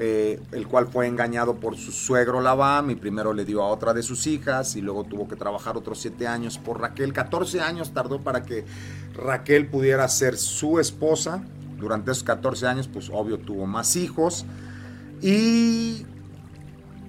eh, 0.00 0.40
el 0.52 0.68
cual 0.68 0.86
fue 0.86 1.08
engañado 1.08 1.56
por 1.56 1.76
su 1.76 1.90
suegro 1.90 2.40
Labán 2.40 2.88
y 2.88 2.94
primero 2.94 3.32
le 3.32 3.44
dio 3.44 3.62
a 3.62 3.66
otra 3.66 3.92
de 3.92 4.04
sus 4.04 4.28
hijas 4.28 4.76
y 4.76 4.80
luego 4.80 5.02
tuvo 5.02 5.26
que 5.26 5.34
trabajar 5.34 5.76
otros 5.76 5.98
siete 5.98 6.28
años 6.28 6.56
por 6.56 6.80
Raquel. 6.80 7.12
14 7.12 7.60
años 7.60 7.92
tardó 7.92 8.20
para 8.20 8.44
que 8.44 8.64
Raquel 9.14 9.66
pudiera 9.66 10.06
ser 10.06 10.36
su 10.36 10.78
esposa. 10.78 11.42
Durante 11.78 12.12
esos 12.12 12.22
14 12.22 12.66
años, 12.68 12.86
pues 12.86 13.10
obvio 13.12 13.38
tuvo 13.38 13.66
más 13.66 13.96
hijos 13.96 14.46
y 15.20 16.06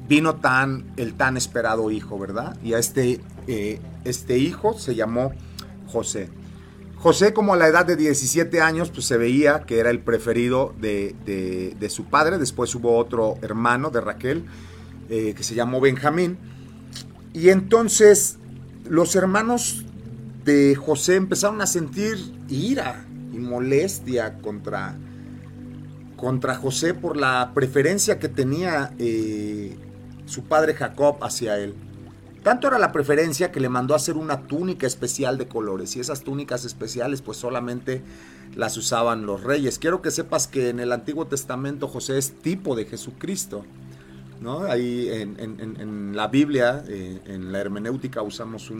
vino 0.07 0.37
tan 0.37 0.91
el 0.97 1.13
tan 1.13 1.37
esperado 1.37 1.91
hijo, 1.91 2.17
¿verdad? 2.17 2.57
Y 2.63 2.73
a 2.73 2.79
este, 2.79 3.21
eh, 3.45 3.79
este 4.03 4.39
hijo 4.39 4.77
se 4.79 4.95
llamó 4.95 5.31
José. 5.87 6.29
José, 6.99 7.33
como 7.33 7.53
a 7.53 7.57
la 7.57 7.67
edad 7.67 7.85
de 7.85 7.95
17 7.95 8.59
años, 8.59 8.89
pues 8.89 9.05
se 9.05 9.15
veía 9.15 9.61
que 9.61 9.79
era 9.79 9.89
el 9.89 10.01
preferido 10.01 10.73
de, 10.79 11.87
su 11.89 12.05
padre. 12.05 12.37
Después 12.37 12.75
hubo 12.75 12.97
otro 12.97 13.37
hermano 13.41 13.89
de 13.89 14.01
Raquel, 14.01 14.43
eh, 15.09 15.33
que 15.33 15.43
se 15.43 15.55
llamó 15.55 15.79
Benjamín. 15.79 16.37
Y 17.33 17.49
entonces 17.49 18.37
los 18.89 19.15
hermanos 19.15 19.85
de 20.43 20.75
José 20.75 21.15
empezaron 21.15 21.61
a 21.61 21.67
sentir 21.67 22.17
ira 22.49 23.05
y 23.31 23.37
molestia 23.37 24.39
contra, 24.39 24.97
contra 26.17 26.55
José 26.55 26.93
por 26.93 27.15
la 27.15 27.51
preferencia 27.53 28.19
que 28.19 28.27
tenía 28.27 28.91
eh, 28.99 29.77
su 30.25 30.43
padre 30.43 30.73
Jacob 30.73 31.23
hacia 31.23 31.57
él. 31.59 31.75
Tanto 32.43 32.67
era 32.67 32.79
la 32.79 32.91
preferencia 32.91 33.51
que 33.51 33.59
le 33.59 33.69
mandó 33.69 33.93
a 33.93 33.97
hacer 33.97 34.15
una 34.15 34.41
túnica 34.43 34.87
especial 34.87 35.37
de 35.37 35.47
colores 35.47 35.95
y 35.95 35.99
esas 35.99 36.21
túnicas 36.21 36.63
especiales 36.63 37.21
pues 37.21 37.37
solamente 37.37 38.01
las 38.55 38.77
usaban 38.77 39.25
los 39.25 39.43
reyes. 39.43 39.77
Quiero 39.77 40.01
que 40.01 40.11
sepas 40.11 40.47
que 40.47 40.69
en 40.69 40.79
el 40.79 40.91
Antiguo 40.91 41.27
Testamento 41.27 41.87
José 41.87 42.17
es 42.17 42.31
tipo 42.31 42.75
de 42.75 42.85
Jesucristo. 42.85 43.65
¿no? 44.41 44.63
Ahí 44.63 45.09
en, 45.11 46.15
la 46.15 46.27
Biblia, 46.27 46.83
eh, 46.87 47.19
en 47.25 47.51
la 47.51 47.59
hermenéutica 47.59 48.21
usamos 48.21 48.71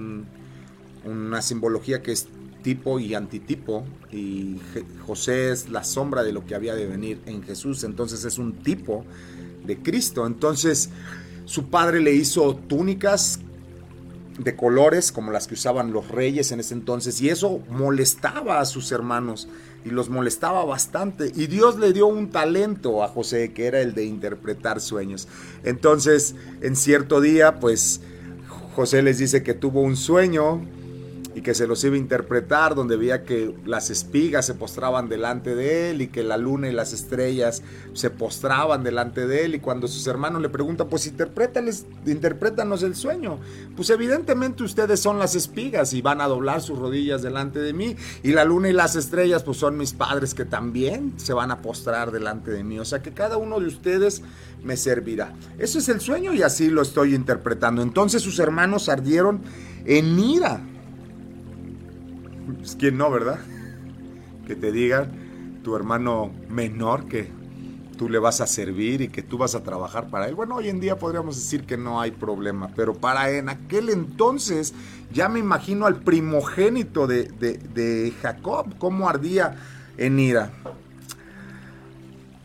una 1.04 1.42
simbología 1.42 2.02
que 2.02 2.14
es 2.14 2.28
tipo 2.64 3.00
y 3.00 3.14
antitipo 3.14 3.86
y 4.12 4.58
José 5.06 5.52
es 5.52 5.70
la 5.70 5.84
sombra 5.84 6.24
de 6.24 6.34
lo 6.34 6.46
que 6.46 6.56
había 6.56 6.76
de 6.76 6.86
venir 6.86 7.22
en 7.26 7.44
Jesús, 7.44 7.84
entonces 7.84 8.26
es 8.26 8.38
un 8.38 8.54
tipo 8.54 9.06
de 9.66 9.78
Cristo. 9.78 10.26
Entonces 10.26 10.90
su 11.46 11.66
padre 11.66 12.00
le 12.00 12.14
hizo 12.14 12.56
túnicas 12.56 13.40
de 14.40 14.56
colores 14.56 15.12
como 15.12 15.32
las 15.32 15.48
que 15.48 15.54
usaban 15.54 15.92
los 15.92 16.08
reyes 16.08 16.52
en 16.52 16.60
ese 16.60 16.74
entonces 16.74 17.22
y 17.22 17.30
eso 17.30 17.62
molestaba 17.70 18.60
a 18.60 18.66
sus 18.66 18.92
hermanos 18.92 19.48
y 19.86 19.90
los 19.90 20.10
molestaba 20.10 20.64
bastante 20.66 21.32
y 21.36 21.48
Dios 21.48 21.78
le 21.78 21.94
dio 21.94 22.08
un 22.08 22.30
talento 22.30 23.04
a 23.04 23.10
José 23.10 23.54
que 23.54 23.68
era 23.68 23.82
el 23.82 23.94
de 23.94 24.06
interpretar 24.06 24.80
sueños. 24.82 25.28
Entonces 25.64 26.36
en 26.62 26.76
cierto 26.76 27.22
día 27.22 27.60
pues 27.60 28.02
José 28.76 29.02
les 29.02 29.18
dice 29.18 29.44
que 29.44 29.54
tuvo 29.54 29.82
un 29.82 29.98
sueño 29.98 30.62
y 31.36 31.42
que 31.42 31.54
se 31.54 31.68
los 31.68 31.84
iba 31.84 31.96
a 31.96 32.00
interpretar, 32.00 32.74
donde 32.74 32.98
veía 32.98 33.24
que 33.24 33.54
las 33.66 33.90
espigas 33.90 34.46
se 34.46 34.56
postraban 34.56 35.10
delante 35.10 35.54
de 35.56 35.92
él 35.92 36.02
y 36.02 36.08
que 36.08 36.24
la 36.24 36.38
luna 36.38 36.70
y 36.70 36.72
las 36.72 36.92
estrellas 36.92 37.62
se 37.94 38.10
postraban 38.10 38.84
delante 38.84 39.28
de 39.28 39.46
él. 39.46 39.56
Y 39.56 39.60
cuando 39.60 39.88
sus 39.88 40.08
hermanos 40.08 40.42
le 40.42 40.50
preguntan, 40.50 40.90
pues 40.90 41.06
interprétales, 41.06 41.86
interprétanos 42.06 42.82
el 42.82 42.96
sueño. 42.96 43.40
Pues 43.76 43.90
evidentemente 43.92 44.64
ustedes 44.64 45.00
son 45.00 45.20
las 45.20 45.36
espigas 45.36 45.94
y 45.94 46.02
van 46.02 46.20
a 46.22 46.28
doblar 46.28 46.62
sus 46.62 46.80
rodillas 46.80 47.22
delante 47.22 47.60
de 47.60 47.74
mí. 47.74 47.96
Y 48.24 48.32
la 48.32 48.44
luna 48.44 48.70
y 48.70 48.74
las 48.74 48.96
estrellas, 48.96 49.44
pues 49.44 49.58
son 49.58 49.78
mis 49.78 49.94
padres 49.94 50.34
que 50.34 50.46
también 50.46 51.14
se 51.18 51.34
van 51.34 51.52
a 51.52 51.62
postrar 51.62 52.12
delante 52.12 52.50
de 52.50 52.64
mí. 52.64 52.80
O 52.80 52.86
sea 52.86 53.04
que 53.04 53.14
cada 53.14 53.38
uno 53.38 53.60
de 53.60 53.68
ustedes 53.68 54.24
me 54.64 54.78
servirá. 54.78 55.34
Eso 55.60 55.78
es 55.78 55.90
el 55.90 56.02
sueño 56.02 56.34
y 56.34 56.42
así 56.42 56.70
lo 56.70 56.82
estoy 56.82 57.14
interpretando. 57.14 57.84
Entonces 57.84 58.24
sus 58.24 58.40
hermanos 58.40 58.90
ardieron 58.90 59.42
en 59.86 60.20
ira 60.20 60.62
¿Quién 62.78 62.98
no, 62.98 63.10
verdad? 63.12 63.40
Que 64.48 64.56
te 64.56 64.72
digan 64.72 65.62
tu 65.64 65.76
hermano 65.76 66.32
menor 66.50 67.06
que 67.08 67.32
tú 67.98 68.08
le 68.08 68.18
vas 68.18 68.40
a 68.40 68.48
servir 68.48 69.02
y 69.02 69.10
que 69.10 69.22
tú 69.22 69.38
vas 69.38 69.56
a 69.56 69.64
trabajar 69.64 70.10
para 70.10 70.28
él. 70.28 70.36
Bueno, 70.36 70.56
hoy 70.56 70.70
en 70.70 70.80
día 70.80 70.98
podríamos 70.98 71.36
decir 71.36 71.66
que 71.66 71.78
no 71.78 72.00
hay 72.00 72.12
problema, 72.12 72.70
pero 72.76 72.94
para 72.94 73.30
en 73.32 73.50
aquel 73.50 73.90
entonces 73.90 74.74
ya 75.12 75.28
me 75.28 75.40
imagino 75.40 75.86
al 75.86 75.98
primogénito 75.98 77.08
de, 77.08 77.26
de 77.26 78.14
Jacob, 78.22 78.74
cómo 78.78 79.10
ardía 79.10 79.58
en 79.98 80.18
ira. 80.18 80.52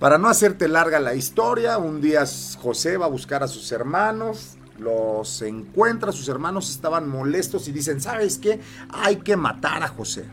Para 0.00 0.18
no 0.18 0.28
hacerte 0.28 0.66
larga 0.66 0.98
la 0.98 1.14
historia, 1.14 1.78
un 1.78 2.00
día 2.00 2.24
José 2.60 2.96
va 2.96 3.06
a 3.06 3.08
buscar 3.08 3.42
a 3.42 3.48
sus 3.48 3.70
hermanos, 3.70 4.56
los 4.78 5.42
encuentra, 5.42 6.12
sus 6.12 6.28
hermanos 6.28 6.70
estaban 6.70 7.08
molestos 7.08 7.68
y 7.68 7.72
dicen, 7.72 8.00
¿sabes 8.00 8.38
qué? 8.38 8.60
Hay 8.90 9.16
que 9.16 9.36
matar 9.36 9.82
a 9.82 9.88
José. 9.88 10.24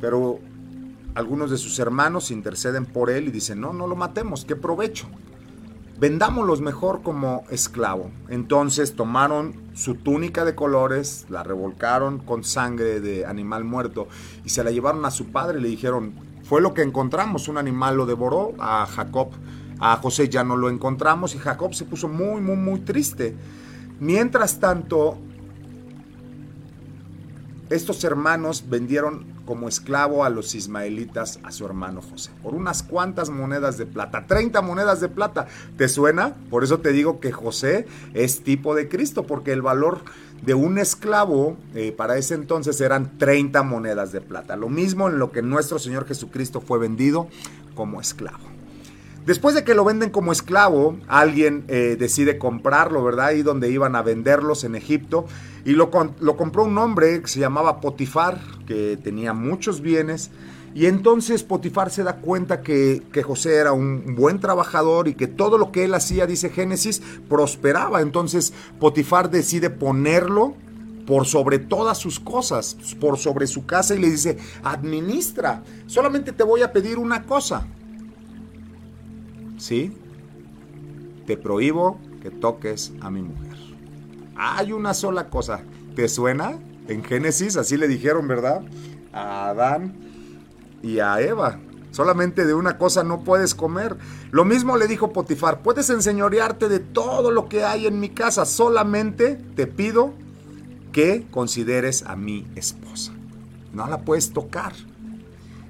Pero 0.00 0.38
algunos 1.14 1.50
de 1.50 1.58
sus 1.58 1.78
hermanos 1.78 2.30
interceden 2.30 2.86
por 2.86 3.10
él 3.10 3.28
y 3.28 3.30
dicen, 3.30 3.60
no, 3.60 3.72
no 3.72 3.86
lo 3.86 3.96
matemos, 3.96 4.44
qué 4.44 4.56
provecho. 4.56 5.08
Vendámoslos 5.98 6.62
mejor 6.62 7.02
como 7.02 7.44
esclavo. 7.50 8.10
Entonces 8.28 8.94
tomaron 8.94 9.54
su 9.74 9.96
túnica 9.96 10.44
de 10.44 10.54
colores, 10.54 11.26
la 11.28 11.42
revolcaron 11.42 12.20
con 12.20 12.42
sangre 12.42 13.00
de 13.00 13.26
animal 13.26 13.64
muerto 13.64 14.08
y 14.44 14.48
se 14.48 14.64
la 14.64 14.70
llevaron 14.70 15.04
a 15.04 15.10
su 15.10 15.26
padre 15.26 15.58
y 15.58 15.62
le 15.62 15.68
dijeron, 15.68 16.14
fue 16.42 16.62
lo 16.62 16.72
que 16.72 16.82
encontramos, 16.82 17.48
un 17.48 17.58
animal 17.58 17.96
lo 17.96 18.06
devoró 18.06 18.54
a 18.58 18.86
Jacob 18.86 19.30
a 19.80 19.96
José 19.96 20.28
ya 20.28 20.44
no 20.44 20.56
lo 20.56 20.68
encontramos 20.68 21.34
y 21.34 21.38
Jacob 21.38 21.74
se 21.74 21.86
puso 21.86 22.06
muy, 22.06 22.40
muy, 22.40 22.56
muy 22.56 22.80
triste. 22.80 23.34
Mientras 23.98 24.60
tanto, 24.60 25.18
estos 27.70 28.04
hermanos 28.04 28.64
vendieron 28.68 29.24
como 29.46 29.68
esclavo 29.68 30.24
a 30.24 30.30
los 30.30 30.54
ismaelitas 30.54 31.40
a 31.42 31.50
su 31.50 31.66
hermano 31.66 32.02
José 32.02 32.30
por 32.42 32.54
unas 32.54 32.84
cuantas 32.84 33.30
monedas 33.30 33.78
de 33.78 33.86
plata, 33.86 34.26
30 34.26 34.62
monedas 34.62 35.00
de 35.00 35.08
plata. 35.08 35.48
¿Te 35.76 35.88
suena? 35.88 36.36
Por 36.50 36.62
eso 36.62 36.78
te 36.78 36.92
digo 36.92 37.18
que 37.18 37.32
José 37.32 37.86
es 38.14 38.44
tipo 38.44 38.74
de 38.74 38.88
Cristo, 38.88 39.24
porque 39.24 39.52
el 39.52 39.62
valor 39.62 40.02
de 40.42 40.54
un 40.54 40.78
esclavo 40.78 41.56
eh, 41.74 41.92
para 41.92 42.16
ese 42.16 42.34
entonces 42.34 42.80
eran 42.80 43.18
30 43.18 43.62
monedas 43.62 44.12
de 44.12 44.20
plata. 44.20 44.56
Lo 44.56 44.68
mismo 44.68 45.08
en 45.08 45.18
lo 45.18 45.32
que 45.32 45.42
nuestro 45.42 45.78
Señor 45.78 46.06
Jesucristo 46.06 46.60
fue 46.60 46.78
vendido 46.78 47.28
como 47.74 48.00
esclavo. 48.00 48.59
Después 49.26 49.54
de 49.54 49.64
que 49.64 49.74
lo 49.74 49.84
venden 49.84 50.10
como 50.10 50.32
esclavo, 50.32 50.96
alguien 51.06 51.64
eh, 51.68 51.96
decide 51.98 52.38
comprarlo, 52.38 53.04
¿verdad? 53.04 53.26
Ahí 53.26 53.42
donde 53.42 53.70
iban 53.70 53.94
a 53.94 54.02
venderlos 54.02 54.64
en 54.64 54.74
Egipto. 54.74 55.26
Y 55.64 55.72
lo, 55.72 55.90
compró 55.90 56.64
un 56.64 56.78
hombre 56.78 57.20
que 57.20 57.28
se 57.28 57.38
llamaba 57.38 57.80
Potifar, 57.80 58.40
que 58.66 58.98
tenía 59.02 59.34
muchos 59.34 59.82
bienes. 59.82 60.30
Y 60.74 60.86
entonces 60.86 61.42
Potifar 61.42 61.90
se 61.90 62.02
da 62.02 62.16
cuenta 62.16 62.62
que, 62.62 63.02
que, 63.12 63.22
José 63.22 63.56
era 63.56 63.72
un 63.72 64.14
buen 64.14 64.40
trabajador 64.40 65.08
y 65.08 65.14
que 65.14 65.26
todo 65.26 65.58
lo 65.58 65.70
que 65.70 65.84
él 65.84 65.94
hacía, 65.94 66.26
dice 66.26 66.48
Génesis, 66.48 67.02
prosperaba. 67.28 68.00
Entonces 68.00 68.54
Potifar 68.78 69.30
decide 69.30 69.68
ponerlo 69.68 70.54
por 71.10 71.26
sobre 71.26 71.58
todas 71.58 71.98
sus 71.98 72.20
cosas, 72.20 72.76
por 73.00 73.18
sobre 73.18 73.48
su 73.48 73.66
casa 73.66 73.96
y 73.96 73.98
le 73.98 74.10
dice, 74.10 74.38
administra, 74.62 75.64
solamente 75.86 76.30
te 76.30 76.44
voy 76.44 76.62
a 76.62 76.72
pedir 76.72 76.98
una 76.98 77.24
cosa, 77.24 77.66
¿sí? 79.60 79.92
Te 81.26 81.36
prohíbo 81.36 82.00
que 82.22 82.30
toques 82.30 82.92
a 83.00 83.10
mi 83.10 83.22
mujer. 83.22 83.56
Hay 84.36 84.72
una 84.72 84.94
sola 84.94 85.28
cosa. 85.28 85.62
¿Te 85.94 86.08
suena? 86.08 86.58
En 86.88 87.04
Génesis 87.04 87.56
así 87.56 87.76
le 87.76 87.86
dijeron, 87.86 88.26
¿verdad? 88.26 88.62
A 89.12 89.50
Adán 89.50 89.94
y 90.82 90.98
a 90.98 91.20
Eva. 91.20 91.60
Solamente 91.92 92.46
de 92.46 92.54
una 92.54 92.78
cosa 92.78 93.04
no 93.04 93.22
puedes 93.22 93.54
comer. 93.54 93.96
Lo 94.30 94.44
mismo 94.44 94.76
le 94.76 94.86
dijo 94.86 95.12
Potifar, 95.12 95.62
puedes 95.62 95.90
enseñorearte 95.90 96.68
de 96.68 96.78
todo 96.78 97.30
lo 97.30 97.48
que 97.48 97.64
hay 97.64 97.86
en 97.86 98.00
mi 98.00 98.10
casa, 98.10 98.44
solamente 98.44 99.36
te 99.56 99.66
pido 99.66 100.14
que 100.92 101.26
consideres 101.30 102.04
a 102.04 102.16
mi 102.16 102.46
esposa. 102.54 103.12
No 103.72 103.86
la 103.88 104.02
puedes 104.02 104.32
tocar. 104.32 104.72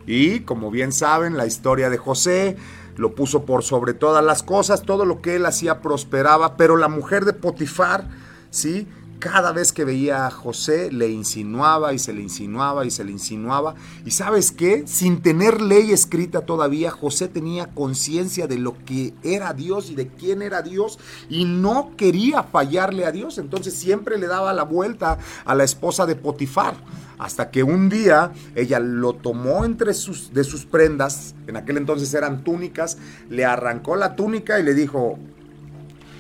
Y 0.06 0.40
como 0.40 0.70
bien 0.70 0.92
saben, 0.92 1.36
la 1.36 1.46
historia 1.46 1.90
de 1.90 1.98
José 1.98 2.56
lo 3.00 3.14
puso 3.14 3.46
por 3.46 3.64
sobre 3.64 3.94
todas 3.94 4.22
las 4.22 4.42
cosas, 4.42 4.82
todo 4.82 5.06
lo 5.06 5.22
que 5.22 5.36
él 5.36 5.46
hacía 5.46 5.80
prosperaba, 5.80 6.58
pero 6.58 6.76
la 6.76 6.88
mujer 6.88 7.24
de 7.24 7.32
Potifar, 7.32 8.04
¿sí? 8.50 8.86
Cada 9.20 9.52
vez 9.52 9.72
que 9.72 9.84
veía 9.84 10.26
a 10.26 10.30
José 10.30 10.90
le 10.90 11.10
insinuaba 11.10 11.92
y 11.92 11.98
se 11.98 12.14
le 12.14 12.22
insinuaba 12.22 12.86
y 12.86 12.90
se 12.90 13.04
le 13.04 13.12
insinuaba. 13.12 13.74
Y 14.06 14.12
sabes 14.12 14.50
qué, 14.50 14.84
sin 14.86 15.20
tener 15.20 15.60
ley 15.60 15.92
escrita 15.92 16.40
todavía, 16.40 16.90
José 16.90 17.28
tenía 17.28 17.66
conciencia 17.66 18.46
de 18.46 18.58
lo 18.58 18.74
que 18.86 19.12
era 19.22 19.52
Dios 19.52 19.90
y 19.90 19.94
de 19.94 20.08
quién 20.08 20.40
era 20.40 20.62
Dios 20.62 20.98
y 21.28 21.44
no 21.44 21.92
quería 21.98 22.42
fallarle 22.44 23.04
a 23.04 23.12
Dios. 23.12 23.36
Entonces 23.36 23.74
siempre 23.74 24.16
le 24.16 24.26
daba 24.26 24.54
la 24.54 24.62
vuelta 24.62 25.18
a 25.44 25.54
la 25.54 25.64
esposa 25.64 26.06
de 26.06 26.16
Potifar 26.16 26.74
hasta 27.18 27.50
que 27.50 27.62
un 27.62 27.90
día 27.90 28.32
ella 28.54 28.80
lo 28.80 29.12
tomó 29.12 29.66
entre 29.66 29.92
sus, 29.92 30.32
de 30.32 30.42
sus 30.42 30.64
prendas, 30.64 31.34
en 31.46 31.58
aquel 31.58 31.76
entonces 31.76 32.14
eran 32.14 32.42
túnicas, 32.42 32.96
le 33.28 33.44
arrancó 33.44 33.96
la 33.96 34.16
túnica 34.16 34.58
y 34.58 34.62
le 34.62 34.72
dijo, 34.72 35.18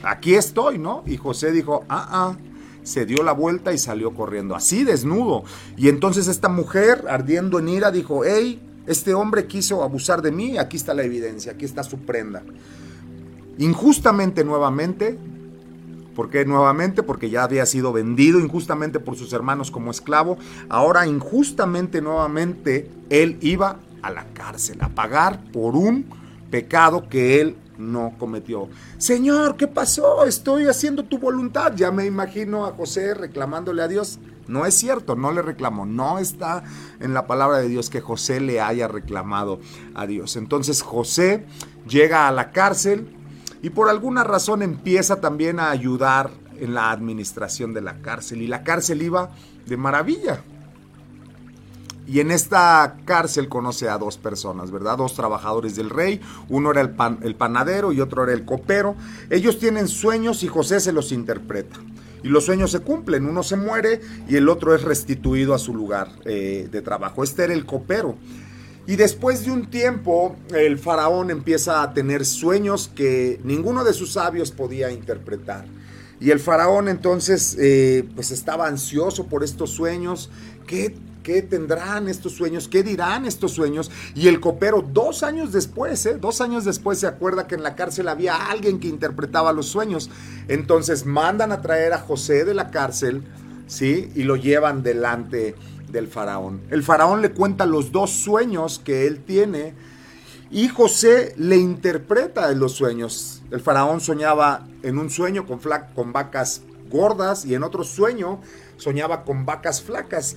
aquí 0.02 0.34
estoy, 0.34 0.76
¿no? 0.76 1.02
Y 1.06 1.16
José 1.16 1.52
dijo, 1.52 1.86
ah, 1.88 2.06
ah, 2.10 2.36
se 2.90 3.06
dio 3.06 3.22
la 3.22 3.32
vuelta 3.32 3.72
y 3.72 3.78
salió 3.78 4.12
corriendo, 4.14 4.56
así 4.56 4.82
desnudo. 4.84 5.44
Y 5.76 5.88
entonces 5.88 6.26
esta 6.26 6.48
mujer, 6.48 7.04
ardiendo 7.08 7.58
en 7.58 7.68
ira, 7.68 7.90
dijo, 7.90 8.22
hey, 8.24 8.60
este 8.86 9.14
hombre 9.14 9.46
quiso 9.46 9.84
abusar 9.84 10.22
de 10.22 10.32
mí, 10.32 10.58
aquí 10.58 10.76
está 10.76 10.92
la 10.92 11.04
evidencia, 11.04 11.52
aquí 11.52 11.64
está 11.64 11.84
su 11.84 11.98
prenda. 11.98 12.42
Injustamente 13.58 14.44
nuevamente 14.44 15.18
¿Por 16.14 16.28
qué 16.28 16.44
nuevamente? 16.44 17.02
Porque 17.02 17.30
ya 17.30 17.44
había 17.44 17.64
sido 17.64 17.92
vendido 17.92 18.40
injustamente 18.40 19.00
por 19.00 19.16
sus 19.16 19.32
hermanos 19.32 19.70
como 19.70 19.90
esclavo. 19.90 20.36
Ahora 20.68 21.06
injustamente 21.06 22.02
nuevamente 22.02 22.90
él 23.08 23.38
iba 23.40 23.78
a 24.02 24.10
la 24.10 24.26
cárcel 24.34 24.78
a 24.82 24.88
pagar 24.88 25.40
por 25.52 25.76
un 25.76 26.06
pecado 26.50 27.08
que 27.08 27.40
él 27.40 27.56
no 27.80 28.14
cometió. 28.18 28.68
Señor, 28.98 29.56
¿qué 29.56 29.66
pasó? 29.66 30.24
Estoy 30.24 30.66
haciendo 30.66 31.04
tu 31.04 31.18
voluntad. 31.18 31.72
Ya 31.74 31.90
me 31.90 32.06
imagino 32.06 32.66
a 32.66 32.72
José 32.72 33.14
reclamándole 33.14 33.82
a 33.82 33.88
Dios. 33.88 34.18
No 34.46 34.66
es 34.66 34.74
cierto, 34.74 35.16
no 35.16 35.32
le 35.32 35.42
reclamó. 35.42 35.86
No 35.86 36.18
está 36.18 36.62
en 37.00 37.14
la 37.14 37.26
palabra 37.26 37.58
de 37.58 37.68
Dios 37.68 37.90
que 37.90 38.00
José 38.00 38.40
le 38.40 38.60
haya 38.60 38.88
reclamado 38.88 39.60
a 39.94 40.06
Dios. 40.06 40.36
Entonces 40.36 40.82
José 40.82 41.46
llega 41.88 42.28
a 42.28 42.32
la 42.32 42.52
cárcel, 42.52 43.16
y 43.62 43.70
por 43.70 43.88
alguna 43.88 44.24
razón 44.24 44.62
empieza 44.62 45.20
también 45.20 45.60
a 45.60 45.70
ayudar 45.70 46.30
en 46.58 46.74
la 46.74 46.90
administración 46.90 47.74
de 47.74 47.80
la 47.80 48.00
cárcel 48.00 48.42
y 48.42 48.46
la 48.46 48.62
cárcel 48.62 49.02
iba 49.02 49.30
de 49.66 49.76
maravilla. 49.76 50.42
Y 52.10 52.18
en 52.18 52.32
esta 52.32 52.96
cárcel 53.04 53.48
conoce 53.48 53.88
a 53.88 53.96
dos 53.96 54.18
personas, 54.18 54.72
¿verdad? 54.72 54.98
Dos 54.98 55.14
trabajadores 55.14 55.76
del 55.76 55.90
rey. 55.90 56.20
Uno 56.48 56.72
era 56.72 56.80
el, 56.80 57.36
panadero 57.36 57.92
y 57.92 58.00
otro 58.00 58.24
era 58.24 58.32
el 58.32 58.44
copero. 58.44 58.96
Ellos 59.30 59.60
tienen 59.60 59.86
sueños 59.86 60.42
y 60.42 60.48
José 60.48 60.80
se 60.80 60.90
los 60.90 61.12
interpreta. 61.12 61.76
Y 62.24 62.28
los 62.28 62.46
sueños 62.46 62.72
se 62.72 62.80
cumplen. 62.80 63.26
Uno 63.26 63.44
se 63.44 63.54
muere 63.54 64.00
y 64.28 64.34
el 64.34 64.48
otro 64.48 64.74
es 64.74 64.82
restituido 64.82 65.54
a 65.54 65.60
su 65.60 65.72
lugar 65.72 66.08
eh, 66.24 66.66
de 66.68 66.82
trabajo. 66.82 67.22
Este 67.22 67.44
era 67.44 67.54
el 67.54 67.64
copero. 67.64 68.16
Y 68.88 68.96
después 68.96 69.44
de 69.44 69.52
un 69.52 69.70
tiempo, 69.70 70.34
el 70.52 70.80
faraón 70.80 71.30
empieza 71.30 71.80
a 71.80 71.94
tener 71.94 72.26
sueños 72.26 72.90
que 72.92 73.40
ninguno 73.44 73.84
de 73.84 73.92
sus 73.92 74.14
sabios 74.14 74.50
podía 74.50 74.90
interpretar. 74.90 75.64
Y 76.18 76.32
el 76.32 76.40
faraón 76.40 76.88
entonces 76.88 77.56
eh, 77.60 78.04
pues 78.16 78.32
estaba 78.32 78.66
ansioso 78.66 79.26
por 79.28 79.44
estos 79.44 79.70
sueños. 79.70 80.28
¿Qué 80.66 80.96
¿Qué 81.30 81.42
tendrán 81.42 82.08
estos 82.08 82.32
sueños? 82.32 82.66
¿Qué 82.66 82.82
dirán 82.82 83.24
estos 83.24 83.52
sueños? 83.52 83.88
Y 84.16 84.26
el 84.26 84.40
copero, 84.40 84.82
dos 84.82 85.22
años 85.22 85.52
después, 85.52 86.04
¿eh? 86.06 86.18
dos 86.20 86.40
años 86.40 86.64
después, 86.64 86.98
se 86.98 87.06
acuerda 87.06 87.46
que 87.46 87.54
en 87.54 87.62
la 87.62 87.76
cárcel 87.76 88.08
había 88.08 88.50
alguien 88.50 88.80
que 88.80 88.88
interpretaba 88.88 89.52
los 89.52 89.66
sueños. 89.66 90.10
Entonces 90.48 91.06
mandan 91.06 91.52
a 91.52 91.62
traer 91.62 91.92
a 91.92 92.00
José 92.00 92.44
de 92.44 92.52
la 92.52 92.72
cárcel, 92.72 93.22
¿sí? 93.68 94.10
Y 94.16 94.24
lo 94.24 94.34
llevan 94.34 94.82
delante 94.82 95.54
del 95.92 96.08
faraón. 96.08 96.62
El 96.68 96.82
faraón 96.82 97.22
le 97.22 97.30
cuenta 97.30 97.64
los 97.64 97.92
dos 97.92 98.10
sueños 98.10 98.80
que 98.80 99.06
él 99.06 99.20
tiene 99.20 99.74
y 100.50 100.66
José 100.66 101.32
le 101.36 101.58
interpreta 101.58 102.50
los 102.54 102.72
sueños. 102.72 103.40
El 103.52 103.60
faraón 103.60 104.00
soñaba 104.00 104.66
en 104.82 104.98
un 104.98 105.10
sueño 105.10 105.46
con, 105.46 105.60
con 105.94 106.12
vacas 106.12 106.62
gordas 106.90 107.44
y 107.44 107.54
en 107.54 107.62
otro 107.62 107.84
sueño 107.84 108.40
soñaba 108.78 109.22
con 109.22 109.46
vacas 109.46 109.80
flacas. 109.80 110.34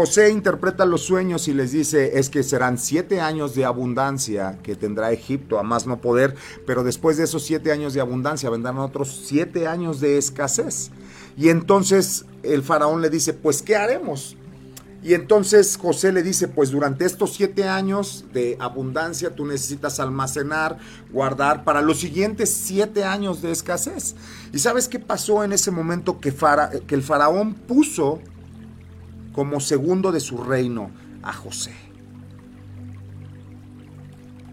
José 0.00 0.30
interpreta 0.30 0.86
los 0.86 1.02
sueños 1.02 1.46
y 1.46 1.52
les 1.52 1.72
dice, 1.72 2.18
es 2.18 2.30
que 2.30 2.42
serán 2.42 2.78
siete 2.78 3.20
años 3.20 3.54
de 3.54 3.66
abundancia 3.66 4.58
que 4.62 4.74
tendrá 4.74 5.12
Egipto 5.12 5.58
a 5.58 5.62
más 5.62 5.86
no 5.86 6.00
poder, 6.00 6.36
pero 6.66 6.82
después 6.84 7.18
de 7.18 7.24
esos 7.24 7.42
siete 7.42 7.70
años 7.70 7.92
de 7.92 8.00
abundancia 8.00 8.48
vendrán 8.48 8.78
otros 8.78 9.24
siete 9.26 9.66
años 9.66 10.00
de 10.00 10.16
escasez. 10.16 10.90
Y 11.36 11.50
entonces 11.50 12.24
el 12.42 12.62
faraón 12.62 13.02
le 13.02 13.10
dice, 13.10 13.34
pues 13.34 13.60
¿qué 13.60 13.76
haremos? 13.76 14.38
Y 15.02 15.12
entonces 15.12 15.76
José 15.76 16.12
le 16.12 16.22
dice, 16.22 16.48
pues 16.48 16.70
durante 16.70 17.04
estos 17.04 17.34
siete 17.34 17.68
años 17.68 18.24
de 18.32 18.56
abundancia 18.58 19.34
tú 19.34 19.44
necesitas 19.44 20.00
almacenar, 20.00 20.78
guardar 21.12 21.62
para 21.62 21.82
los 21.82 22.00
siguientes 22.00 22.48
siete 22.48 23.04
años 23.04 23.42
de 23.42 23.50
escasez. 23.50 24.14
¿Y 24.50 24.60
sabes 24.60 24.88
qué 24.88 24.98
pasó 24.98 25.44
en 25.44 25.52
ese 25.52 25.70
momento 25.70 26.20
que, 26.20 26.34
que 26.86 26.94
el 26.94 27.02
faraón 27.02 27.52
puso 27.52 28.18
como 29.32 29.60
segundo 29.60 30.12
de 30.12 30.20
su 30.20 30.38
reino 30.38 30.90
a 31.22 31.32
José. 31.32 31.72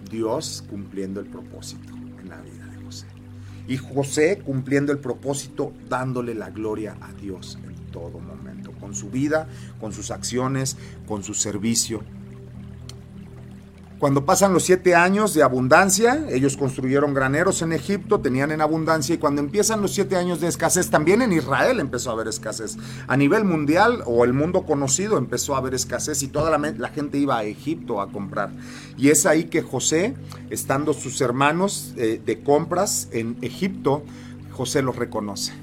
Dios 0.10 0.64
cumpliendo 0.70 1.20
el 1.20 1.28
propósito 1.28 1.94
en 1.94 2.30
la 2.30 2.42
vida 2.42 2.66
de 2.68 2.84
José. 2.84 3.08
Y 3.68 3.78
José 3.78 4.42
cumpliendo 4.46 4.92
el 4.92 5.00
propósito 5.00 5.74
dándole 5.90 6.34
la 6.34 6.50
gloria 6.50 6.98
a 7.02 7.12
Dios 7.14 7.60
en 7.64 7.76
todo 7.92 8.20
momento, 8.20 8.72
con 8.80 8.96
su 8.96 9.10
vida, 9.10 9.48
con 9.80 9.92
sus 9.92 10.12
acciones, 10.12 10.78
con 11.08 11.24
su 11.24 11.34
servicio 11.34 12.04
cuando 14.00 14.26
pasan 14.26 14.54
los 14.54 14.64
siete 14.64 14.94
años 14.94 15.34
de 15.34 15.42
abundancia, 15.42 16.28
ellos 16.30 16.56
construyeron 16.56 17.16
graneros 17.16 17.64
en 17.64 17.74
Egipto, 17.74 18.20
tenían 18.20 18.52
en 18.52 18.62
abundancia, 18.62 19.16
y 19.16 19.18
cuando 19.18 19.42
empiezan 19.42 19.82
los 19.82 19.92
siete 19.92 20.16
años 20.16 20.40
de 20.40 20.48
escasez, 20.48 20.92
también 20.92 21.24
en 21.24 21.34
Israel 21.34 21.80
empezó 21.80 22.12
a 22.12 22.14
haber 22.14 22.28
escasez. 22.28 22.78
A 23.08 23.18
nivel 23.18 23.44
mundial 23.44 24.04
o 24.06 24.24
el 24.24 24.34
mundo 24.34 24.68
conocido 24.68 25.18
empezó 25.18 25.56
a 25.56 25.58
haber 25.58 25.74
escasez 25.74 26.22
y 26.22 26.28
toda 26.28 26.56
la, 26.56 26.90
gente 26.90 27.18
iba 27.18 27.40
a 27.40 27.44
Egipto 27.44 28.00
a 28.00 28.12
comprar. 28.12 28.52
Y 28.98 29.10
es 29.10 29.26
ahí 29.26 29.46
que 29.46 29.64
José, 29.64 30.14
estando 30.52 30.94
sus 30.94 31.20
hermanos 31.22 31.94
eh, 31.98 32.22
de 32.24 32.44
compras 32.44 33.08
en 33.12 33.38
Egipto, 33.42 34.04
José 34.52 34.84
los 34.84 34.96
reconoce. 34.96 35.54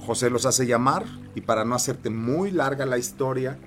José 0.00 0.28
los 0.28 0.44
hace 0.44 0.66
llamar 0.66 1.04
y 1.36 1.40
para 1.40 1.64
no 1.64 1.76
hacerte 1.76 2.10
muy 2.10 2.50
larga 2.50 2.84
la 2.84 2.98
historia, 2.98 3.58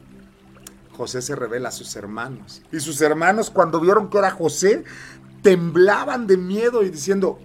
José 1.02 1.24
se 1.24 1.36
revela 1.36 1.70
a 1.70 1.72
sus 1.72 1.96
hermanos. 1.96 2.62
Y 2.72 2.80
sus 2.80 3.02
hermanos 3.02 3.50
cuando 3.50 3.80
vieron 3.80 4.12
que 4.12 4.20
era 4.20 4.30
José, 4.30 4.84
temblaban 5.42 6.28
de 6.28 6.38
miedo 6.38 6.84
y 6.84 6.92
diciendo, 6.92 7.40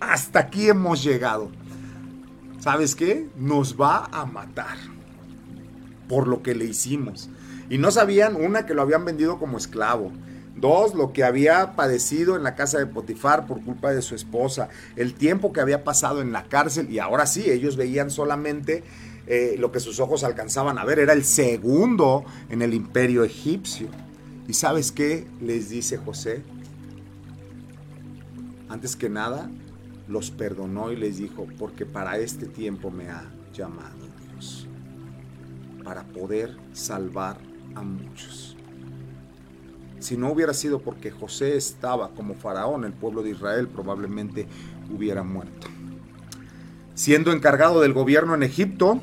hasta 0.00 0.38
aquí 0.38 0.70
hemos 0.70 1.04
llegado. 1.04 1.50
¿Sabes 2.60 2.94
qué? 2.94 3.28
Nos 3.36 3.78
va 3.78 4.06
a 4.10 4.24
matar 4.24 4.78
por 6.08 6.26
lo 6.26 6.42
que 6.42 6.54
le 6.54 6.64
hicimos. 6.64 7.28
Y 7.68 7.76
no 7.76 7.90
sabían, 7.90 8.36
una, 8.36 8.64
que 8.64 8.72
lo 8.72 8.80
habían 8.80 9.04
vendido 9.04 9.38
como 9.38 9.58
esclavo. 9.58 10.10
Dos, 10.56 10.94
lo 10.94 11.12
que 11.12 11.24
había 11.24 11.76
padecido 11.76 12.36
en 12.36 12.42
la 12.42 12.54
casa 12.54 12.78
de 12.78 12.86
Potifar 12.86 13.46
por 13.46 13.62
culpa 13.62 13.92
de 13.92 14.00
su 14.00 14.14
esposa. 14.14 14.70
El 14.96 15.12
tiempo 15.12 15.52
que 15.52 15.60
había 15.60 15.84
pasado 15.84 16.22
en 16.22 16.32
la 16.32 16.44
cárcel. 16.44 16.90
Y 16.90 17.00
ahora 17.00 17.26
sí, 17.26 17.50
ellos 17.50 17.76
veían 17.76 18.10
solamente 18.10 18.82
eh, 19.26 19.56
lo 19.58 19.72
que 19.72 19.80
sus 19.80 20.00
ojos 20.00 20.24
alcanzaban 20.24 20.78
a 20.78 20.84
ver. 20.84 20.98
Era 20.98 21.12
el 21.12 21.24
segundo 21.24 22.24
en 22.48 22.62
el 22.62 22.74
imperio 22.74 23.24
egipcio. 23.24 23.88
¿Y 24.46 24.52
sabes 24.54 24.92
qué 24.92 25.26
les 25.40 25.70
dice 25.70 25.96
José? 25.96 26.42
Antes 28.68 28.96
que 28.96 29.08
nada, 29.08 29.50
los 30.08 30.30
perdonó 30.30 30.92
y 30.92 30.96
les 30.96 31.18
dijo, 31.18 31.46
porque 31.58 31.86
para 31.86 32.18
este 32.18 32.46
tiempo 32.46 32.90
me 32.90 33.08
ha 33.08 33.24
llamado 33.52 34.08
Dios, 34.32 34.66
para 35.82 36.04
poder 36.04 36.56
salvar 36.72 37.38
a 37.74 37.82
muchos. 37.82 38.56
Si 40.00 40.16
no 40.18 40.30
hubiera 40.30 40.52
sido 40.52 40.80
porque 40.80 41.10
José 41.10 41.56
estaba 41.56 42.10
como 42.10 42.34
faraón, 42.34 42.84
el 42.84 42.92
pueblo 42.92 43.22
de 43.22 43.30
Israel 43.30 43.68
probablemente 43.68 44.46
hubiera 44.94 45.22
muerto. 45.22 45.68
Siendo 46.94 47.32
encargado 47.32 47.80
del 47.80 47.94
gobierno 47.94 48.34
en 48.34 48.42
Egipto, 48.42 49.00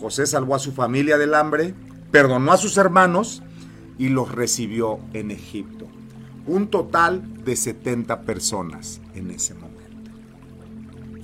José 0.00 0.26
salvó 0.26 0.54
a 0.54 0.58
su 0.58 0.72
familia 0.72 1.18
del 1.18 1.34
hambre, 1.34 1.74
perdonó 2.10 2.52
a 2.52 2.56
sus 2.56 2.78
hermanos 2.78 3.42
y 3.98 4.08
los 4.08 4.32
recibió 4.32 4.98
en 5.12 5.30
Egipto. 5.30 5.86
Un 6.46 6.68
total 6.68 7.44
de 7.44 7.54
70 7.54 8.22
personas 8.22 9.00
en 9.14 9.30
ese 9.30 9.52
momento. 9.54 9.80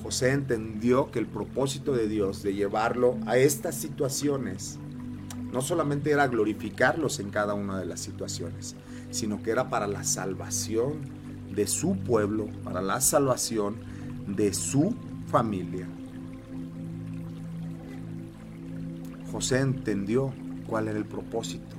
José 0.03 0.33
entendió 0.33 1.11
que 1.11 1.18
el 1.18 1.27
propósito 1.27 1.93
de 1.93 2.07
Dios 2.07 2.43
de 2.43 2.55
llevarlo 2.55 3.16
a 3.27 3.39
estas 3.39 3.74
situaciones 3.74 4.79
no 5.53 5.62
solamente 5.62 6.11
era 6.11 6.29
glorificarlos 6.29 7.18
en 7.18 7.31
cada 7.31 7.55
una 7.55 7.79
de 7.79 7.87
las 7.87 8.01
situaciones, 8.01 8.77
sino 9.11 9.43
que 9.43 9.53
era 9.53 9.70
para 9.70 9.87
la 9.87 10.05
salvación 10.05 11.01
de 11.51 11.66
su 11.66 11.97
pueblo, 11.97 12.49
para 12.62 12.83
la 12.83 13.01
salvación 13.01 13.77
de 14.27 14.53
su 14.53 14.95
familia. 15.29 15.89
José 19.37 19.61
entendió 19.61 20.32
cuál 20.66 20.89
era 20.89 20.97
el 20.97 21.05
propósito 21.05 21.76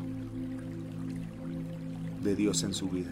de 2.22 2.36
Dios 2.36 2.62
en 2.62 2.72
su 2.76 2.88
vida. 2.88 3.10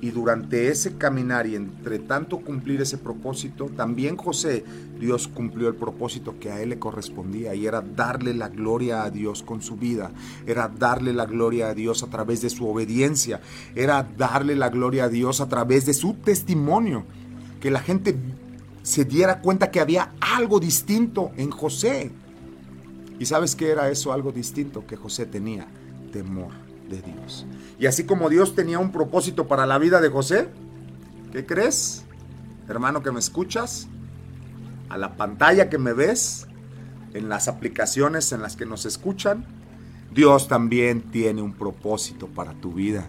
Y 0.00 0.12
durante 0.12 0.68
ese 0.68 0.96
caminar 0.96 1.44
y 1.48 1.56
entre 1.56 1.98
tanto 1.98 2.38
cumplir 2.38 2.80
ese 2.80 2.96
propósito, 2.96 3.70
también 3.76 4.16
José, 4.16 4.64
Dios 5.00 5.26
cumplió 5.26 5.66
el 5.66 5.74
propósito 5.74 6.38
que 6.38 6.52
a 6.52 6.60
él 6.62 6.68
le 6.68 6.78
correspondía 6.78 7.56
y 7.56 7.66
era 7.66 7.80
darle 7.80 8.34
la 8.34 8.50
gloria 8.50 9.02
a 9.02 9.10
Dios 9.10 9.42
con 9.42 9.62
su 9.62 9.74
vida, 9.74 10.12
era 10.46 10.68
darle 10.68 11.12
la 11.12 11.26
gloria 11.26 11.70
a 11.70 11.74
Dios 11.74 12.04
a 12.04 12.10
través 12.10 12.40
de 12.40 12.50
su 12.50 12.68
obediencia, 12.68 13.40
era 13.74 14.08
darle 14.16 14.54
la 14.54 14.68
gloria 14.68 15.06
a 15.06 15.08
Dios 15.08 15.40
a 15.40 15.48
través 15.48 15.86
de 15.86 15.94
su 15.94 16.14
testimonio, 16.14 17.04
que 17.60 17.72
la 17.72 17.80
gente 17.80 18.14
se 18.84 19.04
diera 19.04 19.40
cuenta 19.40 19.72
que 19.72 19.80
había 19.80 20.12
algo 20.20 20.60
distinto 20.60 21.32
en 21.36 21.50
José, 21.50 22.12
¿Y 23.18 23.26
sabes 23.26 23.54
qué 23.54 23.70
era 23.70 23.90
eso? 23.90 24.12
Algo 24.12 24.32
distinto 24.32 24.86
que 24.86 24.96
José 24.96 25.26
tenía, 25.26 25.66
temor 26.12 26.52
de 26.88 27.00
Dios. 27.02 27.46
Y 27.78 27.86
así 27.86 28.04
como 28.04 28.28
Dios 28.28 28.54
tenía 28.54 28.78
un 28.78 28.92
propósito 28.92 29.46
para 29.46 29.66
la 29.66 29.78
vida 29.78 30.00
de 30.00 30.08
José, 30.08 30.48
¿qué 31.32 31.46
crees? 31.46 32.04
Hermano 32.68 33.02
que 33.02 33.12
me 33.12 33.20
escuchas, 33.20 33.88
a 34.88 34.98
la 34.98 35.16
pantalla 35.16 35.68
que 35.68 35.78
me 35.78 35.92
ves, 35.92 36.46
en 37.14 37.28
las 37.28 37.48
aplicaciones 37.48 38.32
en 38.32 38.42
las 38.42 38.56
que 38.56 38.66
nos 38.66 38.84
escuchan, 38.86 39.44
Dios 40.12 40.48
también 40.48 41.02
tiene 41.10 41.42
un 41.42 41.52
propósito 41.52 42.26
para 42.26 42.52
tu 42.54 42.72
vida. 42.72 43.06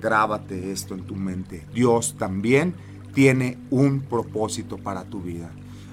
Grábate 0.00 0.70
esto 0.70 0.94
en 0.94 1.04
tu 1.04 1.16
mente. 1.16 1.66
Dios 1.74 2.16
también 2.18 2.74
tiene 3.14 3.58
un 3.70 4.00
propósito 4.00 4.76
para 4.76 5.04
tu 5.04 5.20
vida. 5.20 5.50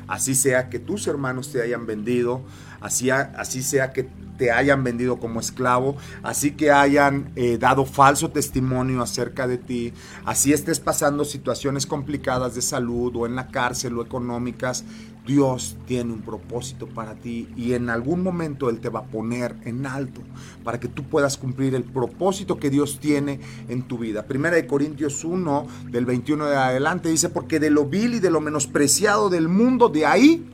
Así 0.08 0.36
sea 0.36 0.70
que 0.70 0.80
tus 0.80 1.08
hermanos 1.08 1.51
te 1.51 1.62
hayan 1.62 1.86
vendido, 1.86 2.41
así, 2.82 3.10
así 3.10 3.64
sea 3.64 3.91
que 3.91 4.08
te 4.38 4.51
hayan 4.51 4.84
vendido 4.84 5.18
como 5.18 5.39
esclavo, 5.39 5.95
así 6.22 6.51
que 6.51 6.72
hayan 6.72 7.32
eh, 7.36 7.58
dado 7.58 7.86
falso 7.86 8.32
testimonio 8.32 9.01
acerca 9.01 9.47
de 9.47 9.58
ti, 9.58 9.93
así 10.26 10.53
estés 10.53 10.80
pasando 10.80 11.26
situaciones 11.26 11.86
complicadas 11.86 12.56
de 12.56 12.62
salud 12.62 13.16
o 13.16 13.26
en 13.26 13.36
la 13.36 13.47
cárcel 13.47 13.97
o 13.97 14.01
económicas, 14.01 14.84
Dios 15.26 15.76
tiene 15.88 16.13
un 16.13 16.21
propósito 16.21 16.88
para 16.88 17.15
ti 17.15 17.49
y 17.55 17.73
en 17.73 17.89
algún 17.89 18.21
momento 18.21 18.69
Él 18.69 18.80
te 18.80 18.89
va 18.89 18.99
a 18.99 19.05
poner 19.05 19.55
en 19.65 19.86
alto 19.86 20.21
para 20.63 20.80
que 20.80 20.88
tú 20.88 21.03
puedas 21.03 21.38
cumplir 21.38 21.73
el 21.73 21.84
propósito 21.84 22.57
que 22.57 22.69
Dios 22.69 22.99
tiene 22.99 23.39
en 23.67 23.84
tu 23.84 23.97
vida. 23.97 24.28
Primera 24.28 24.55
de 24.55 24.67
Corintios 24.67 25.23
1, 25.23 25.67
del 25.89 26.05
21 26.05 26.45
de 26.45 26.55
adelante, 26.55 27.09
dice, 27.09 27.30
porque 27.30 27.59
de 27.59 27.71
lo 27.71 27.86
vil 27.86 28.15
y 28.15 28.19
de 28.19 28.30
lo 28.30 28.39
menospreciado 28.39 29.30
del 29.30 29.47
mundo, 29.47 29.89
de 29.89 30.05
ahí 30.05 30.45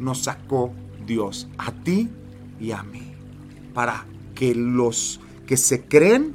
nos 0.00 0.24
sacó 0.24 0.72
Dios, 1.06 1.48
a 1.56 1.70
ti 1.70 2.08
y 2.60 2.72
a 2.72 2.82
mí, 2.82 3.12
para 3.74 4.06
que 4.34 4.54
los 4.54 5.20
que 5.46 5.56
se 5.56 5.84
creen 5.84 6.34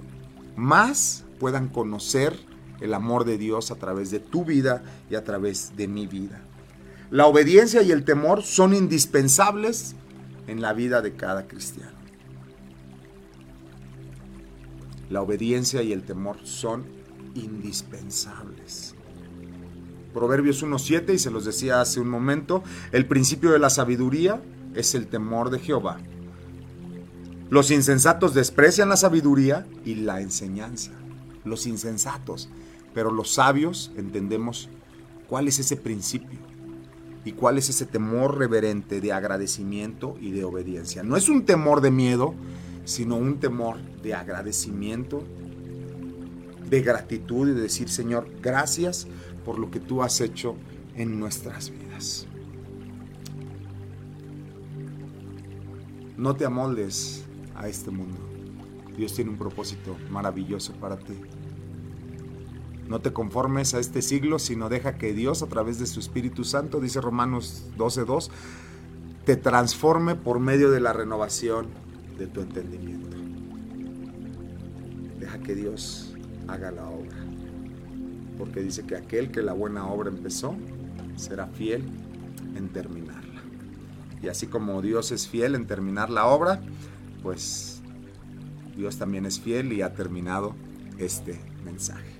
más 0.56 1.26
puedan 1.40 1.68
conocer 1.68 2.40
el 2.80 2.94
amor 2.94 3.26
de 3.26 3.38
Dios 3.38 3.72
a 3.72 3.76
través 3.76 4.12
de 4.12 4.20
tu 4.20 4.46
vida 4.46 4.84
y 5.10 5.16
a 5.16 5.24
través 5.24 5.74
de 5.76 5.88
mi 5.88 6.08
vida. 6.08 6.41
La 7.12 7.26
obediencia 7.26 7.82
y 7.82 7.92
el 7.92 8.06
temor 8.06 8.42
son 8.42 8.74
indispensables 8.74 9.96
en 10.48 10.62
la 10.62 10.72
vida 10.72 11.02
de 11.02 11.14
cada 11.14 11.46
cristiano. 11.46 11.92
La 15.10 15.22
obediencia 15.22 15.84
y 15.84 15.92
el 15.92 16.04
temor 16.04 16.38
son 16.44 16.86
indispensables. 17.36 18.96
Proverbios 20.14 20.64
1.7, 20.64 21.14
y 21.14 21.20
se 21.20 21.32
los 21.32 21.44
decía 21.44 21.82
hace 21.82 22.00
un 22.00 22.08
momento, 22.08 22.64
el 22.94 23.06
principio 23.06 23.52
de 23.52 23.60
la 23.60 23.70
sabiduría 23.70 24.42
es 24.74 24.96
el 24.96 25.08
temor 25.08 25.50
de 25.50 25.60
Jehová. 25.60 26.00
Los 27.50 27.72
insensatos 27.72 28.34
desprecian 28.34 28.88
la 28.88 28.96
sabiduría 28.96 29.68
y 29.84 29.96
la 29.96 30.22
enseñanza. 30.22 30.92
Los 31.44 31.68
insensatos, 31.68 32.48
pero 32.94 33.12
los 33.12 33.34
sabios 33.34 33.92
entendemos 33.98 34.70
cuál 35.28 35.50
es 35.50 35.60
ese 35.60 35.76
principio 35.76 36.51
y 37.24 37.34
cuál 37.34 37.58
es 37.58 37.70
ese 37.70 37.86
temor 37.86 38.38
reverente 38.38 39.00
de 39.02 39.14
agradecimiento 39.14 40.18
y 40.20 40.32
de 40.32 40.44
obediencia. 40.44 41.04
No 41.04 41.18
es 41.18 41.30
un 41.30 41.46
temor 41.46 41.82
de 41.82 41.92
miedo, 41.92 42.34
sino 42.86 43.16
un 43.16 43.40
temor 43.40 43.78
de 44.02 44.14
agradecimiento, 44.16 45.24
de 46.68 46.82
gratitud 46.82 47.50
y 47.50 47.54
de 47.54 47.62
decir, 47.62 47.90
Señor, 47.90 48.28
gracias 48.42 49.08
por 49.46 49.60
lo 49.60 49.70
que 49.70 49.80
tú 49.80 50.02
has 50.02 50.20
hecho 50.22 50.56
en 50.96 51.20
nuestras 51.20 51.70
vidas. 51.70 52.28
No 56.18 56.36
te 56.36 56.46
amoldes 56.46 57.24
a 57.56 57.68
este 57.68 57.92
mundo. 57.92 58.18
Dios 58.96 59.14
tiene 59.14 59.32
un 59.32 59.38
propósito 59.38 59.96
maravilloso 60.10 60.74
para 60.74 60.98
ti. 60.98 61.14
No 62.92 63.00
te 63.00 63.14
conformes 63.14 63.74
a 63.74 63.80
este 63.80 64.02
siglo, 64.02 64.38
sino 64.38 64.68
deja 64.68 64.98
que 64.98 65.14
Dios 65.14 65.44
a 65.44 65.48
través 65.48 65.80
de 65.80 65.86
su 65.86 66.02
Espíritu 66.02 66.44
Santo, 66.44 66.82
dice 66.82 67.00
Romanos 67.00 67.68
12.2, 67.78 68.30
te 69.24 69.38
transforme 69.38 70.16
por 70.16 70.42
medio 70.42 70.70
de 70.72 70.82
la 70.82 70.92
renovación 70.92 71.68
de 72.18 72.28
tu 72.28 72.42
entendimiento. 72.42 73.16
Deja 75.22 75.40
que 75.40 75.56
Dios 75.56 76.14
haga 76.50 76.72
la 76.72 76.86
obra. 76.90 77.16
Porque 78.38 78.60
dice 78.60 78.86
que 78.86 78.98
aquel 78.98 79.32
que 79.32 79.42
la 79.42 79.54
buena 79.54 79.88
obra 79.88 80.10
empezó, 80.10 80.54
será 81.16 81.48
fiel 81.48 81.86
en 82.58 82.68
terminarla. 82.74 83.42
Y 84.22 84.28
así 84.28 84.48
como 84.48 84.82
Dios 84.82 85.14
es 85.14 85.30
fiel 85.30 85.56
en 85.56 85.66
terminar 85.66 86.10
la 86.10 86.26
obra, 86.26 86.62
pues 87.24 87.82
Dios 88.76 88.98
también 88.98 89.26
es 89.26 89.40
fiel 89.40 89.72
y 89.72 89.82
ha 89.82 89.94
terminado 89.94 90.56
este 90.98 91.40
mensaje 91.64 92.11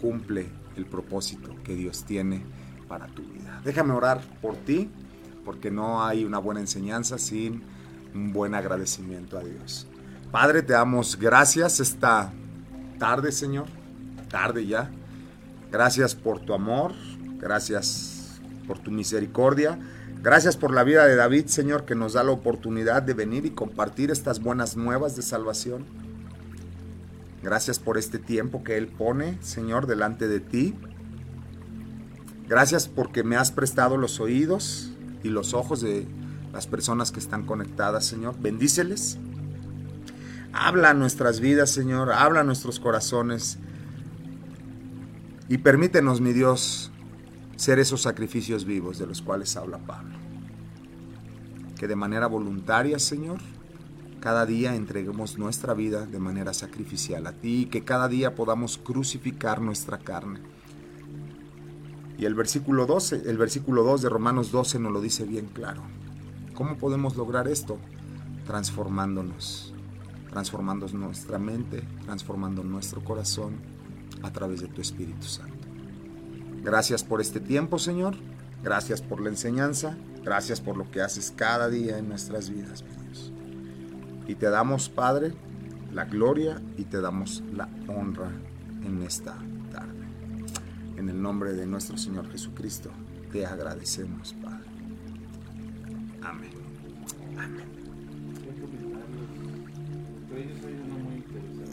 cumple 0.00 0.46
el 0.76 0.86
propósito 0.86 1.54
que 1.64 1.74
Dios 1.74 2.04
tiene 2.04 2.42
para 2.88 3.06
tu 3.06 3.22
vida. 3.22 3.60
Déjame 3.64 3.92
orar 3.92 4.20
por 4.40 4.56
ti, 4.56 4.90
porque 5.44 5.70
no 5.70 6.04
hay 6.04 6.24
una 6.24 6.38
buena 6.38 6.60
enseñanza 6.60 7.18
sin 7.18 7.62
un 8.14 8.32
buen 8.32 8.54
agradecimiento 8.54 9.38
a 9.38 9.44
Dios. 9.44 9.86
Padre, 10.30 10.62
te 10.62 10.72
damos 10.72 11.18
gracias 11.18 11.80
esta 11.80 12.32
tarde, 12.98 13.32
Señor, 13.32 13.66
tarde 14.30 14.66
ya. 14.66 14.90
Gracias 15.70 16.14
por 16.14 16.40
tu 16.40 16.54
amor, 16.54 16.92
gracias 17.38 18.40
por 18.66 18.78
tu 18.78 18.90
misericordia. 18.90 19.78
Gracias 20.20 20.56
por 20.56 20.74
la 20.74 20.82
vida 20.82 21.06
de 21.06 21.14
David, 21.14 21.46
Señor, 21.46 21.84
que 21.84 21.94
nos 21.94 22.14
da 22.14 22.24
la 22.24 22.32
oportunidad 22.32 23.02
de 23.02 23.14
venir 23.14 23.46
y 23.46 23.50
compartir 23.50 24.10
estas 24.10 24.40
buenas 24.40 24.76
nuevas 24.76 25.14
de 25.14 25.22
salvación. 25.22 25.86
Gracias 27.42 27.78
por 27.78 27.98
este 27.98 28.18
tiempo 28.18 28.64
que 28.64 28.76
Él 28.76 28.88
pone, 28.88 29.38
Señor, 29.42 29.86
delante 29.86 30.28
de 30.28 30.40
ti. 30.40 30.74
Gracias 32.48 32.88
porque 32.88 33.22
me 33.22 33.36
has 33.36 33.52
prestado 33.52 33.96
los 33.96 34.20
oídos 34.20 34.92
y 35.22 35.28
los 35.28 35.54
ojos 35.54 35.80
de 35.80 36.06
las 36.52 36.66
personas 36.66 37.12
que 37.12 37.20
están 37.20 37.44
conectadas, 37.44 38.06
Señor. 38.06 38.36
Bendíceles. 38.40 39.18
Habla 40.52 40.94
nuestras 40.94 41.40
vidas, 41.40 41.70
Señor. 41.70 42.12
Habla 42.12 42.42
nuestros 42.42 42.80
corazones. 42.80 43.58
Y 45.48 45.58
permítenos, 45.58 46.20
mi 46.20 46.32
Dios, 46.32 46.90
ser 47.56 47.78
esos 47.78 48.02
sacrificios 48.02 48.64
vivos 48.64 48.98
de 48.98 49.06
los 49.06 49.22
cuales 49.22 49.56
habla 49.56 49.78
Pablo. 49.78 50.16
Que 51.78 51.86
de 51.86 51.96
manera 51.96 52.26
voluntaria, 52.26 52.98
Señor, 52.98 53.40
cada 54.20 54.46
día 54.46 54.74
entreguemos 54.74 55.38
nuestra 55.38 55.74
vida 55.74 56.06
de 56.06 56.18
manera 56.18 56.52
sacrificial 56.52 57.26
a 57.26 57.32
ti 57.32 57.62
y 57.62 57.66
que 57.66 57.84
cada 57.84 58.08
día 58.08 58.34
podamos 58.34 58.78
crucificar 58.78 59.60
nuestra 59.60 59.98
carne. 59.98 60.40
Y 62.18 62.24
el 62.24 62.34
versículo 62.34 62.86
12, 62.86 63.22
el 63.26 63.38
versículo 63.38 63.84
2 63.84 64.02
de 64.02 64.08
Romanos 64.08 64.50
12 64.50 64.80
nos 64.80 64.92
lo 64.92 65.00
dice 65.00 65.24
bien 65.24 65.46
claro. 65.46 65.82
¿Cómo 66.54 66.76
podemos 66.76 67.16
lograr 67.16 67.46
esto? 67.46 67.78
Transformándonos, 68.44 69.72
transformando 70.30 70.88
nuestra 70.88 71.38
mente, 71.38 71.84
transformando 72.04 72.64
nuestro 72.64 73.04
corazón 73.04 73.54
a 74.22 74.32
través 74.32 74.60
de 74.60 74.66
tu 74.66 74.80
Espíritu 74.80 75.26
Santo. 75.26 75.68
Gracias 76.64 77.04
por 77.04 77.20
este 77.20 77.38
tiempo, 77.38 77.78
Señor. 77.78 78.16
Gracias 78.64 79.00
por 79.00 79.20
la 79.20 79.28
enseñanza. 79.28 79.96
Gracias 80.24 80.60
por 80.60 80.76
lo 80.76 80.90
que 80.90 81.00
haces 81.00 81.32
cada 81.34 81.68
día 81.68 81.98
en 81.98 82.08
nuestras 82.08 82.50
vidas. 82.50 82.84
Y 84.28 84.34
te 84.34 84.50
damos, 84.50 84.90
Padre, 84.90 85.32
la 85.92 86.04
gloria 86.04 86.60
y 86.76 86.84
te 86.84 87.00
damos 87.00 87.42
la 87.54 87.68
honra 87.88 88.30
en 88.84 89.02
esta 89.02 89.34
tarde. 89.72 90.04
En 90.96 91.08
el 91.08 91.20
nombre 91.20 91.54
de 91.54 91.66
nuestro 91.66 91.96
Señor 91.96 92.30
Jesucristo, 92.30 92.90
te 93.32 93.46
agradecemos, 93.46 94.34
Padre. 94.34 94.68
Amén. 96.22 96.50
Amén. 97.38 97.64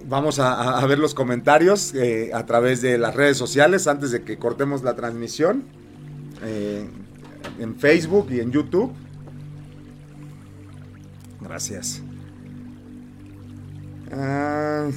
Vamos 0.08 0.40
a, 0.40 0.86
ver 0.86 1.00
los 1.00 1.14
comentarios 1.14 1.94
eh, 1.94 2.32
a 2.34 2.46
través 2.46 2.82
de 2.82 2.98
las 2.98 3.16
redes 3.16 3.38
sociales 3.38 3.88
antes 3.88 4.12
de 4.12 4.24
que 4.24 4.38
cortemos 4.38 4.82
la 4.82 4.96
transmisión. 4.96 5.66
Eh, 6.42 6.88
en 7.60 7.76
Facebook 7.76 8.28
y 8.32 8.40
en 8.40 8.52
YouTube. 8.52 8.94
Gracias. 11.42 12.02
Ah, 14.18 14.88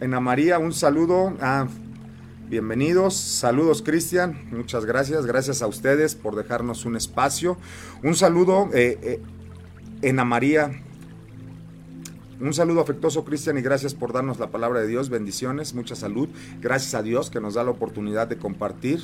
en 0.00 0.22
María, 0.22 0.60
un 0.60 0.72
saludo. 0.72 1.36
Ah, 1.40 1.66
bienvenidos. 2.48 3.16
Saludos, 3.16 3.82
Cristian. 3.82 4.46
Muchas 4.52 4.84
gracias. 4.84 5.26
Gracias 5.26 5.60
a 5.60 5.66
ustedes 5.66 6.14
por 6.14 6.36
dejarnos 6.36 6.84
un 6.84 6.94
espacio. 6.94 7.56
Un 8.04 8.14
saludo 8.14 8.68
eh, 8.72 8.98
eh, 9.02 9.22
en 10.02 10.16
María. 10.24 10.82
Un 12.38 12.54
saludo 12.54 12.80
afectuoso, 12.80 13.24
Cristian, 13.24 13.58
y 13.58 13.62
gracias 13.62 13.94
por 13.94 14.12
darnos 14.12 14.38
la 14.38 14.50
palabra 14.50 14.80
de 14.80 14.86
Dios. 14.86 15.08
Bendiciones, 15.08 15.74
mucha 15.74 15.96
salud. 15.96 16.28
Gracias 16.60 16.94
a 16.94 17.02
Dios 17.02 17.28
que 17.30 17.40
nos 17.40 17.54
da 17.54 17.64
la 17.64 17.70
oportunidad 17.70 18.28
de 18.28 18.36
compartir. 18.36 19.00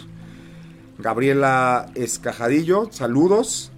Gabriela 0.99 1.91
Escajadillo, 1.97 2.89
saludos. 2.93 3.73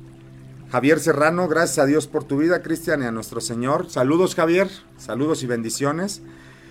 Javier 0.75 0.99
Serrano, 0.99 1.47
gracias 1.47 1.79
a 1.79 1.87
Dios 1.87 2.09
por 2.09 2.25
tu 2.25 2.39
vida, 2.39 2.61
Cristian, 2.61 3.01
y 3.01 3.05
a 3.05 3.13
nuestro 3.13 3.41
Señor. 3.41 3.89
Saludos, 3.91 4.35
Javier. 4.35 4.69
Saludos 4.99 5.45
y 5.45 5.47
bendiciones. 5.47 6.21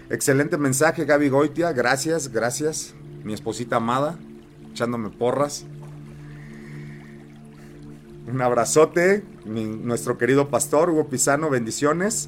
Excelente 0.10 0.58
mensaje, 0.58 1.06
Gaby 1.06 1.30
Goitia. 1.30 1.72
Gracias, 1.72 2.30
gracias. 2.34 2.93
Mi 3.24 3.34
esposita 3.34 3.78
amada, 3.78 4.20
echándome 4.70 5.10
porras. 5.10 5.64
Un 8.28 8.41
abrazote, 8.41 9.24
nuestro 9.45 10.18
querido 10.18 10.49
pastor 10.49 10.89
Hugo 10.89 11.08
Pisano, 11.08 11.49
bendiciones. 11.49 12.28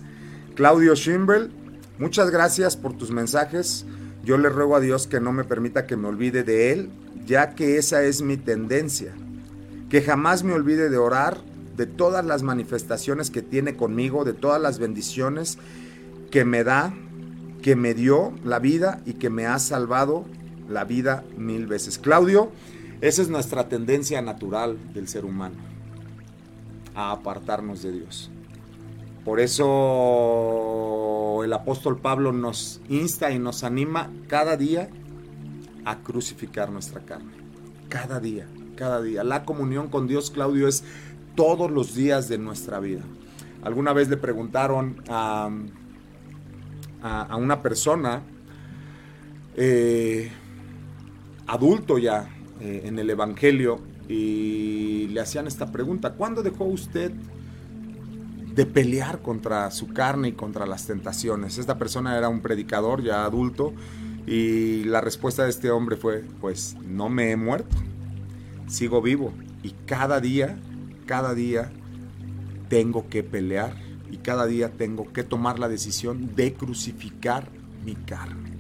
Claudio 0.56 0.96
Schimbel, 0.96 1.52
muchas 2.00 2.32
gracias 2.32 2.78
por 2.78 2.98
tus 2.98 3.12
mensajes. 3.12 3.86
Yo 4.24 4.38
le 4.38 4.48
ruego 4.48 4.78
a 4.78 4.80
Dios 4.80 5.08
que 5.08 5.20
no 5.20 5.34
me 5.34 5.44
permita 5.44 5.86
que 5.86 5.98
me 5.98 6.08
olvide 6.08 6.46
de 6.46 6.72
él, 6.72 6.90
ya 7.26 7.54
que 7.54 7.78
esa 7.78 8.02
es 8.04 8.22
mi 8.22 8.38
tendencia. 8.38 9.14
Que 9.90 10.02
jamás 10.02 10.42
me 10.44 10.54
olvide 10.54 10.90
de 10.90 10.98
orar 10.98 11.44
de 11.76 11.86
todas 11.86 12.26
las 12.26 12.44
manifestaciones 12.44 13.32
que 13.32 13.42
tiene 13.42 13.76
conmigo, 13.76 14.24
de 14.24 14.34
todas 14.34 14.62
las 14.62 14.80
bendiciones 14.80 15.58
que 16.32 16.46
me 16.46 16.64
da, 16.64 16.94
que 17.62 17.76
me 17.76 17.94
dio 17.94 18.34
la 18.44 18.60
vida 18.60 19.02
y 19.06 19.14
que 19.14 19.30
me 19.30 19.46
ha 19.46 19.60
salvado 19.60 20.26
la 20.70 20.84
vida 20.84 21.24
mil 21.38 21.68
veces. 21.68 21.98
Claudio, 21.98 22.52
Esa 23.02 23.22
es 23.22 23.30
nuestra 23.30 23.68
tendencia 23.68 24.22
natural 24.22 24.78
del 24.94 25.10
ser 25.10 25.26
humano, 25.26 25.56
a 26.96 27.12
apartarnos 27.12 27.84
de 27.84 27.92
Dios. 27.92 28.32
Por 29.26 29.40
eso 29.40 30.76
el 31.44 31.52
apóstol 31.52 32.00
Pablo 32.00 32.32
nos 32.32 32.80
insta 32.90 33.32
y 33.32 33.40
nos 33.40 33.64
anima 33.64 34.12
cada 34.28 34.56
día 34.56 34.90
a 35.84 36.00
crucificar 36.00 36.72
nuestra 36.72 37.02
carne. 37.02 37.34
Cada 37.90 38.20
día, 38.20 38.48
cada 38.76 39.02
día. 39.02 39.24
La 39.24 39.44
comunión 39.44 39.90
con 39.90 40.08
Dios, 40.08 40.32
Claudio, 40.32 40.68
es 40.68 40.84
todos 41.36 41.70
los 41.72 41.96
días 41.96 42.28
de 42.30 42.38
nuestra 42.38 42.80
vida. 42.80 43.02
Alguna 43.64 43.94
vez 43.94 44.10
le 44.10 44.18
preguntaron 44.18 45.02
a, 45.10 45.50
a, 47.02 47.36
una 47.36 47.62
persona, 47.62 48.22
eh, 49.56 50.32
adulto 51.48 51.98
ya, 51.98 52.30
eh, 52.62 52.84
en 52.86 53.00
el 53.00 53.10
Evangelio, 53.10 53.80
y 54.08 55.08
le 55.08 55.20
hacían 55.20 55.48
esta 55.48 55.72
pregunta, 55.72 56.14
¿cuándo 56.14 56.44
dejó 56.44 56.66
usted 56.66 57.12
de 57.12 58.66
pelear 58.66 59.22
contra 59.22 59.70
su 59.72 59.88
carne 59.88 60.30
y 60.30 60.32
contra 60.34 60.66
las 60.66 60.86
tentaciones? 60.86 61.58
Esta 61.58 61.78
persona 61.78 62.18
era 62.18 62.30
un 62.30 62.42
predicador 62.42 63.04
ya 63.04 63.26
adulto 63.26 63.74
y 64.28 64.84
la 64.86 65.02
respuesta 65.02 65.44
de 65.44 65.50
este 65.50 65.72
hombre 65.72 65.98
fue, 65.98 66.24
pues 66.40 66.76
no 66.86 67.10
me 67.10 67.32
he 67.32 67.36
muerto, 67.36 67.76
sigo 68.68 69.02
vivo 69.02 69.34
y 69.66 69.74
cada 69.88 70.20
día, 70.20 70.58
cada 71.06 71.34
día 71.34 71.72
tengo 72.70 73.10
que 73.10 73.24
pelear 73.24 73.76
y 74.12 74.18
cada 74.18 74.45
día 74.45 74.72
tengo 74.72 75.12
que 75.12 75.24
tomar 75.24 75.60
la 75.60 75.68
decisión 75.68 76.36
de 76.36 76.53
crucificar 76.53 77.49
mi 77.84 77.95
carne. 77.95 78.51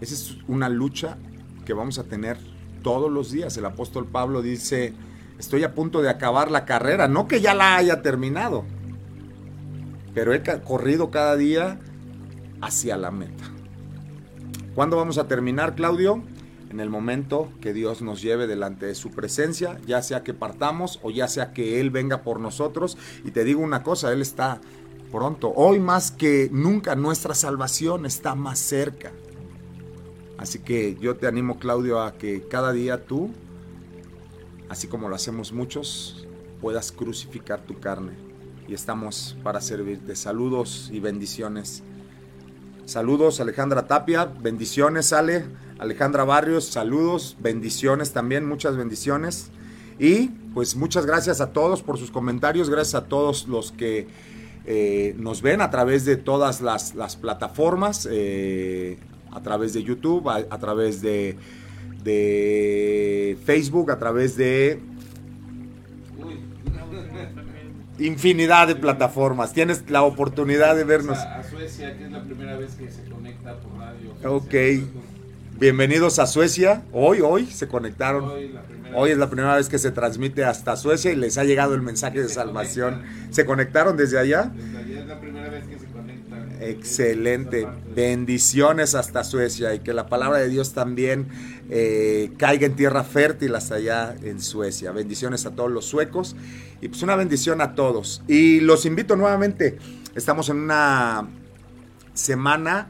Esa 0.00 0.14
es 0.14 0.36
una 0.48 0.68
lucha 0.68 1.16
que 1.64 1.72
vamos 1.72 1.98
a 1.98 2.04
tener 2.04 2.36
todos 2.82 3.10
los 3.10 3.30
días. 3.30 3.56
El 3.56 3.66
apóstol 3.66 4.06
Pablo 4.06 4.42
dice, 4.42 4.94
estoy 5.38 5.62
a 5.64 5.74
punto 5.74 6.02
de 6.02 6.10
acabar 6.10 6.50
la 6.50 6.64
carrera, 6.64 7.08
no 7.08 7.28
que 7.28 7.40
ya 7.40 7.54
la 7.54 7.76
haya 7.76 8.02
terminado, 8.02 8.64
pero 10.14 10.34
he 10.34 10.42
corrido 10.62 11.10
cada 11.10 11.36
día 11.36 11.78
hacia 12.60 12.96
la 12.96 13.10
meta. 13.10 13.44
¿Cuándo 14.74 14.96
vamos 14.96 15.18
a 15.18 15.28
terminar, 15.28 15.74
Claudio? 15.74 16.22
En 16.72 16.80
el 16.80 16.88
momento 16.88 17.52
que 17.60 17.74
Dios 17.74 18.00
nos 18.00 18.22
lleve 18.22 18.46
delante 18.46 18.86
de 18.86 18.94
su 18.94 19.10
presencia, 19.10 19.78
ya 19.86 20.00
sea 20.00 20.24
que 20.24 20.32
partamos 20.32 21.00
o 21.02 21.10
ya 21.10 21.28
sea 21.28 21.52
que 21.52 21.80
Él 21.80 21.90
venga 21.90 22.22
por 22.22 22.40
nosotros. 22.40 22.96
Y 23.26 23.30
te 23.30 23.44
digo 23.44 23.60
una 23.60 23.82
cosa, 23.82 24.10
Él 24.10 24.22
está 24.22 24.58
pronto. 25.10 25.52
Hoy 25.54 25.80
más 25.80 26.10
que 26.10 26.48
nunca 26.50 26.96
nuestra 26.96 27.34
salvación 27.34 28.06
está 28.06 28.34
más 28.34 28.58
cerca. 28.58 29.12
Así 30.38 30.60
que 30.60 30.96
yo 30.98 31.16
te 31.16 31.26
animo, 31.26 31.58
Claudio, 31.58 32.00
a 32.00 32.14
que 32.14 32.48
cada 32.48 32.72
día 32.72 33.04
tú, 33.04 33.30
así 34.70 34.88
como 34.88 35.10
lo 35.10 35.14
hacemos 35.14 35.52
muchos, 35.52 36.26
puedas 36.62 36.90
crucificar 36.90 37.60
tu 37.60 37.80
carne. 37.80 38.12
Y 38.66 38.72
estamos 38.72 39.36
para 39.42 39.60
servirte. 39.60 40.16
Saludos 40.16 40.88
y 40.90 41.00
bendiciones. 41.00 41.82
Saludos 42.86 43.40
Alejandra 43.40 43.86
Tapia, 43.86 44.24
bendiciones 44.24 45.12
Ale, 45.12 45.44
Alejandra 45.82 46.22
Barrios, 46.22 46.66
saludos, 46.66 47.36
bendiciones 47.40 48.12
también, 48.12 48.46
muchas 48.46 48.76
bendiciones. 48.76 49.50
Y 49.98 50.28
pues 50.54 50.76
muchas 50.76 51.06
gracias 51.06 51.40
a 51.40 51.52
todos 51.52 51.82
por 51.82 51.98
sus 51.98 52.12
comentarios, 52.12 52.70
gracias 52.70 53.02
a 53.02 53.06
todos 53.08 53.48
los 53.48 53.72
que 53.72 54.06
eh, 54.64 55.16
nos 55.18 55.42
ven 55.42 55.60
a 55.60 55.70
través 55.70 56.04
de 56.04 56.16
todas 56.16 56.60
las, 56.60 57.16
plataformas. 57.16 58.08
Eh, 58.08 58.96
a 59.32 59.42
través 59.42 59.72
de 59.72 59.82
YouTube, 59.82 60.28
a, 60.28 60.58
través 60.58 61.02
de, 61.02 61.36
de 62.04 63.36
Facebook, 63.44 63.90
a 63.90 63.98
través 63.98 64.36
de 64.36 64.80
infinidad 67.98 68.68
de 68.68 68.76
plataformas. 68.76 69.52
Tienes 69.52 69.90
la 69.90 70.02
oportunidad 70.04 70.76
de 70.76 70.84
vernos. 70.84 71.18
A, 71.18 71.42
Suecia, 71.42 71.98
que 71.98 72.04
es 72.04 72.12
la 72.12 72.22
primera 72.22 72.56
vez 72.56 72.74
que 72.76 72.88
se 72.88 73.02
conecta 73.08 73.58
por 73.58 73.78
radio. 73.78 74.14
Ok. 74.24 74.54
Bienvenidos 75.62 76.18
a 76.18 76.26
Suecia. 76.26 76.82
Hoy, 76.90 77.20
hoy 77.20 77.46
se 77.46 77.68
conectaron. 77.68 78.24
Hoy, 78.96 79.10
es 79.12 79.16
la 79.16 79.30
primera 79.30 79.54
vez 79.54 79.68
que 79.68 79.78
se 79.78 79.92
transmite 79.92 80.44
hasta 80.44 80.74
Suecia 80.74 81.12
y 81.12 81.14
les 81.14 81.38
ha 81.38 81.44
llegado 81.44 81.76
el 81.76 81.82
mensaje 81.82 82.20
de 82.20 82.28
salvación. 82.28 83.04
¿Se 83.30 83.44
conectaron 83.44 83.96
desde 83.96 84.18
allá? 84.18 84.50
Desde 84.52 84.76
allá 84.76 85.00
es 85.02 85.06
la 85.06 85.20
primera 85.20 85.48
vez 85.50 85.64
que 85.68 85.78
se 85.78 86.68
Excelente. 86.68 87.68
Bendiciones 87.94 88.96
hasta 88.96 89.22
Suecia 89.22 89.72
y 89.72 89.78
que 89.78 89.92
la 89.92 90.08
palabra 90.08 90.40
de 90.40 90.48
Dios 90.48 90.72
también 90.72 91.28
eh, 91.70 92.32
caiga 92.38 92.66
en 92.66 92.74
tierra 92.74 93.04
fértil 93.04 93.54
hasta 93.54 93.76
allá 93.76 94.16
en 94.20 94.40
Suecia. 94.40 94.90
Bendiciones 94.90 95.46
a 95.46 95.52
todos 95.52 95.70
los 95.70 95.84
suecos 95.84 96.34
y 96.80 96.88
pues 96.88 97.04
una 97.04 97.14
bendición 97.14 97.60
a 97.60 97.76
todos. 97.76 98.24
Y 98.26 98.58
los 98.58 98.84
invito 98.84 99.14
nuevamente. 99.14 99.78
Estamos 100.16 100.48
en 100.48 100.56
una 100.56 101.28
semana 102.14 102.88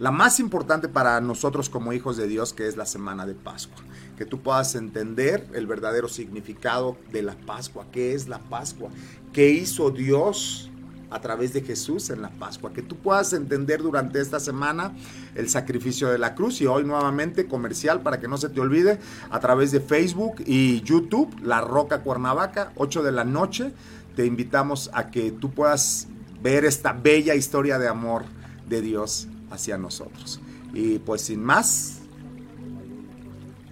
la 0.00 0.10
más 0.10 0.40
importante 0.40 0.88
para 0.88 1.20
nosotros 1.20 1.68
como 1.68 1.92
hijos 1.92 2.16
de 2.16 2.26
Dios, 2.26 2.52
que 2.52 2.66
es 2.66 2.76
la 2.76 2.86
semana 2.86 3.26
de 3.26 3.34
Pascua. 3.34 3.76
Que 4.18 4.24
tú 4.24 4.42
puedas 4.42 4.74
entender 4.74 5.46
el 5.54 5.66
verdadero 5.66 6.08
significado 6.08 6.96
de 7.12 7.22
la 7.22 7.34
Pascua. 7.34 7.86
¿Qué 7.92 8.14
es 8.14 8.26
la 8.26 8.38
Pascua? 8.38 8.90
¿Qué 9.32 9.50
hizo 9.50 9.90
Dios? 9.90 10.70
a 11.10 11.20
través 11.20 11.52
de 11.52 11.62
Jesús 11.62 12.10
en 12.10 12.22
la 12.22 12.30
Pascua. 12.30 12.72
Que 12.72 12.82
tú 12.82 12.96
puedas 12.96 13.32
entender 13.34 13.80
durante 13.80 14.20
esta 14.20 14.40
semana 14.40 14.92
el 15.36 15.48
sacrificio 15.48 16.08
de 16.08 16.18
la 16.18 16.34
cruz 16.34 16.60
y 16.60 16.66
hoy 16.66 16.82
nuevamente 16.82 17.46
comercial 17.46 18.00
para 18.00 18.18
que 18.18 18.26
no 18.26 18.36
se 18.36 18.48
te 18.48 18.60
olvide 18.60 18.98
a 19.30 19.38
través 19.38 19.70
de 19.70 19.78
Facebook 19.78 20.42
y 20.44 20.80
YouTube, 20.80 21.32
La 21.44 21.60
Roca 21.60 22.00
Cuernavaca, 22.00 22.72
8 22.74 23.04
de 23.04 23.12
la 23.12 23.22
noche. 23.22 23.72
Te 24.16 24.26
invitamos 24.26 24.90
a 24.92 25.12
que 25.12 25.30
tú 25.30 25.52
puedas 25.52 26.08
ver 26.42 26.64
esta 26.64 26.92
bella 26.92 27.36
historia 27.36 27.78
de 27.78 27.86
amor 27.86 28.24
de 28.68 28.82
Dios 28.82 29.28
hacia 29.54 29.78
nosotros. 29.78 30.40
Y 30.72 30.98
pues 30.98 31.22
sin 31.22 31.42
más, 31.42 32.00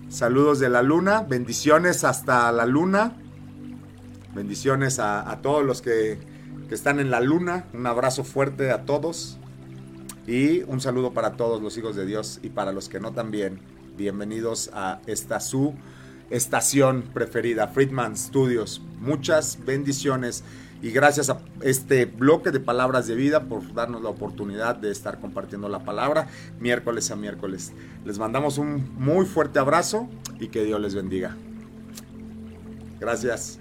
saludos 0.08 0.58
de 0.58 0.68
la 0.68 0.82
luna, 0.82 1.22
bendiciones 1.22 2.04
hasta 2.04 2.50
la 2.52 2.66
luna, 2.66 3.16
bendiciones 4.34 4.98
a, 4.98 5.38
todos 5.42 5.64
los 5.64 5.82
que 5.82 6.18
están 6.70 7.00
en 7.00 7.10
la 7.10 7.20
luna. 7.20 7.66
Un 7.74 7.86
abrazo 7.86 8.24
fuerte 8.24 8.70
a 8.70 8.84
todos 8.84 9.38
y 10.26 10.62
un 10.62 10.80
saludo 10.80 11.12
para 11.12 11.32
todos 11.32 11.60
los 11.62 11.76
hijos 11.76 11.96
de 11.96 12.06
Dios 12.06 12.40
y 12.42 12.50
para 12.50 12.72
los 12.72 12.88
que 12.88 13.00
no 13.00 13.12
también. 13.12 13.60
Bienvenidos 13.96 14.70
a 14.72 15.00
esta 15.06 15.40
su 15.40 15.74
estación 16.30 17.02
preferida, 17.12 17.68
Friedman 17.68 18.16
Studios. 18.16 18.80
Muchas 19.00 19.58
bendiciones 19.64 20.44
y 20.82 20.90
gracias 20.90 21.30
a 21.30 21.38
este 21.62 22.06
bloque 22.06 22.50
de 22.50 22.58
palabras 22.58 23.06
de 23.06 23.14
vida 23.14 23.44
por 23.44 23.72
darnos 23.72 24.02
la 24.02 24.08
oportunidad 24.08 24.74
de 24.74 24.90
estar 24.90 25.20
compartiendo 25.20 25.68
la 25.68 25.84
palabra 25.84 26.26
miércoles 26.58 27.10
a 27.12 27.16
miércoles. 27.16 27.72
Les 28.04 28.18
mandamos 28.18 28.58
un 28.58 28.92
muy 28.96 29.24
fuerte 29.24 29.60
abrazo 29.60 30.08
y 30.40 30.48
que 30.48 30.64
Dios 30.64 30.80
les 30.80 30.96
bendiga. 30.96 31.36
Gracias. 32.98 33.60